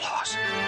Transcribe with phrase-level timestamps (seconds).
[0.00, 0.67] Outlaws.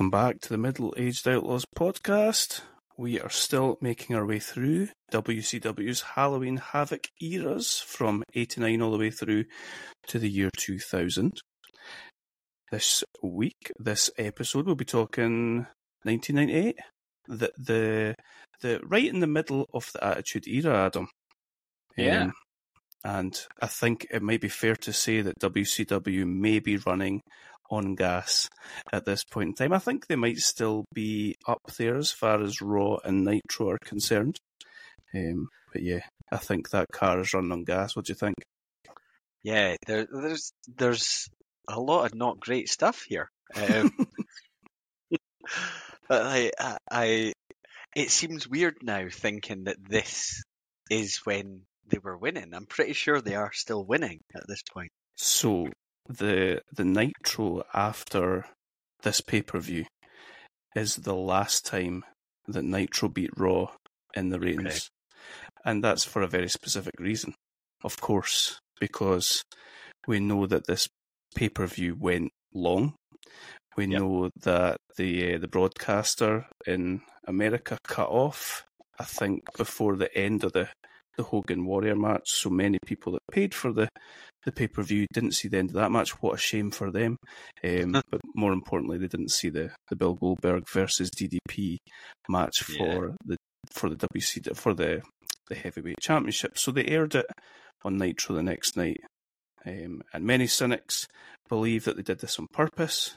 [0.00, 2.62] Welcome back to the Middle Aged Outlaws podcast.
[2.96, 8.96] We are still making our way through WCW's Halloween Havoc eras from 89 all the
[8.96, 9.44] way through
[10.06, 11.42] to the year 2000.
[12.70, 15.66] This week, this episode, we'll be talking
[16.04, 16.78] 1998,
[17.28, 18.14] the, the,
[18.62, 21.08] the right in the middle of the Attitude Era, Adam.
[21.98, 22.22] Yeah.
[22.22, 22.32] Um,
[23.04, 27.20] and I think it might be fair to say that WCW may be running
[27.70, 28.48] on gas
[28.92, 29.72] at this point in time.
[29.72, 33.78] I think they might still be up there as far as Raw and Nitro are
[33.84, 34.38] concerned.
[35.14, 37.96] Um, but yeah, I think that car is running on gas.
[37.96, 38.36] What do you think?
[39.42, 41.28] Yeah, there, there's there's
[41.68, 43.30] a lot of not great stuff here.
[43.54, 43.92] Um,
[46.08, 47.32] but I, I, I,
[47.96, 50.42] it seems weird now thinking that this
[50.90, 52.52] is when they were winning.
[52.54, 54.90] I'm pretty sure they are still winning at this point.
[55.16, 55.66] So
[56.18, 58.46] the the Nitro after
[59.02, 59.86] this pay per view
[60.74, 62.04] is the last time
[62.48, 63.68] that Nitro beat Raw
[64.14, 64.80] in the ratings, Okay.
[65.64, 67.34] and that's for a very specific reason,
[67.84, 69.42] of course, because
[70.06, 70.88] we know that this
[71.34, 72.94] pay per view went long.
[73.76, 74.00] We Yep.
[74.00, 78.64] know that the uh, the broadcaster in America cut off,
[78.98, 80.68] I think, before the end of the
[81.20, 82.30] the Hogan Warrior match.
[82.30, 83.88] So many people that paid for the
[84.46, 86.22] the pay per view didn't see the end of that match.
[86.22, 87.16] What a shame for them.
[87.62, 91.76] Um, but more importantly, they didn't see the, the Bill Goldberg versus DDP
[92.28, 92.78] match Yeah.
[92.78, 93.36] for the
[93.70, 95.02] for the WC for the
[95.48, 96.56] the heavyweight championship.
[96.56, 97.26] So they aired it
[97.84, 99.00] on Nitro the next night.
[99.66, 101.06] Um, and many cynics
[101.50, 103.16] believe that they did this on purpose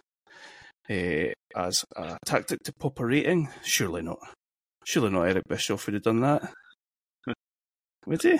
[0.90, 3.48] uh, as a tactic to pop a rating.
[3.64, 4.20] Surely not.
[4.86, 6.52] Surely not Eric Bischoff would have done that.
[8.06, 8.40] Would he?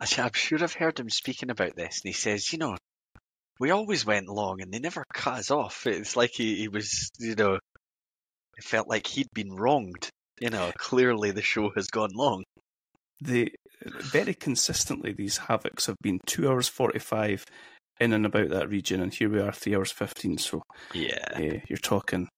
[0.00, 2.76] Actually, I'm sure I've heard him speaking about this, and he says, you know,
[3.58, 5.86] we always went long, and they never cut us off.
[5.86, 10.08] It's like he, he was, you know, it felt like he'd been wronged.
[10.40, 12.44] You know, clearly the show has gone long.
[13.20, 13.50] they
[13.84, 17.44] very consistently these havocs have been two hours forty five
[17.98, 20.38] in and about that region, and here we are three hours fifteen.
[20.38, 20.62] So
[20.94, 21.26] Yeah.
[21.34, 22.28] uh, you're talking,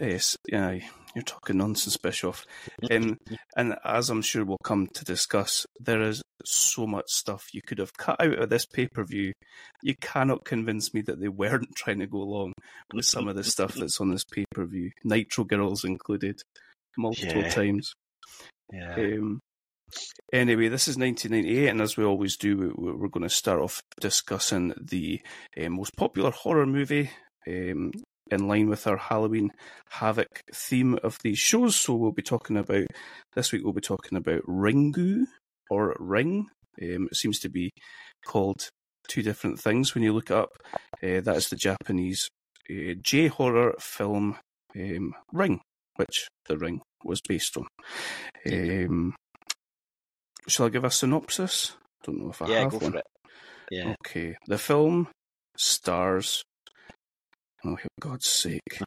[0.00, 0.18] uh,
[0.48, 0.78] yeah,
[1.14, 2.44] you're talking nonsense, Bischoff.
[2.90, 3.18] Um,
[3.56, 7.78] and as I'm sure we'll come to discuss, there is so much stuff you could
[7.78, 9.32] have cut out of this pay per view.
[9.82, 12.52] You cannot convince me that they weren't trying to go along
[12.92, 16.40] with some of the stuff that's on this pay per view, Nitro Girls included,
[16.96, 17.50] multiple Yeah.
[17.50, 17.92] times.
[18.72, 18.94] Yeah.
[18.96, 19.40] Um,
[20.32, 23.80] anyway, this is 1998, and as we always do, we- we're going to start off
[24.00, 25.20] discussing the
[25.62, 27.10] uh, most popular horror movie
[27.46, 27.92] um,
[28.30, 29.50] in line with our Halloween
[29.90, 31.76] Havoc theme of these shows.
[31.76, 32.86] So we'll be talking about
[33.34, 33.62] this week.
[33.64, 35.24] We'll be talking about Ringu
[35.70, 36.46] or Ring.
[36.82, 37.70] Um, it seems to be
[38.26, 38.68] called
[39.08, 40.50] two different things when you look it up.
[41.02, 42.28] Uh, that is the Japanese
[42.70, 44.36] uh, J horror film
[44.76, 45.60] um, Ring,
[45.96, 47.66] which The Ring was based on.
[48.50, 49.14] Um,
[50.48, 51.76] shall I give a synopsis?
[52.02, 52.92] Don't know if I yeah, have go one.
[52.92, 53.06] for it.
[53.70, 53.94] Yeah.
[54.00, 55.08] Okay, the film
[55.56, 56.42] stars.
[57.64, 58.80] Oh, for God's sake!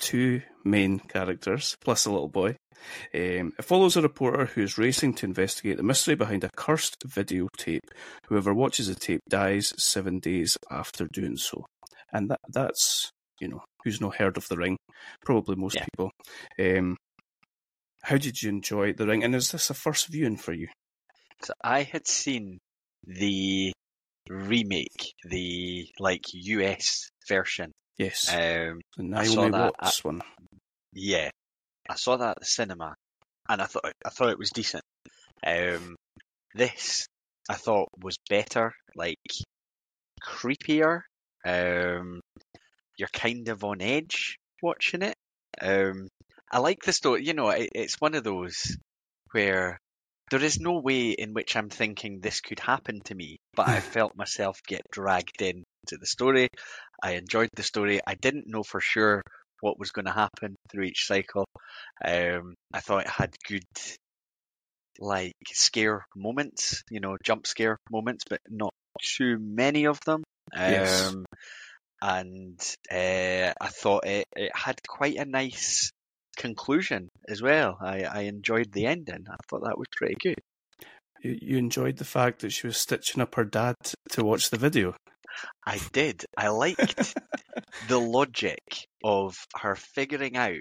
[0.00, 2.56] Two main characters plus a little boy.
[3.12, 6.96] Um, it follows a reporter who is racing to investigate the mystery behind a cursed
[7.06, 7.80] videotape.
[8.28, 11.66] Whoever watches the tape dies seven days after doing so,
[12.12, 13.10] and that that's
[13.40, 14.76] you know who's not heard of the ring?
[15.24, 15.84] Probably most Yeah.
[15.92, 16.10] people.
[16.58, 16.96] Um,
[18.02, 19.24] how did you enjoy the ring?
[19.24, 20.68] And is this a first viewing for you?
[21.42, 22.58] So I had seen
[23.04, 23.72] the
[24.28, 27.72] remake, the like US version.
[27.96, 30.22] Yes, Um, the I saw Naomi that Watts one.
[30.92, 31.30] yeah,
[31.88, 32.94] I saw that at the cinema,
[33.48, 34.84] and I thought I thought it was decent.
[35.46, 35.96] Um,
[36.54, 37.06] this
[37.48, 39.18] I thought was better, like
[40.22, 41.00] creepier.
[41.44, 42.20] Um,
[42.96, 45.14] you're kind of on edge watching it.
[45.60, 46.08] Um,
[46.50, 47.24] I like the story.
[47.24, 48.76] You know, it, it's one of those
[49.32, 49.78] where
[50.30, 53.80] there is no way in which I'm thinking this could happen to me, but I
[53.96, 55.64] felt myself get dragged into
[55.98, 56.48] the story.
[57.02, 58.00] I enjoyed the story.
[58.06, 59.22] I didn't know for sure
[59.60, 61.46] what was going to happen through each cycle.
[62.04, 63.64] Um, I thought it had good
[65.00, 70.24] like scare moments, you know, jump scare moments, but not too many of them.
[70.54, 71.08] Yes.
[71.08, 71.24] Um,
[72.00, 72.60] and
[72.90, 75.90] uh, I thought it, it had quite a nice
[76.38, 77.76] conclusion as well.
[77.80, 79.26] I, I enjoyed the ending.
[79.28, 80.38] I thought that was pretty good.
[81.22, 83.74] You, you enjoyed the fact that she was stitching up her dad
[84.10, 84.94] to watch the video.
[85.66, 86.24] I did.
[86.36, 87.14] I liked
[87.88, 88.62] the logic
[89.04, 90.56] of her figuring out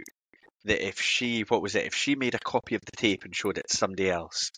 [0.66, 3.36] that if she, what was it, if she made a copy of the tape and
[3.36, 4.52] showed it to somebody else,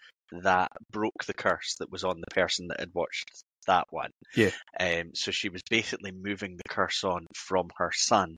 [0.44, 4.12] that broke the curse that was on the person that had watched that one.
[4.36, 4.52] Yeah.
[4.80, 8.38] Um, so she was basically moving the curse on from her son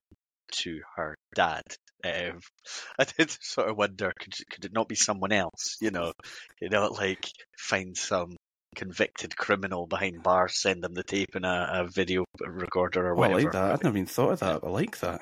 [0.51, 1.63] to her dad.
[2.03, 2.39] Um,
[2.99, 5.77] I did sort of wonder, could could it not be someone else?
[5.81, 6.13] You know,
[6.59, 7.25] you know, like
[7.57, 8.35] find some
[8.75, 13.23] convicted criminal behind bars, send them the tape in a, a video recorder or Oh,
[13.23, 13.43] I whatever.
[13.43, 13.71] like that.
[13.71, 14.63] I've never even thought of that.
[14.63, 15.21] I like that.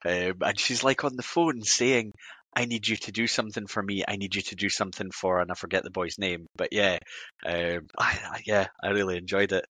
[0.06, 2.12] Um, and she's like on the phone saying,
[2.56, 4.02] I need you to do something for me.
[4.08, 6.46] I need you to do something for, and I forget the boy's name.
[6.56, 6.99] But yeah,
[7.44, 9.67] um, I, I, yeah, I really enjoyed it.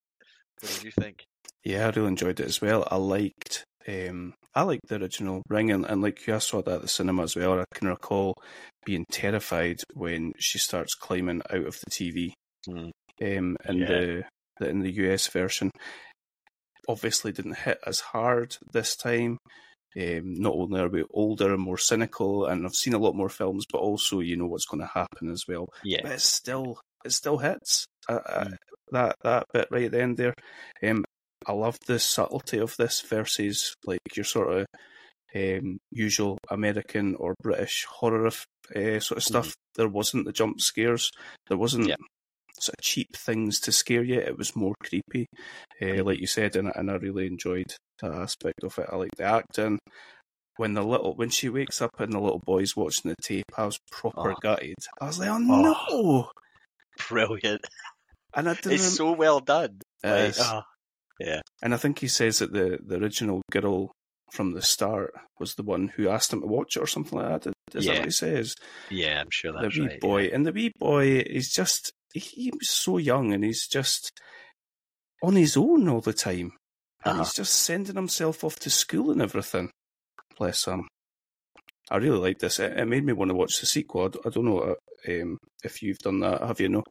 [0.60, 1.24] What did you think?
[1.64, 2.86] Yeah, I really enjoyed it as well.
[2.90, 6.76] I liked um I like the original Ring and, and like you I saw that
[6.76, 7.60] at the cinema as well.
[7.60, 8.34] I can recall
[8.84, 12.34] being terrified when she starts climbing out of the TV.
[12.66, 12.90] Hmm.
[13.22, 13.86] Um in Yeah.
[13.86, 14.24] the,
[14.58, 15.70] the in the US version.
[16.88, 19.38] Obviously didn't hit as hard this time.
[19.96, 23.28] Um, not only are we older and more cynical, and I've seen a lot more
[23.28, 25.68] films, but also you know what's going to happen as well.
[25.82, 28.56] Yeah, But it still it still hits uh, uh, Mm.
[28.92, 30.34] that that bit right at the end there.
[30.82, 31.04] Um,
[31.46, 34.66] I love the subtlety of this versus like your sort of
[35.34, 39.54] um, usual American or British horror uh, sort of stuff.
[39.76, 41.10] There wasn't the jump scares.
[41.48, 41.96] There wasn't Yeah.
[42.60, 44.18] sort of cheap things to scare you.
[44.18, 45.26] It was more creepy,
[45.80, 47.72] uh, like you said, and, and I really enjoyed
[48.02, 48.86] that aspect of it.
[48.92, 49.78] I like the acting.
[50.56, 53.64] When the little when she wakes up and the little boy's watching the tape, I
[53.64, 54.36] was proper Oh.
[54.42, 54.74] gutted.
[55.00, 56.28] I was like, oh no!
[57.08, 57.64] brilliant.
[58.34, 58.72] And I didn't.
[58.72, 59.78] It's rem- so well done.
[60.04, 60.40] Like, is.
[61.22, 63.92] Oh, And I think he says that the, the original girl
[64.32, 67.42] from the start was the one who asked him to watch it or something like
[67.42, 67.52] that.
[67.74, 67.98] Is that Yeah.
[67.98, 68.54] what he says?
[68.90, 70.00] yeah, I'm sure that's The wee right.
[70.00, 70.22] boy.
[70.22, 70.34] yeah.
[70.34, 74.12] And the wee boy is just, he was so young and he's just
[75.22, 76.52] on his own all the time.
[77.04, 77.18] And Uh-huh.
[77.24, 79.70] he's just sending himself off to school and everything.
[80.38, 80.86] Bless him.
[81.90, 82.60] I really like this.
[82.60, 84.10] It, it made me want to watch the sequel.
[84.24, 84.74] I, don't know uh,
[85.08, 86.40] um, if you've done that.
[86.42, 86.68] Have you?
[86.68, 86.84] No.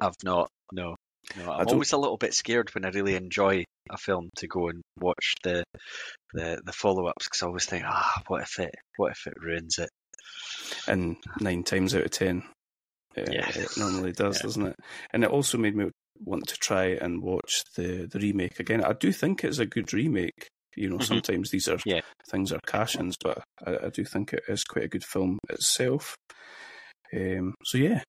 [0.00, 0.48] I've not.
[0.72, 0.94] No,
[1.36, 1.50] no.
[1.50, 4.68] I I'm always a little bit scared when I really enjoy a film to go
[4.68, 5.64] and watch the
[6.34, 9.34] the, the follow ups because I always think, ah, what if it what if it
[9.40, 9.88] ruins it?
[10.88, 12.42] and nine times out of ten,
[13.16, 13.48] uh, Yeah.
[13.48, 14.42] it normally does, Yeah.
[14.42, 14.76] doesn't it?
[15.12, 15.90] And it also made me
[16.24, 18.84] want to try and watch the the remake again.
[18.84, 20.48] I do think it's a good remake.
[20.76, 21.06] You know, Mhm.
[21.06, 22.00] sometimes these are Yeah.
[22.30, 26.14] things are cash-ins, but I, I do think it is quite a good film itself.
[27.14, 28.02] Um, so yeah,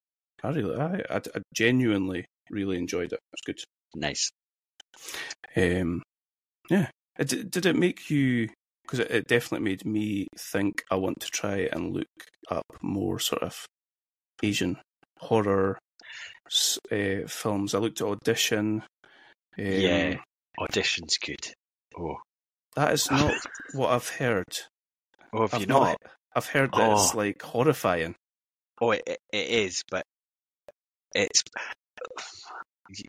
[0.44, 3.20] I really, I, I, I genuinely really enjoyed it.
[3.34, 3.60] It's good.
[3.96, 4.32] Nice.
[5.56, 6.04] Um,
[6.70, 6.90] yeah.
[7.20, 8.50] Did, it make you?
[8.84, 10.84] Because it, it definitely made me think.
[10.92, 12.08] I want to try and look
[12.50, 13.66] up more sort of
[14.44, 14.78] Asian
[15.20, 15.78] horror
[16.92, 17.74] uh, films.
[17.74, 18.84] I looked at Audition.
[19.58, 20.16] Um, yeah,
[20.60, 21.54] audition's good.
[21.98, 22.18] Oh,
[22.76, 23.34] that is not
[23.74, 24.46] what I've heard.
[25.34, 25.98] oh, have I've you not?
[26.36, 27.18] I've heard that it's Oh.
[27.18, 28.14] like horrifying.
[28.80, 30.04] Oh, it, it it is, but
[31.16, 31.42] it's.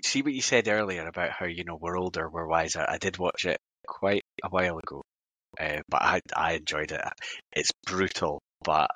[0.04, 2.84] See what you said earlier about how you know we're older, we're wiser.
[2.86, 5.02] I did watch it quite a while ago,
[5.58, 7.00] uh, but I I enjoyed it.
[7.52, 8.90] It's brutal, but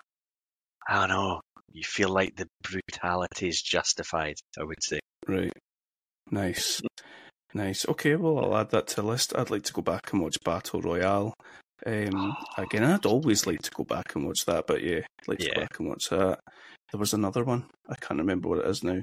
[0.89, 1.41] I don't know.
[1.73, 4.37] You feel like the brutality is justified.
[4.59, 5.01] I would say.
[5.29, 5.53] Right.
[6.31, 6.83] Nice.
[7.55, 7.87] Nice.
[7.87, 9.37] Okay, well, I'll add that to the list.
[9.37, 11.35] I'd like to go back and watch Battle Royale.
[11.85, 15.39] Um, again, I'd always like to go back and watch that, but yeah, I'd like
[15.39, 16.41] to go back and watch that.
[16.91, 17.67] There was another one.
[17.89, 19.03] I can't remember what it is now.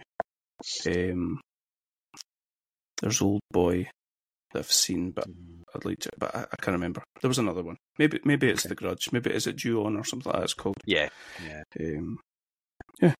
[0.88, 1.40] Um,
[3.02, 3.90] there's Old Boy
[4.54, 7.04] that I've seen, but Mm, I'd like to, but I, I can't remember.
[7.22, 7.78] There was another one.
[7.98, 8.70] Maybe, maybe it's Okay.
[8.70, 9.12] The Grudge.
[9.12, 10.44] Maybe is it Ju-On or something like that.
[10.46, 10.76] It's called.
[10.86, 11.10] Yeah,
[11.46, 12.18] yeah, Um,
[13.02, 13.14] yeah.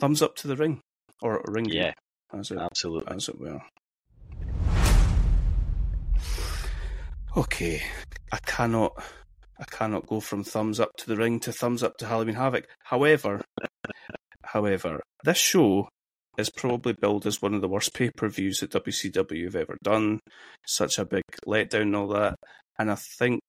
[0.00, 0.80] Thumbs up to the ring
[1.20, 1.66] or ring.
[1.66, 1.92] yeah.
[2.32, 3.14] As it Absolutely.
[3.14, 3.60] as it were.
[7.36, 7.82] Okay,
[8.30, 8.92] I cannot,
[9.58, 12.66] I cannot go from thumbs up to the ring to thumbs up to Halloween Havoc.
[12.84, 13.42] However,
[14.44, 15.88] however, this show
[16.38, 19.76] is probably billed as one of the worst pay per views that WCW have ever
[19.82, 20.20] done.
[20.66, 22.36] Such a big letdown and all that,
[22.78, 23.40] and I think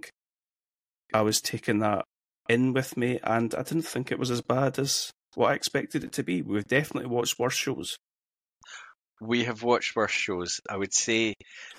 [1.13, 2.05] I was taking that
[2.49, 6.03] in with me, and I didn't think it was as bad as what I expected
[6.03, 6.41] it to be.
[6.41, 7.97] We've definitely watched worse shows.
[9.21, 10.59] we have watched worse shows.
[10.69, 11.33] I would say,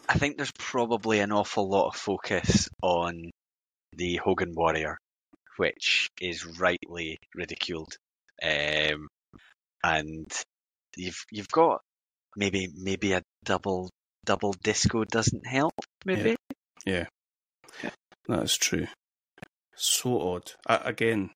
[0.08, 3.30] I think there's probably an awful lot of focus on
[3.92, 4.96] the Hogan Warrior,
[5.58, 7.94] which is rightly ridiculed.
[8.42, 9.08] Um,
[9.82, 10.26] and
[10.96, 11.80] you've you've got
[12.36, 13.90] maybe maybe a double
[14.24, 15.74] double disco doesn't help.
[16.04, 16.36] Maybe
[16.86, 17.06] Yeah,
[18.28, 18.86] that is true.
[19.76, 20.52] So odd.
[20.66, 21.30] I, again,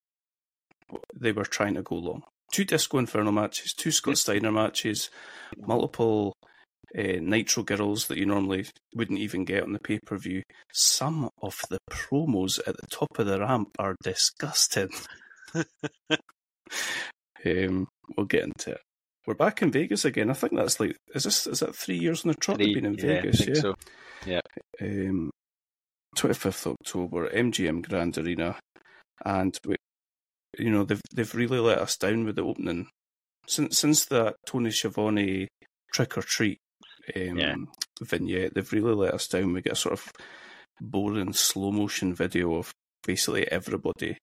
[1.15, 2.23] they were trying to go long.
[2.53, 5.11] Two Disco Inferno matches, two Scott Steiner matches,
[5.59, 6.33] multiple
[6.97, 10.43] uh, Nitro girls that you normally wouldn't even get on the pay per view.
[10.73, 14.89] Some of the promos at the top of the ramp are disgusting.
[17.47, 18.81] um, we'll get into it.
[19.29, 20.31] We're back in Vegas again.
[20.31, 22.87] I think that's like is this is that three years on the trot they've been
[22.87, 23.47] in yeah, Vegas?
[23.47, 23.61] yeah.
[23.61, 23.75] so.
[24.81, 25.29] Um,
[26.17, 28.57] 25th October, MGM Grand Arena,
[29.27, 29.77] and we,
[30.59, 32.89] you know they've they've really let us down with the opening
[33.47, 35.49] since since that Tony Schiavone
[35.93, 36.57] trick or treat
[37.15, 37.55] um, Yeah.
[38.01, 38.55] vignette.
[38.55, 39.53] They've really let us down.
[39.53, 40.11] We get a sort of
[40.81, 42.73] boring slow motion video of
[43.07, 44.17] basically everybody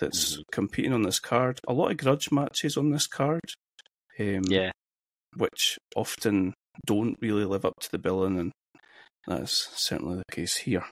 [0.00, 0.42] that's Mhm.
[0.50, 1.60] competing on this card.
[1.68, 3.42] A lot of grudge matches on this card.
[4.18, 4.70] Um, Yeah,
[5.36, 6.54] which often
[6.86, 8.52] don't really live up to the billing, and
[9.26, 10.84] that's certainly the case here.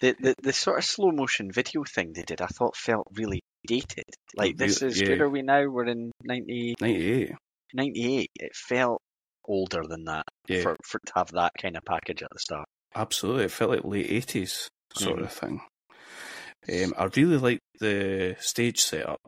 [0.00, 3.40] the, the the sort of slow motion video thing they did, I thought felt really
[3.66, 4.04] dated.
[4.34, 5.10] Like this is yeah.
[5.10, 5.68] where are we now?
[5.68, 7.32] We're in 90, 98.
[7.74, 8.30] 98.
[8.36, 9.00] It felt
[9.46, 12.66] older than that Yeah, for for to have that kind of package at the start.
[12.94, 13.44] absolutely.
[13.44, 15.22] It felt like late 80s sort Mhm.
[15.24, 15.60] of thing.
[16.68, 19.20] Um, I really liked the stage setup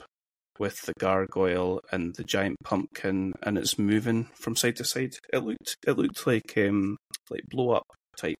[0.58, 5.14] with the gargoyle and the giant pumpkin, and it's moving from side to side.
[5.32, 6.96] It looked it looked like um
[7.30, 8.36] like blow up type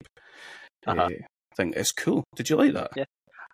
[0.86, 1.02] Uh-huh.
[1.02, 1.08] uh,
[1.56, 1.72] thing.
[1.76, 2.24] It's cool.
[2.36, 2.90] Did you like that?
[2.96, 3.04] Yeah.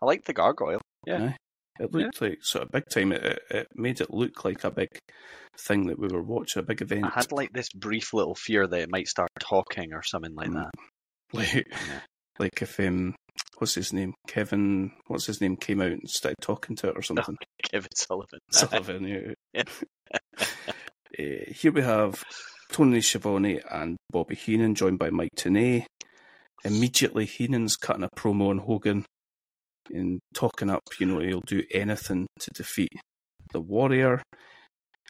[0.03, 0.81] I like the gargoyle.
[1.07, 1.25] Yeah.
[1.31, 1.37] Aye.
[1.81, 3.13] It looked like sort of big time.
[3.13, 4.89] It, it, it made it look like a big
[5.61, 7.05] thing that we were watching, a big event.
[7.05, 10.49] I had like this brief little fear that it might start talking or something like
[10.51, 10.55] Mm.
[10.55, 10.71] that.
[11.33, 12.01] like, Yeah.
[12.41, 13.15] like if um,
[13.59, 14.15] what's his name?
[14.27, 15.57] Kevin, what's his name?
[15.57, 17.37] Came out and started talking to it or something.
[17.63, 18.39] Kevin Sullivan.
[18.53, 19.63] Sullivan, yeah.
[20.15, 20.15] Uh,
[21.49, 22.23] here we have
[22.73, 25.85] Tony Schiavone and Bobby Heenan, joined by Mike Tenay.
[26.65, 29.05] Immediately, Heenan's cutting a promo on Hogan
[29.91, 32.93] and talking up, you know, he'll do anything to defeat
[33.53, 34.23] the Warrior.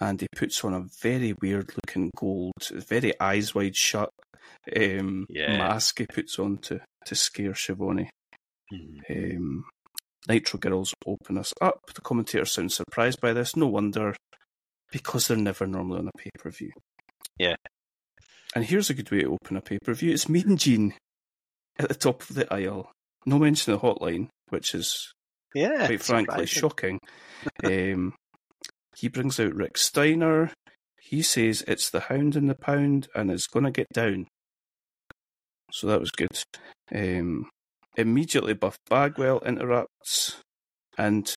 [0.00, 4.10] And he puts on a very weird looking gold, very eyes wide shut
[4.76, 5.58] um, Yeah.
[5.58, 8.08] mask he puts on to, to scare Schiavone.
[8.72, 9.36] Mhm.
[9.36, 9.64] Um,
[10.28, 11.80] Nitro Girls open us up.
[11.94, 13.56] The commentators sound surprised by this.
[13.56, 14.14] No wonder,
[14.92, 16.72] because they're never normally on a pay per view.
[17.38, 17.56] Yeah.
[18.54, 20.94] And here's a good way to open a pay per view it's Mean Gene
[21.78, 22.90] at the top of the aisle.
[23.26, 25.12] No mention of the hotline, which is
[25.54, 25.86] Yeah.
[25.86, 26.98] quite frankly surprising.
[26.98, 27.00] shocking.
[27.64, 28.14] um,
[28.96, 30.52] he brings out Rick Steiner.
[31.00, 34.26] He says it's the hound in the pound and it's going to get down.
[35.72, 36.42] So that was good.
[36.94, 37.48] Um,
[37.98, 40.40] immediately, Buff Bagwell interrupts
[40.96, 41.34] and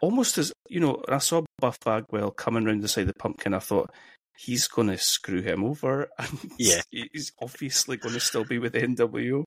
[0.00, 3.54] almost as you know, I saw Buff Bagwell coming round the side of the pumpkin.
[3.54, 3.90] I thought
[4.36, 6.80] he's going to screw him over, and Yeah.
[6.90, 9.44] he's obviously going to still be with NWO.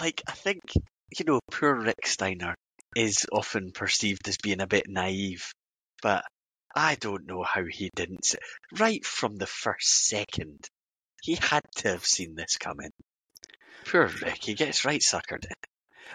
[0.00, 0.60] Like, I think,
[1.18, 2.54] you know, poor Rick Steiner
[2.96, 5.52] is often perceived as being a bit naive,
[6.02, 6.24] but
[6.74, 8.24] I don't know how he didn't.
[8.24, 8.36] s-
[8.80, 10.58] Right from the first second,
[11.22, 12.90] he had to have seen this coming.
[13.86, 15.44] Poor Rick, he gets right suckered.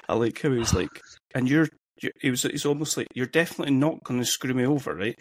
[0.07, 1.01] I like how he was like,
[1.33, 1.67] and you're,
[2.01, 5.17] you're he was, he's almost like, you're definitely not going to screw me over, right?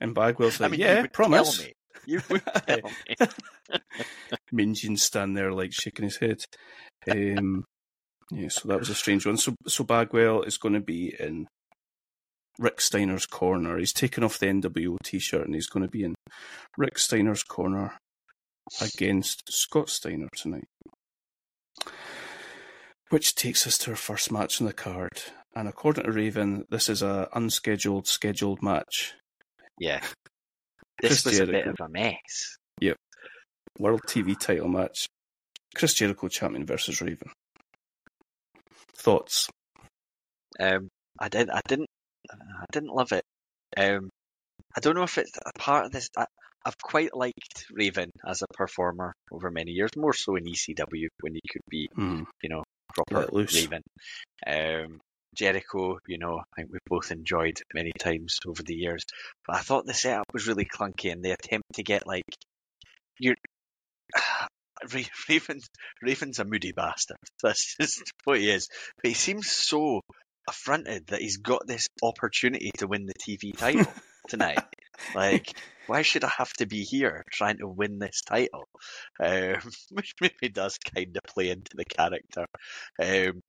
[0.00, 1.58] And Bagwell's like, I mean, yeah, promise.
[1.58, 1.72] Tell me.
[2.04, 3.26] You would tell me.
[4.52, 6.44] Mean Gene's standing there like shaking his head.
[7.10, 7.64] Um,
[8.30, 9.36] yeah, so that was a strange one.
[9.36, 11.46] So, so Bagwell is going to be in
[12.58, 13.78] Rick Steiner's corner.
[13.78, 16.14] He's taken off the NWO T-shirt and he's going to be in
[16.76, 17.96] Rick Steiner's corner
[18.80, 20.64] against Scott Steiner tonight.
[23.12, 25.22] Which takes us to our first match on the card.
[25.54, 29.12] And according to Raven, this is a unscheduled scheduled match.
[29.78, 30.00] Yeah.
[31.02, 32.56] This Chris was a bit of a mess.
[32.80, 32.96] Yep.
[33.78, 35.08] World TV title match.
[35.74, 37.28] Chris Jericho champion versus Raven.
[38.96, 39.48] Thoughts?
[40.60, 40.88] Um,
[41.18, 41.50] I did.
[41.50, 41.88] I didn't.
[42.30, 43.24] I didn't love it.
[43.76, 44.08] Um,
[44.76, 46.08] I don't know if it's a part of this.
[46.16, 46.26] I,
[46.64, 51.34] I've quite liked Raven as a performer over many years, more so in ECW when
[51.34, 52.22] he could be, Hmm.
[52.42, 52.62] you know,
[52.94, 53.28] proper.
[53.32, 53.82] Raven.
[54.46, 55.00] Um,
[55.34, 59.04] Jericho, you know, I think we've both enjoyed many times over the years.
[59.46, 62.24] But I thought the setup was really clunky, and the attempt to get like
[63.18, 63.36] you're.
[65.28, 65.66] Raven's
[66.02, 67.18] Raven's a moody bastard.
[67.42, 68.68] That's just what he is.
[68.96, 70.00] But he seems so
[70.48, 73.92] affronted that he's got this opportunity to win the TV title
[74.28, 74.58] tonight.
[75.14, 75.52] Like
[75.86, 78.68] why should I have to be here trying to win this title?
[79.20, 79.56] Um,
[79.90, 82.46] which maybe does kind of play into the character.
[83.00, 83.40] Um,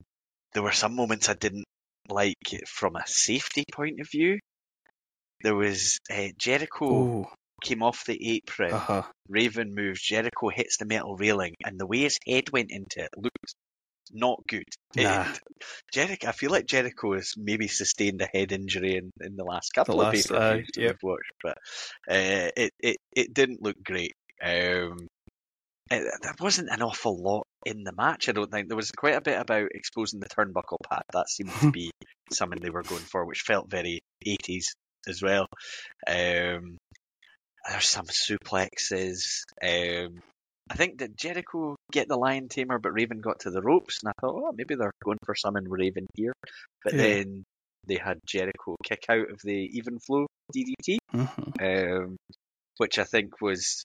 [0.53, 1.65] there were some moments I didn't
[2.09, 2.35] like
[2.67, 4.39] from a safety point of view.
[5.41, 8.73] There was uh, Jericho Oh, came off the apron.
[8.73, 9.03] uh-huh.
[9.29, 10.01] Raven moves.
[10.01, 13.55] Jericho hits the metal railing, and the way his head went into it looked
[14.11, 14.65] not good.
[14.95, 15.29] Nah.
[15.31, 15.39] It-
[15.93, 19.73] Jericho, I feel like Jericho has maybe sustained a head injury in, in the last
[19.73, 20.97] couple The of last, uh, yep.
[21.01, 21.57] we've watched, but
[22.09, 24.13] uh, it, it it didn't look great.
[24.43, 25.07] Um,
[25.91, 28.27] it, there wasn't an awful lot in the match.
[28.27, 31.03] I don't think there was quite a bit about exposing the turnbuckle pad.
[31.13, 31.91] That seemed to be
[32.31, 34.65] something they were going for, which felt very 80s
[35.07, 35.47] as well.
[36.07, 36.77] Um,
[37.69, 39.43] there's some suplexes.
[39.61, 40.21] Um,
[40.69, 44.09] I think that Jericho get the lion tamer, but Raven got to the ropes, and
[44.09, 46.33] I thought, oh, maybe they're going for something Raven here.
[46.83, 47.01] But Yeah.
[47.01, 47.43] then
[47.85, 51.61] they had Jericho kick out of the even flow DDT, Mhm.
[51.61, 52.17] um,
[52.77, 53.83] which I think was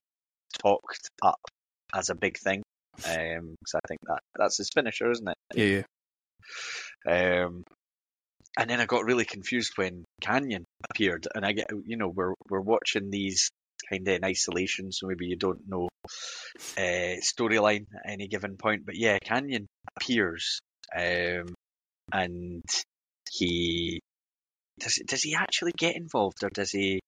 [0.62, 1.40] talked up
[1.94, 2.62] as a big thing.
[3.04, 5.37] Um, so I think that that's his finisher, isn't it?
[5.54, 5.85] Yeah,
[7.06, 7.44] yeah.
[7.44, 7.64] Um,
[8.58, 12.35] and then I got really confused when Canyon appeared, and I get you know we're
[12.49, 13.50] we're watching these
[13.90, 15.88] kind of in isolation, so maybe you don't know
[16.76, 18.85] uh, storyline at any given point.
[18.87, 19.66] But yeah, Canyon
[19.97, 20.61] appears,
[20.97, 21.54] um,
[22.12, 22.62] and
[23.30, 24.00] he
[24.78, 27.00] does does he actually get involved, or does he?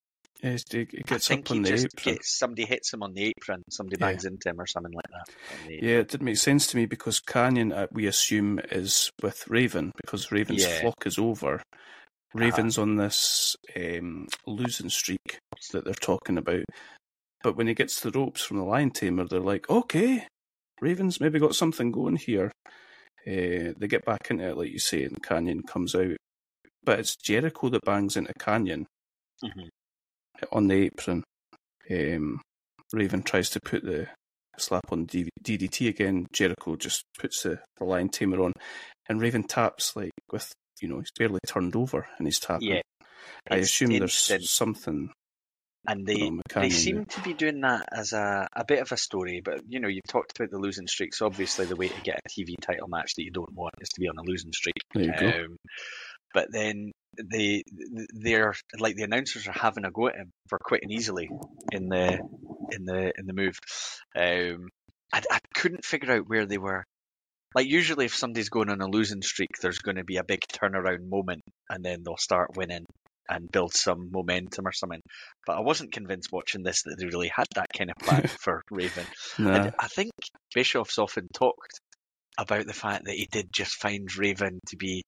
[0.42, 2.14] Yeah, he's- he he I think up on he the just apron.
[2.14, 4.06] gets somebody hits him on the apron, somebody Yeah.
[4.08, 5.70] bangs into him, or something like that.
[5.82, 9.92] Yeah, it didn't make sense to me because Canyon, uh, we assume, is with Raven
[10.02, 10.80] because Raven's Yeah.
[10.80, 11.62] flock is over.
[12.34, 15.38] Raven's on this um, losing streak
[15.72, 16.64] that they're talking about.
[17.42, 20.26] But when he gets the ropes from the Lion Tamer, they're like, okay,
[20.80, 22.52] Raven's maybe got something going here.
[23.26, 26.16] Uh, they get back into it, like you say, and Canyon comes out.
[26.84, 28.86] But it's Jericho that bangs into Canyon
[29.42, 29.68] Mhm.
[30.52, 31.24] on the apron.
[31.90, 32.40] Um,
[32.92, 34.08] Raven tries to put the
[34.58, 36.26] slap on DDT again.
[36.32, 38.52] Jericho just puts the, the lion tamer on,
[39.08, 42.68] and Raven taps like with you know he's barely turned over and he's tapping.
[42.68, 42.82] Yeah,
[43.50, 45.10] I assume there's something.
[45.86, 47.04] and they the they seem there.
[47.06, 49.40] to be doing that as a, a bit of a story.
[49.44, 52.20] But you know, you talked about the losing streak, so obviously the way to get
[52.24, 54.76] a TV title match that you don't want is to be on a losing streak.
[54.94, 55.26] There you go.
[55.26, 55.56] Um,
[56.32, 57.64] but then they
[58.12, 61.28] they're like the announcers are having a go at him for quitting easily
[61.72, 62.20] in the
[62.70, 63.58] in the in the move.
[64.14, 64.68] Um,
[65.12, 66.84] I, I couldn't figure out where they were.
[67.54, 70.40] Like usually, if somebody's going on a losing streak, there's going to be a big
[70.52, 72.86] turnaround moment, and then they'll start winning
[73.28, 75.00] and build some momentum or something.
[75.46, 78.62] But I wasn't convinced watching this that they really had that kind of plan for
[78.70, 79.06] Raven.
[79.38, 80.10] And I think
[80.54, 81.80] Bischoff's often talked
[82.38, 85.02] about the fact that he did just find Raven to be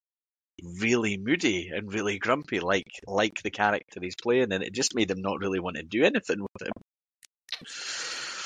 [0.80, 5.10] really moody and really grumpy, like like the character he's playing, and it just made
[5.10, 6.72] him not really want to do anything with him.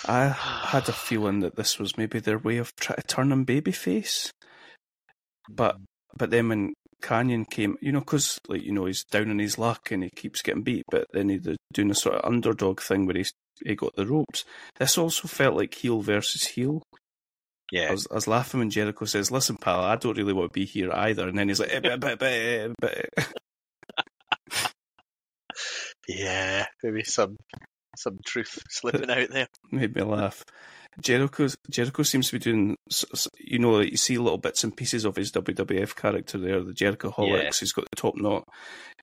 [0.08, 3.44] I had a feeling that this was maybe their way of trying to turn him
[3.44, 4.30] babyface.
[5.48, 5.76] But
[6.16, 9.58] but then when Canyon came, you know, because like you know he's down on his
[9.58, 13.06] luck and he keeps getting beat, but then he's doing a sort of underdog thing
[13.06, 13.32] where he's
[13.64, 14.44] he got the ropes.
[14.78, 16.82] This also felt like heel versus heel.
[16.92, 16.98] I
[17.72, 20.58] yeah, was, I was laughing when Jericho says, "Listen, pal, I don't really want to
[20.58, 23.08] be here either," and then he's like, eh, but, but, but.
[26.08, 27.36] yeah, maybe some
[27.96, 29.46] some truth slipping out there.
[29.70, 30.42] made me laugh.
[31.00, 32.76] Jericho Jericho seems to be doing,
[33.38, 37.28] you know, you see little bits and pieces of his WWF character there, the Jericholics.
[37.42, 37.50] Yeah.
[37.60, 38.44] He's got the top knot,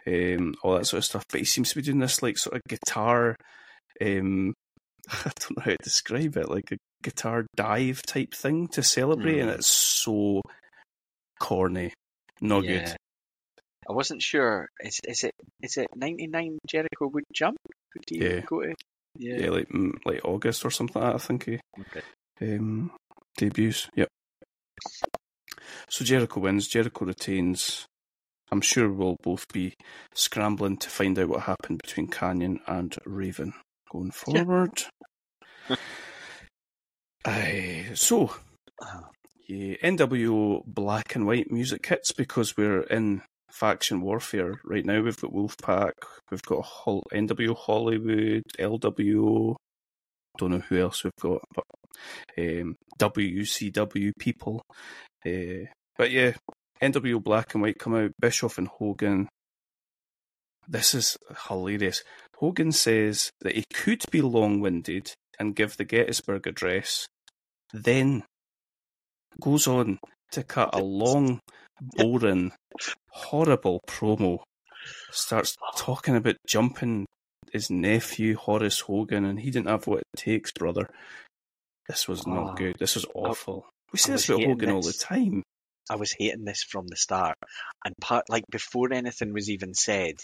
[0.08, 1.24] um, all that sort of stuff.
[1.30, 3.36] But he seems to be doing this like sort of guitar.
[4.02, 4.54] Um,
[5.12, 9.40] I don't know how to describe it, like a guitar dive type thing to celebrate,
[9.40, 9.56] and Mm.
[9.56, 10.42] it's so
[11.40, 11.94] corny,
[12.42, 12.86] not Yeah.
[12.86, 12.96] good.
[13.90, 14.68] I wasn't sure.
[14.80, 17.58] Is is it is it ninety nine Jericho would jump?
[17.96, 18.42] Would he Yeah.
[18.46, 18.74] go to?
[19.18, 21.16] Yeah, like mm, like August or something like that.
[21.16, 22.02] I think he Okay.
[22.42, 22.92] um,
[23.38, 23.90] debuts.
[23.96, 24.08] Yep.
[25.90, 26.68] So Jericho wins.
[26.68, 27.86] Jericho retains.
[28.52, 29.74] I'm sure we'll both be
[30.14, 33.54] scrambling to find out what happened between Canyon and Raven
[33.92, 34.44] going Yeah.
[34.44, 34.84] forward.
[37.26, 38.34] Aye, so
[38.82, 39.10] Ah,
[39.48, 43.22] yeah, NWO black and white music hits because we're in
[43.54, 45.02] faction warfare right now.
[45.02, 45.94] We've got Wolfpack,
[46.32, 49.56] we've got Hol- NWO Hollywood, LWO.
[50.38, 51.64] Don't know who else we've got, but
[52.38, 54.64] um, WCW people.
[55.26, 56.34] Uh, but yeah,
[56.82, 58.12] NWO black and white come out.
[58.20, 59.30] Bischoff and Hogan.
[60.68, 62.04] This is hilarious.
[62.38, 67.06] Hogan says that he could be long-winded and give the Gettysburg Address,
[67.74, 68.24] then
[69.40, 70.00] goes on
[70.32, 71.40] to cut a long,
[71.82, 72.52] boring,
[73.10, 74.40] horrible promo.
[75.12, 77.06] Starts talking about jumping
[77.52, 80.90] his nephew Horace Hogan, and he didn't have what it takes, brother.
[81.88, 82.54] This was not Oh.
[82.56, 82.76] good.
[82.80, 83.68] This was awful.
[83.92, 85.44] We say I this about Hogan all the time.
[85.90, 87.38] I was hating this from the start,
[87.86, 90.16] and part like before anything was even said,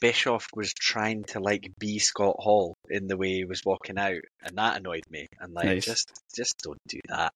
[0.00, 4.20] Bischoff was trying to like be Scott Hall in the way he was walking out,
[4.42, 5.26] and that annoyed me.
[5.38, 5.84] And like, Nice.
[5.84, 7.32] just just don't do that.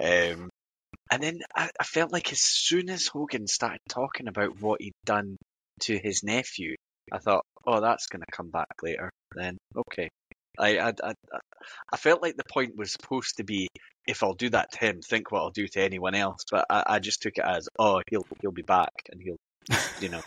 [0.00, 0.48] Um,
[1.10, 4.92] and then I, I felt like as soon as Hogan started talking about what he'd
[5.04, 5.36] done
[5.82, 6.74] to his nephew,
[7.12, 9.10] I thought, oh, that's going to come back later.
[9.34, 10.08] Then okay.
[10.58, 11.14] I, I, I,
[11.92, 13.68] I felt like the point was supposed to be
[14.08, 16.40] if I'll do that to him, think what I'll do to anyone else.
[16.50, 19.36] But I, I just took it as, oh, he'll he'll be back and he'll,
[20.00, 20.22] you know,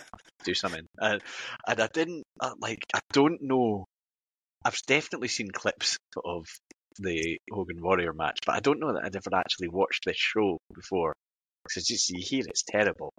[0.46, 0.86] do something.
[1.00, 1.22] And,
[1.68, 2.86] and I didn't uh, like.
[2.94, 3.86] I don't know.
[4.64, 6.46] I've definitely seen clips of
[7.00, 10.58] the Hogan Warrior match, but I don't know that I'd ever actually watched this show
[10.74, 11.14] before.
[11.64, 13.14] Because just you hear it's terrible.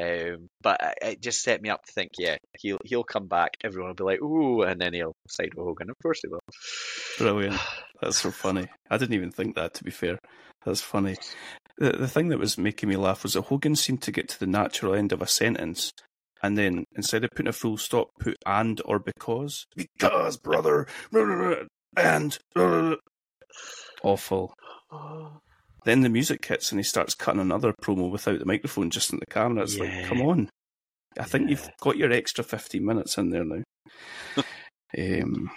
[0.00, 3.56] Um, but it- it just set me up to think, yeah, he'll he'll come back.
[3.64, 5.90] Everyone will be like, ooh, and then he'll side with Hogan.
[5.90, 6.38] Of course he will.
[7.18, 7.60] Brilliant.
[8.00, 8.68] That's so funny.
[8.88, 10.18] I didn't even think that, to be fair.
[10.64, 11.16] That's funny.
[11.78, 14.38] The, the thing that was making me laugh was that Hogan seemed to get to
[14.38, 15.90] the natural end of a sentence
[16.40, 19.64] and then instead of putting a full stop, put and or because.
[19.74, 20.86] Because, brother.
[21.96, 22.38] And.
[24.02, 24.54] Awful.
[25.84, 29.20] Then the music hits and he starts cutting another promo without the microphone, just in
[29.20, 29.62] the camera.
[29.62, 30.50] It's like, come on.
[31.18, 33.62] I think you've got your extra 15 minutes in there now.
[34.98, 35.50] um,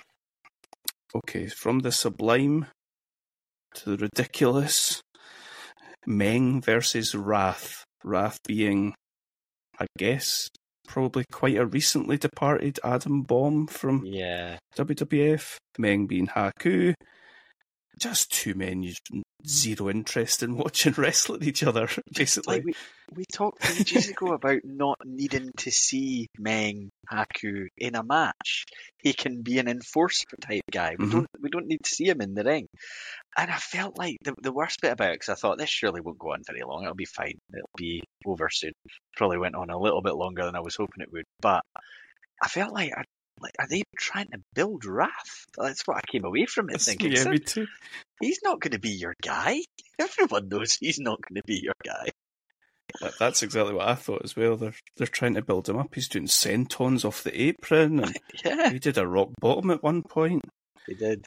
[1.16, 2.68] okay, from the sublime
[3.74, 5.02] to the ridiculous.
[6.06, 7.84] Meng versus Wrath.
[8.04, 8.94] Wrath being,
[9.80, 10.48] I guess,
[10.88, 14.58] probably quite a recently departed Adam Bomb from Yeah.
[14.78, 15.58] WWF.
[15.78, 16.94] Meng being Haku.
[18.02, 22.56] Just two men with zero interest in watching wrestling each other, basically.
[22.58, 22.74] Like we,
[23.14, 28.66] we talked ages ago about not needing to see Meng Haku in a match.
[29.04, 30.96] He can be an enforcer type guy.
[30.98, 31.12] We Mhm.
[31.12, 32.66] don't we don't need to see him in the ring.
[33.38, 36.02] And I felt like the the worst bit about it because I thought this surely
[36.02, 36.84] won't go on very long.
[36.84, 37.38] It'll be fine.
[37.54, 38.74] It'll be over soon.
[39.16, 41.26] Probably went on a little bit longer than I was hoping it would.
[41.40, 41.62] But
[42.44, 42.92] I felt like.
[42.98, 43.04] I,
[43.42, 45.46] like, are they trying to build wrath?
[45.58, 47.12] That's what I came away from it thinking.
[47.12, 47.68] yeah, "Sir, me too.
[48.20, 49.60] he's not going to be your guy.
[50.00, 52.10] Everyone knows he's not going to be your guy.
[53.00, 54.58] That- That's exactly what I thought as well.
[54.58, 55.94] They're they're trying to build him up.
[55.96, 60.04] He's doing sentons off the apron, and Yeah, he did a rock bottom at one
[60.04, 60.44] point.
[60.88, 61.26] He did.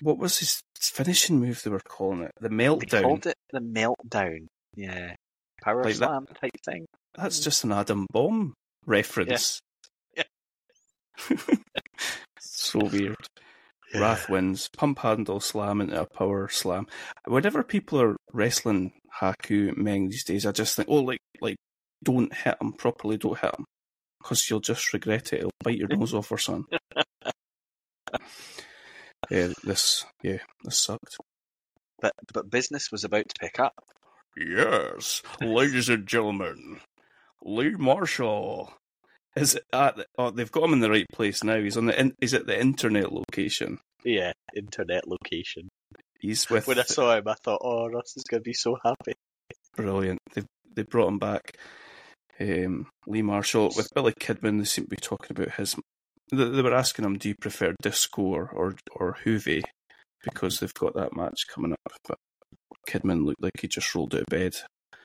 [0.00, 1.62] What was his finishing move?
[1.62, 2.90] They were calling it the meltdown.
[2.90, 4.46] They called it the meltdown.
[4.76, 5.14] Yeah,
[5.62, 6.86] power Like that- slam type thing.
[7.14, 7.44] That's hmm.
[7.44, 8.54] just an Adam Bomb
[8.86, 9.60] reference.
[11.30, 11.36] Yeah.
[12.40, 13.16] so weird.
[13.94, 14.68] Wrath wins.
[14.76, 16.86] Pump handle slam into a power slam.
[17.26, 21.56] Whenever people are wrestling Haku Meng these days, I just think, oh, like, like,
[22.02, 23.16] don't hit him properly.
[23.16, 23.64] Don't hit him
[24.22, 25.38] because you'll just regret it.
[25.40, 26.78] It'll bite your nose off or something.
[29.30, 31.16] yeah, this, yeah, this sucked.
[32.00, 33.74] But but business was about to pick up.
[34.36, 36.80] Yes, ladies and gentlemen,
[37.42, 38.72] Lee Marshall
[39.38, 39.96] is at.
[39.96, 41.60] The, oh, they've got him in the right place now.
[41.60, 41.98] He's on the.
[41.98, 43.78] In, he's at the internet location.
[44.04, 45.68] Yeah, internet location.
[46.20, 46.66] He's with.
[46.66, 49.12] When I saw him, I thought, oh, Russ is going to be so happy.
[49.76, 50.18] Brilliant.
[50.34, 50.42] They
[50.74, 51.56] they brought him back.
[52.40, 54.58] Um, Lee Marshall with Billy Kidman.
[54.58, 55.76] They seem to be talking about his.
[56.30, 59.64] They, they were asking him, "Do you prefer Disco or or, or Juve?"
[60.22, 61.92] Because they've got that match coming up.
[62.06, 62.18] But
[62.88, 64.56] Kidman looked like he just rolled out of bed.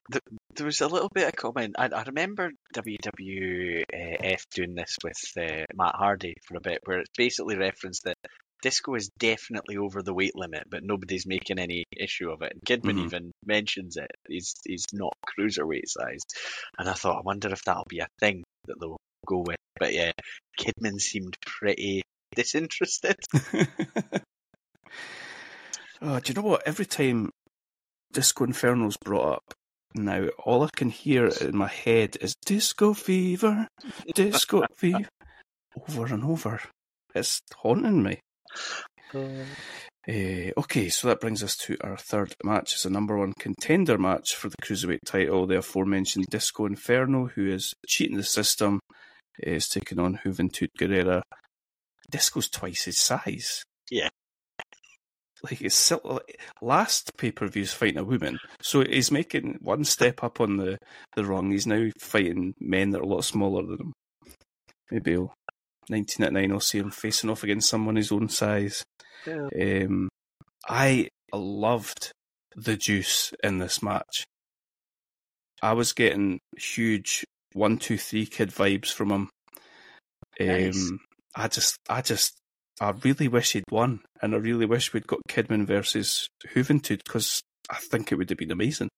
[0.09, 1.75] There was a little bit of comment.
[1.77, 7.09] I, I remember WWF doing this with uh, Matt Hardy for a bit, where it's
[7.17, 8.17] basically referenced that
[8.61, 12.53] Disco is definitely over the weight limit, but nobody's making any issue of it.
[12.53, 13.05] And Kidman Mhm.
[13.05, 14.11] even mentions it.
[14.27, 16.33] He's he's not cruiserweight sized,
[16.77, 19.57] and I thought, I wonder if that'll be a thing that they'll go with.
[19.79, 20.11] But yeah,
[20.59, 22.03] Kidman seemed pretty
[22.35, 23.15] disinterested.
[26.01, 26.63] oh, do you know what?
[26.65, 27.31] Every time
[28.11, 29.53] Disco Inferno's brought up,
[29.95, 33.67] now all I can hear in my head is Disco Fever,
[34.13, 35.07] Disco Fever,
[35.89, 36.61] over and over.
[37.15, 38.19] It's haunting me.
[40.05, 42.73] Uh, okay, so that brings us to our third match.
[42.73, 45.47] It's a number one contender match for the Cruiserweight title.
[45.47, 48.79] The aforementioned Disco Inferno, who is cheating the system,
[49.39, 51.21] is taking on Juventud Guerrera.
[52.09, 53.63] Disco's twice his size.
[53.89, 54.09] Yeah.
[55.43, 56.21] Like, still,
[56.61, 58.39] last pay per view's fighting a woman.
[58.61, 60.77] So he's making one step up on the,
[61.15, 61.51] the rung.
[61.51, 63.93] He's now fighting men that are a lot smaller than him.
[64.89, 65.33] Maybe he'll,
[65.89, 68.83] 1999, I'll see him facing off against someone his own size.
[69.27, 69.49] Yeah.
[69.61, 70.07] Um,
[70.67, 72.11] I loved
[72.55, 74.25] the juice in this match.
[75.61, 79.29] I was getting huge one, two, three kid vibes from him.
[80.39, 80.89] Nice.
[80.89, 80.99] Um,
[81.35, 82.33] I just, I just,
[82.81, 87.41] I really wish he'd won, and I really wish we'd got Kidman versus Juventud because
[87.69, 88.89] I think it would have been amazing.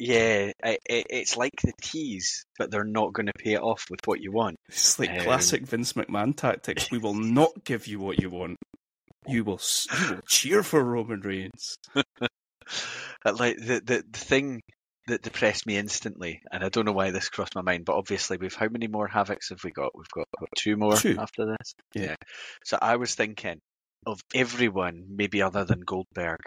[0.00, 3.84] Yeah, I, it, it's like the tease, but they're not going to pay it off
[3.88, 4.56] with what you want.
[4.68, 6.90] It's like Um, classic Vince McMahon tactics.
[6.90, 8.56] We will not give you what you want.
[9.28, 9.60] You will,
[9.92, 11.76] you will cheer for Roman Reigns.
[13.24, 14.60] Like the, the the thing
[15.06, 18.38] that depressed me instantly, and I don't know why this crossed my mind, but obviously
[18.38, 19.96] we've how many more havocs have we got?
[19.96, 21.16] We've got two more Two.
[21.18, 21.74] after this.
[21.94, 22.16] Yeah.
[22.64, 23.60] So I was thinking
[24.06, 26.40] of everyone, maybe other than Goldberg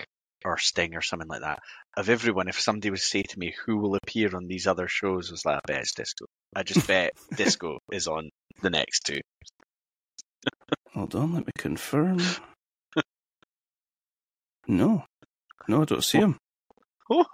[0.46, 1.60] or Sting or something like that.
[1.96, 4.88] Of everyone, if somebody was to say to me who will appear on these other
[4.88, 6.26] shows, I was like, I bet it's Disco.
[6.56, 8.30] I just bet Disco is on
[8.62, 9.20] the next two.
[10.93, 12.20] Hold on, let me confirm.
[14.70, 15.06] No,
[15.70, 16.38] no, I don't see him.
[17.10, 17.26] Oh.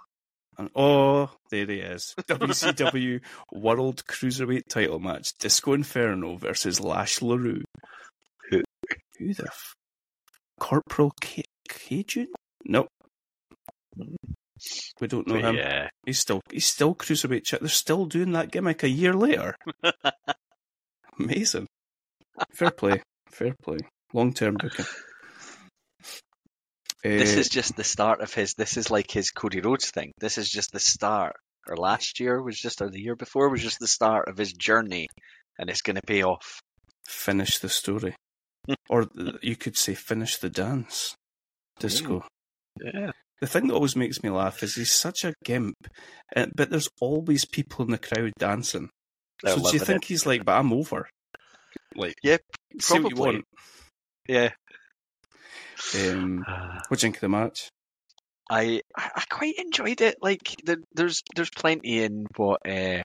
[0.58, 2.14] And, oh, there he is.
[2.22, 3.20] WCW
[3.52, 7.62] World Cruiserweight Title match: Disco Inferno versus Lash LaRue.
[8.50, 8.62] Who?
[9.18, 9.74] Who the f-
[10.60, 12.28] Corporal Ca- Cajun?
[12.64, 12.88] Nope.
[15.00, 15.56] We don't know But him.
[15.56, 17.58] yeah, He's still he's still cruiserweight.
[17.58, 19.54] They're still doing that gimmick a year later.
[21.18, 21.66] Amazing.
[22.54, 23.02] Fair play.
[23.30, 23.78] Fair play.
[24.12, 24.86] Long term booking.
[27.04, 28.54] This Eh, is just the start of his.
[28.54, 30.12] This is like his Cody Rhodes thing.
[30.18, 31.36] This is just the start.
[31.68, 34.52] Or last year was just, or the year before was just the start of his
[34.52, 35.06] journey,
[35.58, 36.60] and it's going to pay off.
[37.06, 38.14] finish the story,
[38.90, 39.06] or
[39.42, 41.14] you could say finish the dance.
[41.78, 42.24] Disco.
[42.82, 43.12] Yeah.
[43.40, 45.74] The thing that always makes me laugh is he's such a gimp,
[46.36, 48.88] uh, but there's always people in the crowd dancing.
[49.42, 51.08] They're so do you think he's like, but I'm over?
[51.96, 52.36] Like, Yeah,
[52.80, 53.34] say what you probably.
[53.36, 53.44] want.
[54.28, 54.50] Yeah.
[55.94, 56.44] Um,
[56.88, 57.68] what do you think of the match?
[58.50, 60.16] I I quite enjoyed it.
[60.20, 63.02] Like there, there's there's plenty in what uh,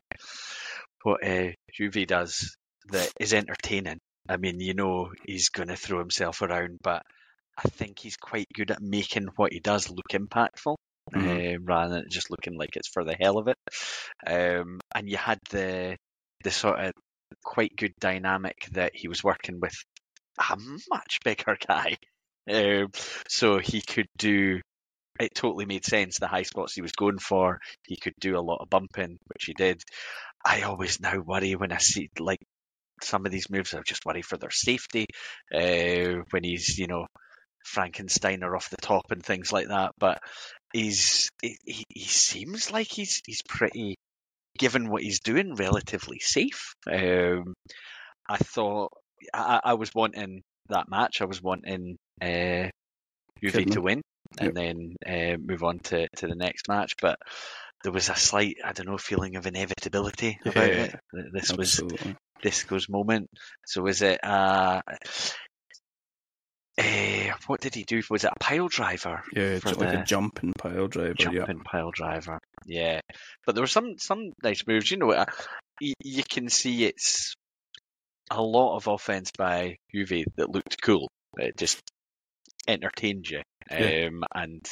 [1.03, 2.55] what uh, Juve does
[2.91, 3.99] that is entertaining.
[4.27, 7.03] I mean, you know, he's going to throw himself around, but
[7.58, 10.75] I think he's quite good at making what he does look impactful,
[11.13, 11.55] Mhm.
[11.55, 13.58] um, rather than just looking like it's for the hell of it.
[14.27, 15.95] Um, and you had the
[16.43, 16.93] the sort of
[17.43, 19.75] quite good dynamic that he was working with
[20.38, 20.58] a
[20.89, 21.97] much bigger guy,
[22.49, 22.91] um,
[23.28, 24.62] so he could do.
[25.19, 26.17] It totally made sense.
[26.17, 29.45] The high spots he was going for, he could do a lot of bumping, which
[29.45, 29.82] he did.
[30.45, 32.39] I always now worry when I see like
[33.04, 33.73] some of these moves.
[33.73, 35.06] I just worry for their safety
[35.54, 37.08] uh, when he's you know
[37.67, 39.91] Frankensteiner off the top and things like that.
[39.99, 40.19] But
[40.73, 43.95] he's he, he seems like he's he's pretty
[44.58, 46.73] given what he's doing relatively safe.
[46.91, 47.54] Um,
[48.28, 48.91] I thought
[49.34, 51.21] I, I was wanting that match.
[51.21, 52.69] I was wanting uh,
[53.41, 54.01] Juve to win
[54.39, 56.93] and then uh, move on to, to the next match.
[57.01, 57.17] But
[57.84, 60.95] there was a slight, I don't know, feeling of inevitability about Yeah, it.
[61.13, 62.15] Th- This was Absolutely.
[62.43, 63.27] Disco's moment.
[63.65, 64.19] So was it?
[64.23, 64.82] Uh,
[66.77, 68.01] eh, what did he do?
[68.10, 69.21] Was it a pile driver?
[69.34, 71.15] Yeah, like the a jumping pile driver.
[71.19, 71.29] Yeah.
[71.32, 72.39] jumping pile driver.
[72.65, 72.99] Yeah,
[73.45, 74.91] but there were some some nice moves.
[74.91, 75.25] You know, uh,
[75.79, 77.34] you, you can see it's
[78.32, 81.10] a lot of offense by Juve that looked cool.
[81.38, 81.82] It just
[82.67, 83.41] entertained you.
[83.72, 84.08] Yeah.
[84.08, 84.65] Um, and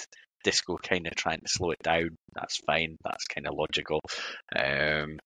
[0.43, 2.15] Disco kind of trying to slow it down.
[2.33, 2.97] That's fine.
[3.03, 4.01] That's kind of logical.
[4.55, 5.19] Um,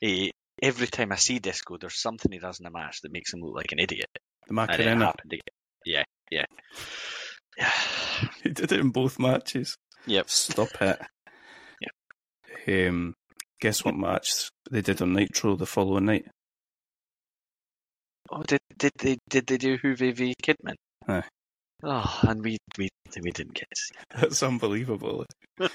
[0.00, 3.32] he, every time I see Disco, there's something he does in a match that makes
[3.32, 4.10] him look like an idiot.
[4.46, 5.14] The Macarena.
[5.84, 6.46] Yeah, yeah.
[7.56, 7.72] Yeah.
[8.42, 9.76] He did it in both matches.
[10.06, 10.30] Yep.
[10.30, 11.00] Stop it.
[12.66, 12.88] Yep.
[12.88, 13.14] Um,
[13.60, 16.26] guess what match they did on Nitro the following night?
[18.30, 20.74] Oh, did did they did they do Juve v Kidman?
[21.08, 21.22] Aye.
[21.82, 22.88] Oh, and we we
[23.22, 23.68] we didn't get.
[24.20, 25.24] That's unbelievable.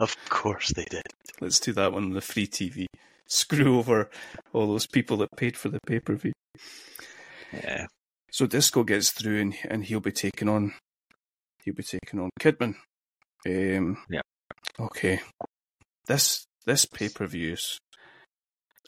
[0.00, 1.02] Of course they did.
[1.40, 2.86] Let's do that one on the free TV.
[3.28, 4.10] Screw over
[4.52, 6.32] all those people that paid for the pay per view.
[7.52, 7.86] Yeah.
[8.30, 10.72] So Disco gets through and, and he'll be taking on
[11.64, 12.74] he'll be taking on Kidman.
[13.46, 14.22] Um, Yeah.
[14.80, 15.20] Okay.
[16.06, 17.78] This this pay per views.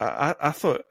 [0.01, 0.83] I, I I thought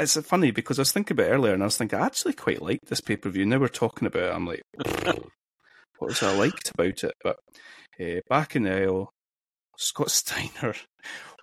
[0.00, 2.34] it's funny because I was thinking about it earlier and I was thinking I actually
[2.34, 3.44] quite like this pay per view.
[3.46, 4.62] Now we're talking about it, I'm like,
[5.04, 5.20] what
[6.00, 7.14] was I liked about it?
[7.22, 7.36] But
[8.00, 9.10] uh, back in the aisle,
[9.76, 10.74] Scott Steiner.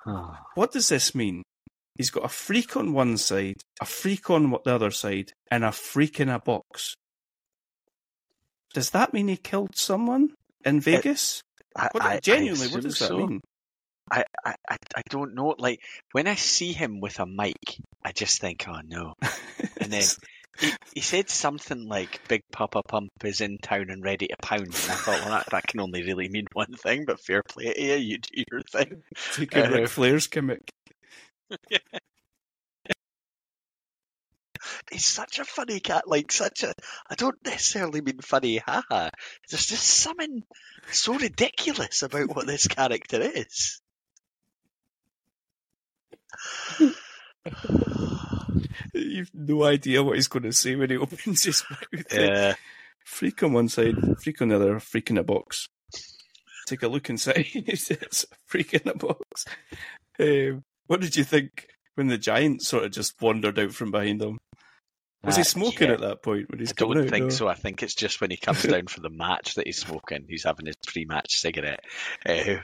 [0.08, 0.36] Oh.
[0.56, 1.42] What does this mean?
[1.98, 5.72] He's got a freak on one side, a freak on the other side, and a
[5.72, 6.94] freak in a box.
[8.74, 10.30] Does that mean he killed someone
[10.66, 11.42] in Vegas?
[11.76, 13.18] I, What, I- I genuinely, what does that so.
[13.18, 13.42] mean?
[14.12, 15.56] I, I, I don't know.
[15.58, 19.14] Like when I see him with a mic, I just think, oh no.
[19.80, 20.04] And then
[20.60, 24.68] he, he said something like "Big Papa Pump is in town and ready to pound,"
[24.68, 27.06] and I thought, well, that, that can only really mean one thing.
[27.06, 29.04] But fair play to you, you do your thing.
[29.34, 30.72] Take a Uh, Ric Flair's gimmick.
[34.92, 36.08] he's such a funny cat.
[36.08, 36.74] Like such a.
[37.10, 39.10] I don't necessarily mean funny, haha.
[39.50, 40.44] There's just something
[40.92, 43.82] so ridiculous about what this character is.
[48.94, 52.06] You've no idea what he's going to say when he opens his mouth.
[52.14, 52.56] Yeah.
[53.06, 55.68] Freak on one side, freak on the other, freak in a box.
[56.66, 57.46] Take a look inside.
[57.54, 57.98] it's a
[58.48, 59.46] freak in a box.
[60.20, 64.24] Um, what did you think when the giant sort of just wandered out from behind
[64.24, 64.40] him?
[65.24, 65.94] Was he smoking yeah.
[65.96, 67.10] at that point when he's I don't out?
[67.10, 67.30] think No.
[67.30, 67.48] so.
[67.48, 70.26] I think it's just when he comes down for the match that he's smoking.
[70.28, 71.82] He's having his pre-match cigarette.
[72.26, 72.56] Uh,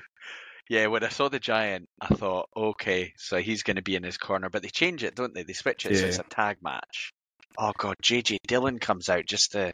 [0.71, 4.03] yeah, when I saw the giant, I thought, okay, so he's going to be in
[4.03, 4.49] his corner.
[4.49, 5.43] But they change it, don't they?
[5.43, 7.12] They switch it so it's a tag match.
[7.60, 9.73] Oh god, JJ Dillon comes out just to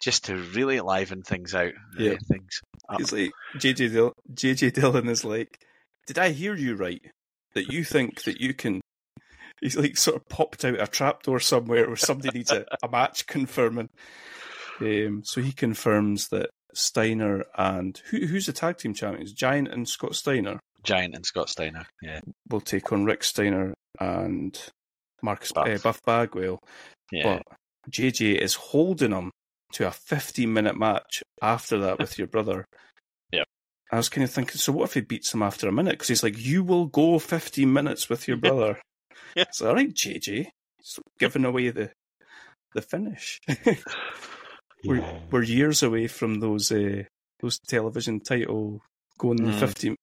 [0.00, 1.72] just to really liven things out.
[1.98, 2.14] Yeah.
[2.28, 2.60] things.
[2.88, 3.00] up.
[3.00, 5.58] He's like JJ Dill- JJ Dillon is like,
[6.06, 7.02] did I hear you right?
[7.54, 8.80] That you think that you can?
[9.60, 13.26] He's like sort of popped out a trapdoor somewhere where somebody needs a, a match
[13.26, 13.88] confirming.
[14.80, 19.32] Um, so he confirms that Steiner and who, who's the tag team champions?
[19.32, 21.86] Giant and Scott Steiner Giant and Scott Steiner.
[22.02, 24.58] Yeah, will take on Rick Steiner and
[25.22, 25.68] Marcus Buff.
[25.68, 26.58] uh, Buff Bagwell.
[27.12, 27.40] yeah.
[27.48, 27.56] But
[27.90, 29.30] JJ is holding him
[29.72, 32.64] to a 15 minute match after that with your brother.
[33.32, 33.44] Yeah.
[33.90, 35.92] I was kind of thinking, so what if he beats him after a minute?
[35.92, 38.78] Because he's like, you will go 15 minutes with your brother.
[39.34, 39.44] Yeah.
[39.48, 40.48] It's all right, JJ.
[40.82, 41.90] So giving away the
[42.74, 43.38] the finish.
[44.84, 45.18] we're, Yeah.
[45.30, 47.02] we're years away from those uh,
[47.40, 48.80] those television title
[49.18, 49.58] going the Mm.
[49.60, 49.96] 15.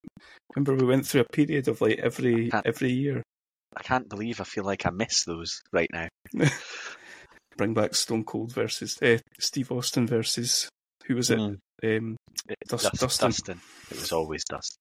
[0.56, 3.24] Remember, we went through a period of like every every year.
[3.78, 6.08] I can't believe I feel like I miss those right now.
[7.58, 10.70] Bring back Stone Cold versus uh, Steve Austin versus
[11.06, 11.38] who was it?
[11.40, 11.58] Mm.
[11.84, 12.16] Um,
[12.68, 13.30] Dust- Dust- Dustin.
[13.30, 13.62] Dustin.
[13.92, 14.78] It was always Dustin.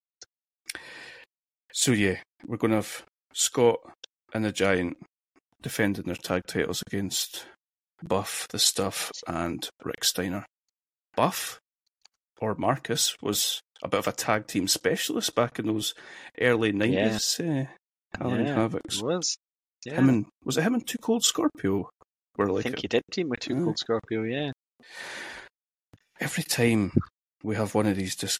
[1.73, 3.77] so yeah, we're going to have Scott
[4.33, 4.97] and the Giant
[5.61, 7.45] defending their tag titles against
[8.03, 10.45] Buff, the Stuff, and Rick Steiner.
[11.15, 11.59] Buff
[12.39, 15.93] or Marcus was a bit of a tag team specialist back in those
[16.39, 17.39] early nineties.
[17.39, 17.65] Uh,
[18.17, 19.01] Halloween Yeah, Havocs.
[19.03, 19.37] Was.
[19.85, 19.95] Yeah.
[19.95, 21.89] Him and was it him and Two Cold Scorpio?
[22.37, 23.63] Were I like think he did team with Two Yeah.
[23.63, 24.51] Cold Scorpio, yeah.
[26.19, 26.91] every time
[27.43, 28.39] we have one of these just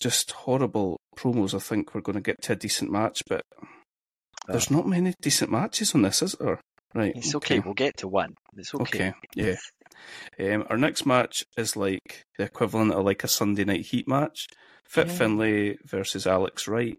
[0.00, 3.42] just horrible promos, I think we're going to get to a decent match, but
[4.46, 6.60] there's not many decent matches on this, is there?
[6.94, 7.12] Right.
[7.14, 7.60] It's okay.
[7.60, 8.34] We'll get to one.
[8.56, 9.08] It's okay.
[9.10, 9.12] Okay.
[10.38, 10.54] Yeah.
[10.54, 14.46] Um, our next match is like the equivalent of like a Sunday night heat match.
[14.88, 15.12] Fit Yeah.
[15.14, 16.98] Finlay versus Alex Wright.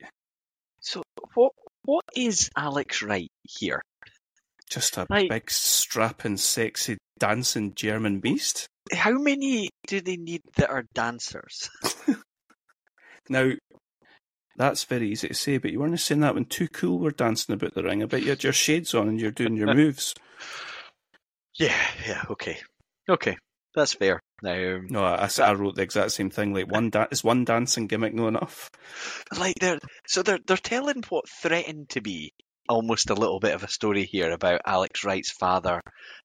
[0.80, 1.52] So what
[1.84, 3.82] what is Alex Wright here?
[4.70, 5.30] Just a Right.
[5.30, 8.68] big, strapping, sexy, dancing German beast.
[8.94, 11.70] How many do they need that are dancers?
[13.30, 13.52] Now,
[14.58, 17.54] that's very easy to say, but you weren't saying that when Too Cool were dancing
[17.54, 18.04] about the ring.
[18.04, 20.14] I bet you had your shades on and you're doing your moves.
[21.56, 21.76] Yeah,
[22.08, 22.60] yeah, okay.
[23.10, 23.38] Okay.
[23.76, 24.20] That's fair.
[24.42, 26.54] Now No, I, I, wrote the exact same thing.
[26.54, 28.70] Like, one da- is one dancing gimmick not enough?
[29.38, 32.34] like they're so they're they're telling what threatened to be
[32.72, 35.82] almost a little bit of a story here about Alex Wright's father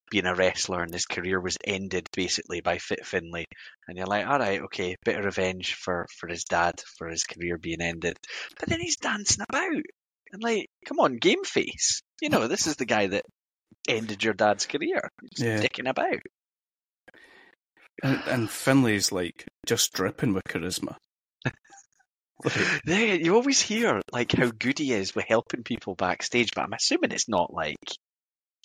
[0.09, 3.45] being a wrestler and his career was ended basically by Fit Finlay.
[3.87, 7.23] And you're like, all right, okay, bit of revenge for for his dad for his
[7.23, 8.17] career being ended.
[8.59, 9.83] But then he's dancing about
[10.31, 12.01] and like, come on, game face.
[12.21, 13.25] You know, this is the guy that
[13.87, 15.09] ended your dad's career.
[15.35, 15.59] He's Yeah.
[15.61, 16.19] dicking about.
[18.03, 20.95] And, and Finlay's like just dripping with charisma.
[22.85, 26.73] There, you always hear like how good he is with helping people backstage, but I'm
[26.73, 27.77] assuming it's not like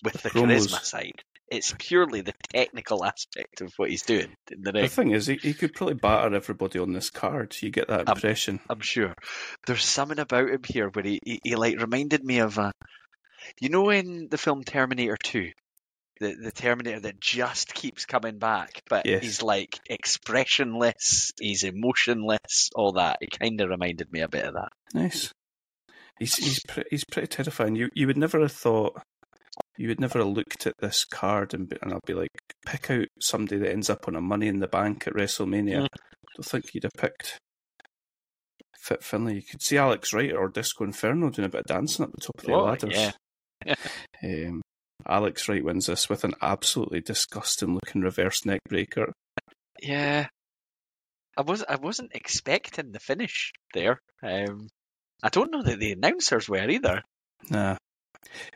[0.03, 0.69] with the Promos.
[0.69, 1.23] charisma side.
[1.49, 5.37] It's purely the technical aspect of what he's doing in the the thing is, he,
[5.37, 7.55] he could probably batter everybody on this card.
[7.61, 8.61] You get that impression.
[8.71, 9.15] I'm sure.
[9.67, 12.73] There's something about him here where he, he, he like reminded me of a,
[13.61, 15.51] you know, in the film Terminator 2,
[16.23, 19.23] the the Terminator that just keeps coming back, but Yes.
[19.23, 23.19] he's like expressionless, he's emotionless, all that.
[23.21, 24.71] It kind of reminded me a bit of that.
[24.95, 25.33] Nice.
[26.19, 27.75] He's he's pre- he's pretty terrifying.
[27.77, 29.01] You you would never have thought.
[29.77, 32.31] You would never have looked at this card and be, and I'll be like,
[32.67, 35.81] pick out somebody that ends up on a Money in the Bank at WrestleMania.
[35.81, 35.85] Mm.
[35.85, 37.39] I don't think you'd have picked
[38.79, 39.35] Fit Finlay.
[39.37, 42.21] You could see Alex Wright or Disco Inferno doing a bit of dancing up the
[42.21, 43.13] top of the Oh, ladders.
[43.67, 43.75] yeah.
[44.49, 44.63] um,
[45.09, 49.13] Alex Wright wins this with an absolutely disgusting looking reverse neck breaker.
[49.81, 50.29] Yeah,
[51.37, 53.99] I was I wasn't expecting the finish there.
[54.23, 54.69] Um,
[55.23, 57.03] I don't know that the announcers were either.
[57.51, 57.77] Nah.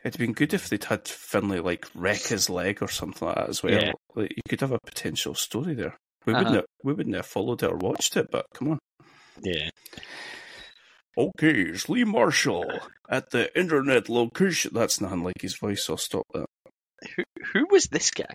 [0.03, 3.49] It'd been good if they'd had Finlay like wreck his leg or something like that
[3.49, 3.73] as well.
[3.73, 3.91] Yeah.
[4.15, 5.97] Like you could have a potential story there.
[6.25, 6.39] We Uh-huh.
[6.39, 8.79] wouldn't have, we wouldn't have followed it or watched it, but come on.
[9.43, 9.69] Yeah,
[11.17, 14.71] Okay, it's Lee Marshall at the internet location.
[14.73, 15.89] That's nothing like his voice.
[15.89, 16.45] I'll stop that.
[17.15, 18.25] Who who was this guy?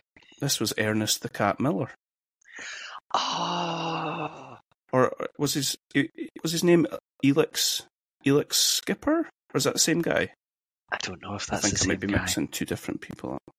[0.41, 1.91] This was Ernest the Cat Miller,
[3.13, 4.57] Oh,
[4.91, 5.77] or was his
[6.41, 6.87] was his name
[7.23, 7.83] Elix
[8.25, 9.19] Elix Skipper,
[9.53, 10.29] or is that the same guy?
[10.91, 12.19] I don't know if I that's think the I might be guy.
[12.19, 13.53] mixing two different people up.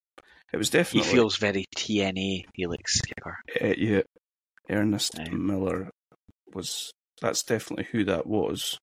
[0.52, 1.08] It was definitely.
[1.08, 3.38] He feels very TNA Elix Skipper.
[3.60, 4.02] uh, yeah.
[4.70, 5.18] Ernest.
[5.30, 5.90] Miller
[6.54, 8.78] was that's definitely who that was.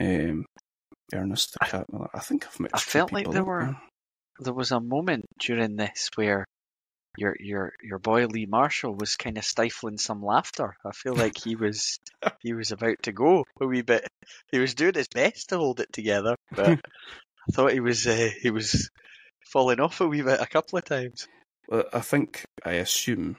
[0.00, 0.44] Um,
[1.12, 2.08] Ernest I- Cat Miller.
[2.14, 2.74] I think I've mixed.
[2.76, 3.80] I felt like there were- now.
[4.40, 6.44] There was a moment during this where
[7.16, 10.74] your your your boy Lee Marshall was kind of stifling some laughter.
[10.84, 11.98] I feel like he was
[12.40, 14.08] he was about to go a wee bit.
[14.50, 16.68] He was doing his best to hold it together, but
[17.48, 18.88] I thought he was uh, he was
[19.52, 21.28] falling off a wee bit a couple of times.
[21.68, 23.36] Well, I think I assume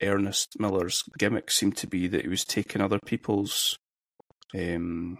[0.00, 3.76] Ernest Miller's gimmick seemed to be that he was taking other people's
[4.54, 5.18] um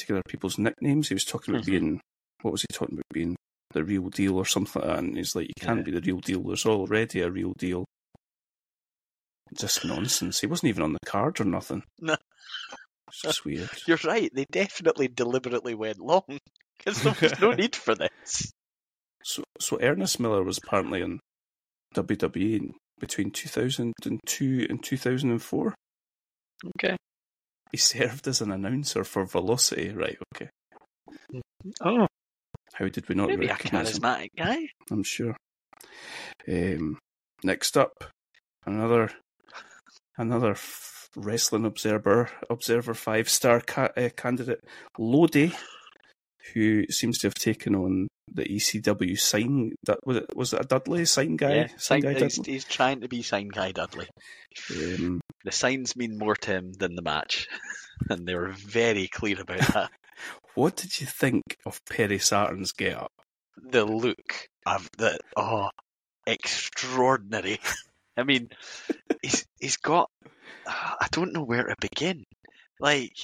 [0.00, 1.08] taking other people's nicknames.
[1.08, 1.70] He was talking about Mhm.
[1.70, 2.00] being
[2.42, 3.36] what was he talking about being
[3.72, 5.84] the real deal or something like that, and he's like, You can't Yeah.
[5.84, 7.84] be the real deal, there's already a real deal.
[9.58, 10.40] Just nonsense.
[10.40, 11.82] He wasn't even on the card or nothing.
[12.00, 12.16] No.
[13.08, 13.68] It's just weird.
[13.88, 14.30] You're right.
[14.32, 16.22] They definitely deliberately went long
[16.78, 18.50] because there was no need for this.
[19.24, 21.18] So so Ernest Miller was apparently in
[21.94, 25.74] WWE between two thousand and two and two thousand and four.
[26.78, 26.96] Okay.
[27.72, 30.18] He served as an announcer for Velocity, right?
[30.34, 30.48] Okay.
[31.82, 32.06] Oh,
[32.74, 34.02] How did we not maybe a recognise him?
[34.02, 34.68] charismatic guy.
[34.90, 35.36] I'm sure.
[36.48, 36.98] Um,
[37.44, 37.92] next up,
[38.66, 39.10] another
[40.18, 40.56] another
[41.16, 44.60] wrestling observer observer five star ca- uh, candidate
[44.98, 45.52] Lodi,
[46.54, 49.72] who seems to have taken on the ECW sign.
[49.84, 50.36] That was it.
[50.36, 51.54] Was it a Dudley sign guy?
[51.54, 54.08] yeah, sign sign, guy he's, he's trying to be sign guy Dudley.
[54.70, 57.48] Um, The signs mean more to him than the match,
[58.10, 59.90] and they were very clear about that.
[60.54, 63.12] what did you think of Perry Saturn's get up?
[63.62, 65.70] the look of the oh,
[66.26, 67.58] extraordinary.
[68.16, 68.50] I mean,
[69.22, 70.10] he's he's got.
[70.66, 72.24] I don't know where to begin.
[72.78, 73.14] Like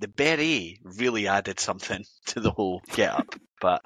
[0.00, 3.82] the beret really added something to the whole get up, but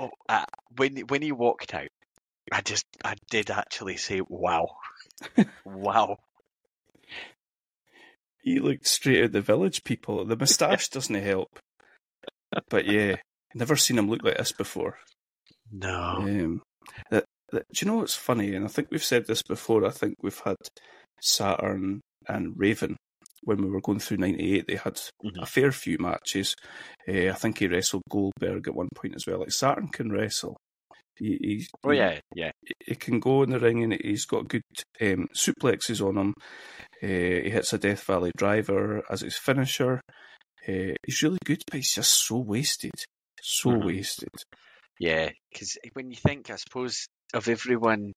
[0.00, 0.44] oh, uh,
[0.76, 1.88] when when he walked out,
[2.52, 4.68] I just I did actually say wow,
[5.64, 6.18] wow.
[8.42, 10.24] He looked straight at the village people.
[10.24, 11.58] The moustache doesn't help.
[12.68, 13.16] But yeah,
[13.54, 14.98] never seen him look like this before.
[15.72, 16.62] No, Um,
[17.10, 18.54] that, that, do you know what's funny?
[18.54, 19.84] And I think we've said this before.
[19.84, 20.56] I think we've had
[21.20, 22.96] Saturn and Raven
[23.46, 24.66] when we were going through '98.
[24.68, 24.94] They had
[25.24, 25.40] Mhm.
[25.42, 26.54] a fair few matches.
[27.08, 29.38] Uh, I think he wrestled Goldberg at one point as well.
[29.40, 30.56] Like Saturn can wrestle.
[31.18, 32.50] He, he, oh yeah, yeah.
[32.84, 34.60] he can go in the ring and he's got good
[35.00, 36.34] um, suplexes on him.
[37.02, 37.06] Uh,
[37.42, 40.00] he hits a Death Valley driver as his finisher.
[40.68, 42.90] Uh, he's really good, but he's just so wasted.
[43.40, 43.86] So Mhm.
[43.86, 44.28] wasted.
[44.98, 48.12] Yeah, because when you think, I suppose, of everyone,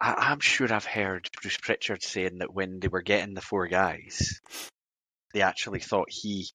[0.00, 3.66] I, I'm sure I've heard Bruce Pritchard saying that when they were getting the four
[3.66, 4.40] guys,
[5.34, 6.48] they actually thought he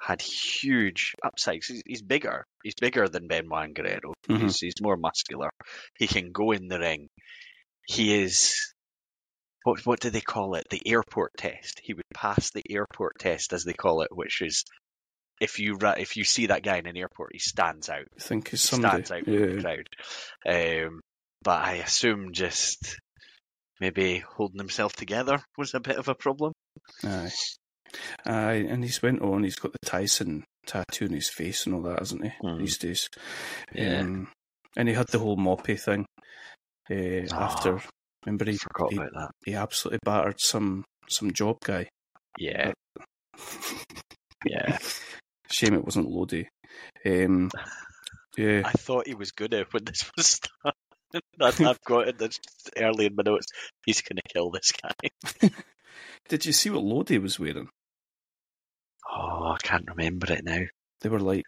[0.00, 1.66] had huge upsides.
[1.66, 2.44] He's, he's bigger.
[2.62, 4.14] He's bigger than Benoit Guerrero.
[4.28, 4.40] Mhm.
[4.42, 5.50] He's, he's more muscular.
[5.98, 7.08] He can go in the ring.
[7.86, 8.54] He is.
[9.64, 10.64] What what do they call it?
[10.70, 11.80] The airport test.
[11.84, 14.64] He would pass the airport test, as they call it, which is
[15.40, 18.48] if you if you see that guy in an airport, he stands out I think
[18.48, 19.04] he's somebody.
[19.04, 19.62] stands out from the Yeah.
[19.62, 20.86] crowd.
[20.88, 21.00] Um,
[21.42, 22.96] but I assume just
[23.80, 26.52] maybe holding himself together was a bit of a problem.
[27.04, 27.30] Aye.
[28.24, 31.82] Aye, and he's went on, he's got the Tyson tattoo on his face and all
[31.82, 32.58] that, hasn't he, Hmm.
[32.58, 33.08] these days?
[33.74, 34.00] Yeah.
[34.00, 34.28] Um,
[34.76, 36.06] and he had the whole moppy thing
[36.90, 37.82] uh, Ah, after.
[38.24, 39.30] Remember, he, Forgot he, about that.
[39.44, 41.88] he absolutely battered some some job guy.
[42.38, 42.72] Yeah,
[44.46, 44.78] yeah.
[45.50, 46.44] Shame it wasn't Lodi.
[47.04, 47.50] Um,
[48.38, 50.26] yeah, I thought he was gonna when this was
[50.62, 50.78] starting.
[51.40, 52.38] I've I've got it this
[52.76, 53.46] early in my notes.
[53.84, 55.50] He's gonna kill this guy.
[56.28, 57.68] did you see what Lodi was wearing?
[59.10, 60.64] Oh, I can't remember it now.
[61.00, 61.44] They were like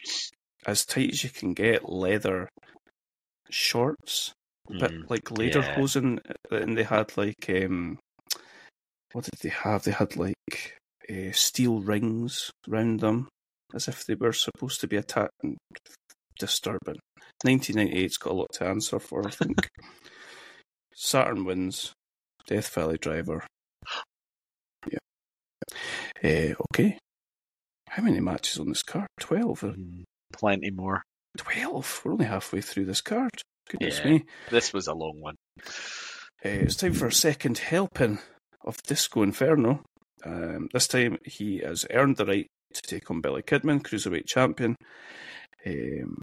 [0.66, 2.48] as tight as you can get, leather
[3.50, 4.32] shorts,
[4.68, 7.98] but Mm, like lederhosen, and they had like um,
[9.12, 9.84] what did they have?
[9.84, 10.76] They had like
[11.08, 13.28] uh, steel rings round them,
[13.74, 15.32] as if they were supposed to be attacked.
[16.38, 16.98] Disturbing.
[17.46, 19.68] 1998's got a lot to answer for, I think.
[20.94, 21.92] Saturn wins.
[22.46, 23.44] Death Valley Driver.
[24.90, 24.98] Yeah.
[26.22, 26.98] Uh, okay.
[27.88, 29.06] How many matches on this card?
[29.20, 29.60] 12?
[29.60, 31.02] mm, Plenty more.
[31.38, 32.02] 12?
[32.04, 33.30] We're only halfway through this card.
[33.70, 34.10] Goodness Yeah.
[34.10, 34.24] me.
[34.50, 35.36] This was a long one.
[36.44, 38.18] Uh, it's time for a second helping
[38.64, 39.82] of Disco Inferno.
[40.24, 44.76] Um, this time he has earned the right to take on Billy Kidman, Cruiserweight Champion.
[45.66, 46.20] Um,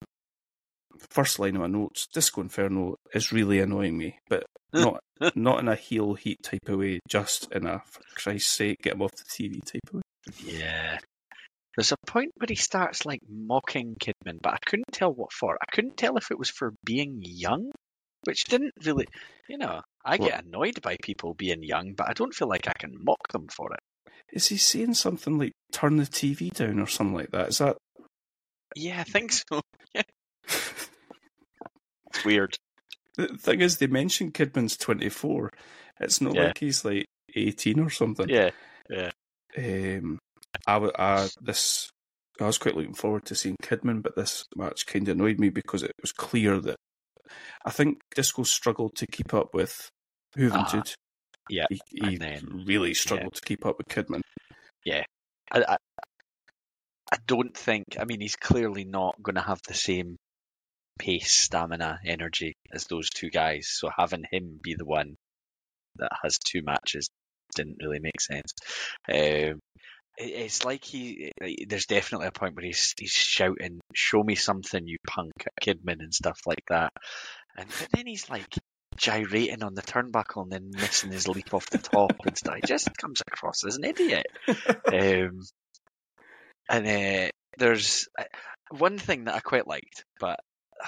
[1.10, 5.00] first line of my notes: Disco Inferno is really annoying me, but not
[5.36, 8.94] not in a heel heat type of way, just in a for Christ's sake, get
[8.94, 10.02] him off the TV type of way.
[10.44, 10.98] Yeah.
[11.78, 15.56] There's a point where he starts like mocking Kidman, but I couldn't tell what for.
[15.56, 17.72] I couldn't tell if it was for being young,
[18.26, 19.08] which didn't really,
[19.48, 22.68] you know, I Well- get annoyed by people being young, but I don't feel like
[22.68, 23.80] I can mock them for it.
[24.34, 27.50] Is he saying something like "turn the TV down" or something like that?
[27.50, 27.78] Is that?
[28.76, 29.62] Yeah, I think so.
[29.94, 30.02] Yeah.
[32.14, 32.56] It's weird.
[33.18, 35.52] The thing is, they mentioned Kidman's twenty four.
[36.00, 36.46] It's not Yeah.
[36.48, 37.06] like he's like
[37.36, 38.28] eighteen or something.
[38.30, 38.52] Yeah.
[39.58, 40.20] Um,
[40.68, 41.90] I, I this
[42.40, 45.50] I was quite looking forward to seeing Kidman, but this match kind of annoyed me
[45.50, 46.78] because it was clear that
[47.66, 49.90] I think Disco struggled to keep up with
[50.38, 50.94] Juventud.
[51.50, 51.66] Yeah.
[51.70, 54.22] he, he then- really struggled to keep up with Kidman.
[55.54, 55.78] I, I,
[57.12, 57.98] I don't think.
[58.00, 60.18] I mean, he's clearly not going to have the same
[60.98, 63.68] pace, stamina, energy as those two guys.
[63.70, 65.16] So having him be the one
[65.98, 67.10] that has two matches
[67.56, 68.54] didn't really make sense.
[69.12, 69.60] Um,
[70.18, 71.32] it's like he.
[71.68, 76.00] There's definitely a point where he's he's shouting, "Show me something, you punk!" at Kidman
[76.00, 76.92] and stuff like that.
[77.58, 78.48] And but then he's like
[78.98, 82.56] gyrating on the turnbuckle and then missing his leap off the top and stuff.
[82.56, 84.28] He just comes across as an idiot.
[84.92, 85.40] Um,
[86.70, 88.24] and uh, there's uh,
[88.72, 90.40] one thing that I quite liked, but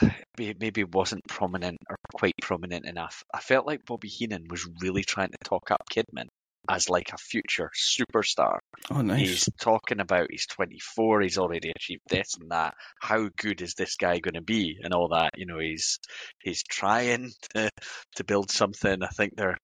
[0.38, 3.24] maybe wasn't prominent or quite prominent enough.
[3.34, 6.28] I felt like Bobby Heenan was really trying to talk up Kidman
[6.70, 8.60] as like a future superstar.
[8.90, 9.20] Oh, nice.
[9.20, 12.74] He's talking about he's 24, he's already achieved this and that.
[13.00, 15.32] How good is this guy going to be and all that?
[15.36, 16.00] You know, he's
[16.42, 17.70] he's trying to
[18.16, 19.04] to build something.
[19.04, 19.58] I think they're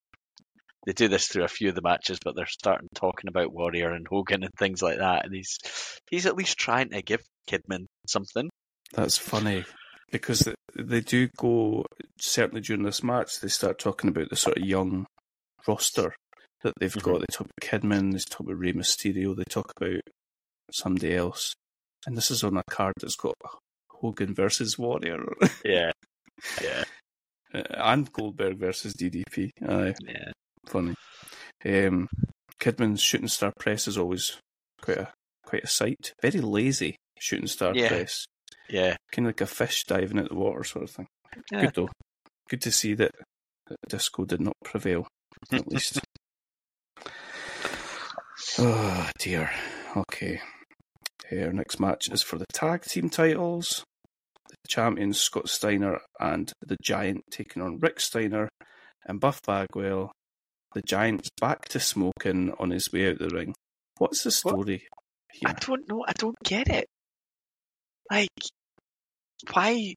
[0.86, 3.92] they do this through a few of the matches, but they're starting talking about Warrior
[3.92, 5.26] and Hogan and things like that.
[5.26, 5.58] And he's
[6.10, 8.50] he's at least trying to give Kidman something.
[8.94, 9.66] That's funny
[10.12, 11.86] because they, do go
[12.20, 13.40] certainly during this match.
[13.40, 15.06] They start talking about the sort of young
[15.68, 16.16] roster
[16.64, 17.04] that they've Mhm.
[17.04, 17.20] got.
[17.20, 18.14] They talk about Kidman.
[18.14, 19.36] They talk about Rey Mysterio.
[19.36, 20.02] They talk about
[20.72, 21.54] somebody else,
[22.08, 23.36] and this is on a card that's got
[23.92, 25.24] Hogan versus Warrior
[25.66, 25.92] Yeah,
[26.62, 26.84] yeah,
[27.54, 29.52] and Goldberg versus DDP.
[29.68, 30.32] Aye, yeah.
[30.68, 30.96] Funny.
[31.66, 32.08] Um,
[32.60, 34.38] Kidman's shooting star press is always
[34.82, 35.12] quite a
[35.46, 36.14] quite a sight.
[36.22, 37.88] Very lazy shooting star Yeah.
[37.90, 38.26] press,
[38.70, 41.08] Yeah, kind of like a fish diving at the water sort of thing.
[41.52, 41.62] Yeah.
[41.66, 41.90] Good though.
[42.50, 43.12] Good to see that,
[43.68, 45.08] that disco did not prevail,
[45.52, 46.00] at least.
[48.60, 49.52] oh dear.
[49.96, 50.42] Okay.
[51.32, 53.84] Uh, Our next match is for the tag team titles.
[54.50, 58.50] The champions Scott Steiner and the Giant taking on Rick Steiner
[59.06, 60.12] and Buff Bagwell.
[60.74, 63.56] The Giant's back to smoking on his way out the ring.
[63.98, 64.84] What's the story
[65.46, 65.56] I here?
[65.60, 66.04] don't know.
[66.08, 66.88] I don't get it.
[68.12, 68.30] Like,
[69.54, 69.96] why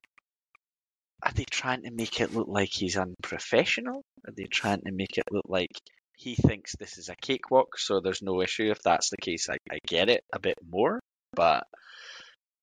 [1.23, 4.03] are they trying to make it look like he's unprofessional?
[4.27, 5.71] Are they trying to make it look like
[6.17, 8.71] he thinks this is a cakewalk, so there's no issue?
[8.71, 11.01] If that's the case, I, I get it a bit more.
[11.35, 11.65] But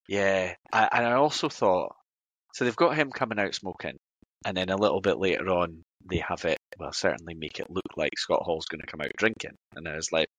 [0.08, 1.96] yeah, I, and I also thought
[2.54, 3.98] so they've got him coming out smoking,
[4.46, 6.58] and then a little bit later on they have it.
[6.78, 9.96] Well, certainly make it look like Scott Hall's going to come out drinking, and I
[9.96, 10.30] was like,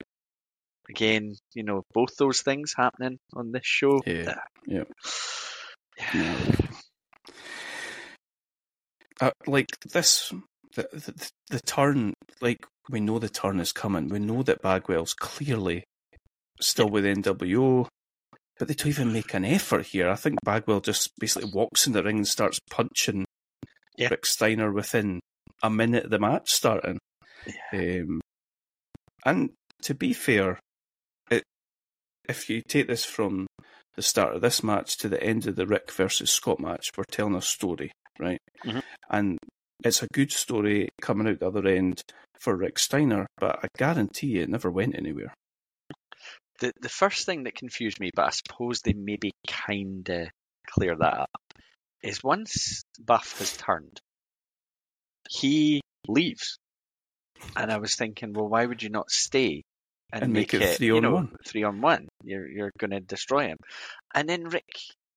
[0.88, 4.01] again, you know, both those things happening on this show.
[4.07, 4.34] Yeah,
[4.66, 4.84] yeah.
[6.14, 6.36] Yeah.
[9.22, 10.32] Uh, like this,
[10.76, 12.14] the, the the turn.
[12.40, 14.09] Like we know the turn is coming.
[14.09, 15.84] We know that Bagwell's clearly
[16.59, 17.86] still with NWO,
[18.59, 20.09] but they don't even make an effort here.
[20.09, 23.26] I think Bagwell just basically walks in the ring and starts punching
[23.97, 24.09] Yeah.
[24.09, 25.20] Rick Steiner within
[25.62, 26.99] a minute of the match starting.
[27.72, 28.20] Um,
[29.24, 29.51] and
[29.82, 30.59] to be fair,
[31.30, 31.43] it,
[32.28, 33.47] if you take this from
[33.97, 37.05] the start of this match to the end of the Rick versus Scott match, we're
[37.11, 38.38] telling a story, right?
[38.64, 38.82] Mhm.
[39.11, 39.38] And
[39.84, 42.03] it's a good story coming out the other end
[42.38, 45.34] for Rick Steiner, but I guarantee you it never went anywhere.
[46.61, 50.30] The the first thing that confused me, but I suppose they maybe kinda
[50.66, 51.41] clear that up,
[52.03, 54.01] is once Buff has turned,
[55.28, 56.59] he leaves.
[57.57, 59.62] And I was thinking, well, why would you not stay
[60.12, 61.36] and, And make it three you on know, one?
[61.46, 62.09] Three on one.
[62.24, 63.57] You're you're going to destroy him.
[64.14, 64.68] And then Rick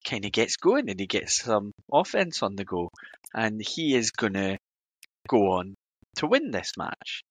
[0.06, 2.90] kind of gets going and he gets some offense on the go,
[3.34, 4.58] and he is going to
[5.28, 5.76] go on
[6.18, 7.24] to win this match,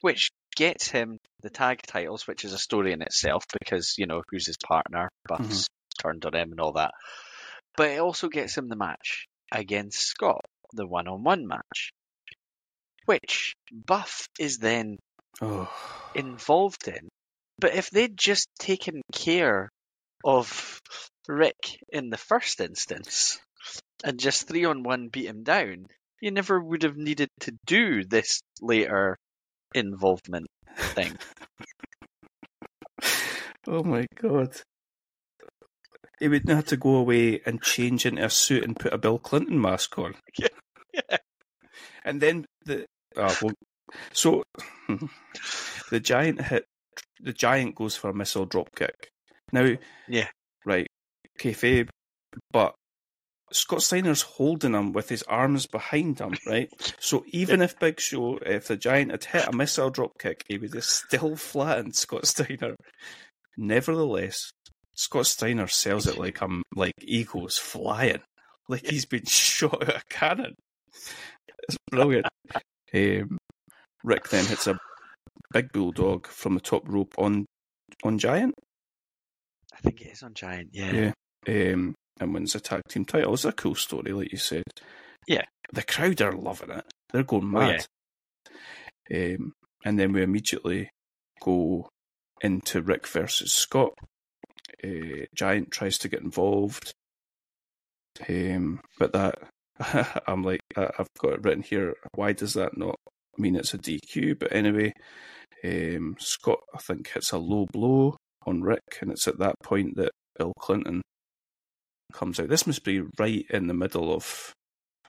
[0.00, 4.22] which gets him the tag titles, which is a story in itself because you know
[4.30, 5.42] who's his partner, mm-hmm.
[5.44, 5.68] Buff's
[6.00, 6.92] turned on him and all that.
[7.76, 11.92] But it also gets him the match against Scott, the one-on-one match,
[13.04, 14.98] which Buff is then
[15.42, 15.70] Oh,
[16.14, 17.08] involved in.
[17.58, 19.68] But if they'd just taken care
[20.24, 20.80] of
[21.28, 23.38] Rick in the first instance
[24.02, 25.86] and just three on one beat him down,
[26.20, 29.18] you never would have needed to do this later
[29.74, 30.46] involvement
[30.76, 31.18] thing.
[33.66, 34.56] oh my god.
[36.18, 39.18] He wouldn't have to go away and change into a suit and put a Bill
[39.18, 40.14] Clinton mask on.
[40.38, 40.48] Yeah.
[40.92, 41.16] yeah.
[42.04, 42.86] And then the
[43.16, 43.52] oh, well,
[44.12, 44.42] so
[45.90, 46.64] the giant hit
[47.20, 49.08] the giant goes for a missile drop kick.
[49.52, 49.76] Now
[50.08, 50.28] Yeah.
[50.64, 50.86] right,
[51.38, 51.88] kayfabe,
[52.52, 52.74] but
[53.52, 56.68] Scott Steiner's holding him with his arms behind him, right?
[57.00, 60.58] So even if Big Show, if the Giant had hit a missile drop kick, he
[60.58, 62.74] would have still flattened Scott Steiner.
[63.56, 64.50] Nevertheless,
[64.96, 68.22] Scott Steiner sells it like I'm like eagles flying,
[68.68, 70.54] like he's been shot at a cannon.
[71.68, 72.26] It's brilliant.
[72.94, 73.38] Um,
[74.04, 74.78] Rick then hits a
[75.52, 77.44] big bulldog from the top rope on
[78.04, 78.54] on Giant.
[79.74, 81.12] I think it is on Giant, yeah.
[81.46, 81.72] Yeah.
[81.72, 83.34] Um, and wins the tag team title.
[83.34, 84.64] It's a cool story, like you said.
[85.28, 85.42] Yeah.
[85.72, 86.84] The crowd are loving it.
[87.12, 87.84] They're going Oh, mad.
[89.14, 89.52] um,
[89.84, 90.88] and then we immediately
[91.42, 91.88] go
[92.40, 93.92] into Rick versus Scott.
[94.84, 96.92] Uh, Giant tries to get involved.
[98.28, 99.38] Um, but that,
[100.26, 101.94] I'm like, I- I've got it written here.
[102.14, 102.96] Why does that not
[103.38, 104.38] mean it's a DQ?
[104.38, 104.92] But anyway,
[105.64, 109.96] um, Scott, I think, hits a low blow on Rick, and it's at that point
[109.96, 111.02] that Bill Clinton
[112.12, 112.48] comes out.
[112.48, 114.52] This must be right in the middle of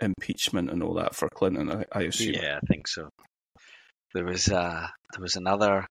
[0.01, 2.33] impeachment and all that for Clinton, I, I assume.
[2.35, 3.09] Yeah, I think so.
[4.13, 5.85] There was uh there was another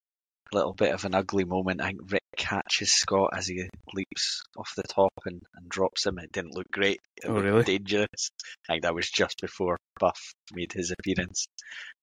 [0.52, 1.80] little bit of an ugly moment.
[1.80, 6.18] I think Rick catches Scott as he leaps off the top and, and drops him.
[6.18, 7.00] It didn't look great.
[7.22, 7.64] It Oh, really?
[7.64, 8.30] dangerous.
[8.68, 10.20] I think that was just before Buff
[10.54, 11.46] made his appearance.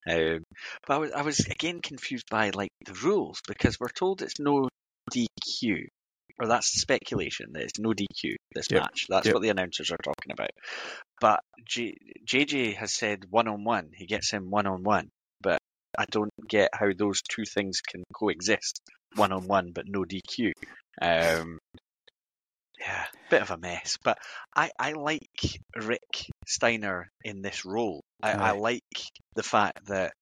[0.10, 0.44] Um,
[0.86, 4.40] but I was I was again confused by like the rules because we're told it's
[4.40, 4.68] no
[5.12, 5.86] DQ.
[6.40, 9.06] Or that's speculation that it's no DQ this Yep, match.
[9.08, 9.36] That's yep.
[9.36, 10.50] what the announcers are talking about.
[11.22, 11.96] But J-
[12.28, 13.92] JJ has said one on one.
[13.94, 15.10] He gets him one on one.
[15.98, 18.82] I don't get how those two things can coexist.
[19.16, 20.52] One on one, but no DQ.
[21.02, 21.60] Um,
[22.80, 23.98] yeah, bit of a mess.
[24.04, 24.18] But
[24.56, 28.04] I, I like Rick Steiner in this role.
[28.22, 28.82] I, I like
[29.36, 30.14] the fact that,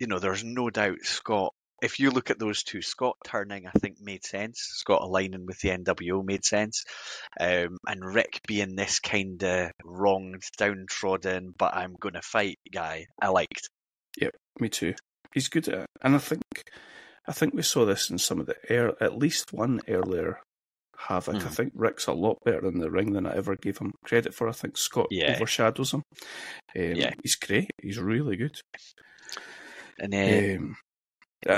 [0.00, 1.54] you know, there's no doubt Scott.
[1.80, 4.58] If you look at those two, Scott turning, I think made sense.
[4.58, 6.84] Scott aligning with the NWO made sense.
[7.38, 13.06] Um, and Rick being this kind of wronged, downtrodden, but I'm going to fight guy,
[13.22, 13.70] I liked.
[14.20, 14.94] Yep, me too.
[15.32, 16.42] He's good at it, and I think
[17.26, 20.40] I think we saw this in some of the air, at least one earlier
[20.96, 21.36] Havoc.
[21.36, 21.50] I Mhm.
[21.54, 24.48] think Rick's a lot better in the ring than I ever gave him credit for.
[24.48, 25.36] I think Scott Yeah.
[25.36, 26.02] overshadows him.
[26.74, 27.12] Um, Yeah.
[27.22, 27.70] he's great.
[27.80, 28.58] He's really good.
[30.00, 30.76] And uh, Um,
[31.46, 31.52] I-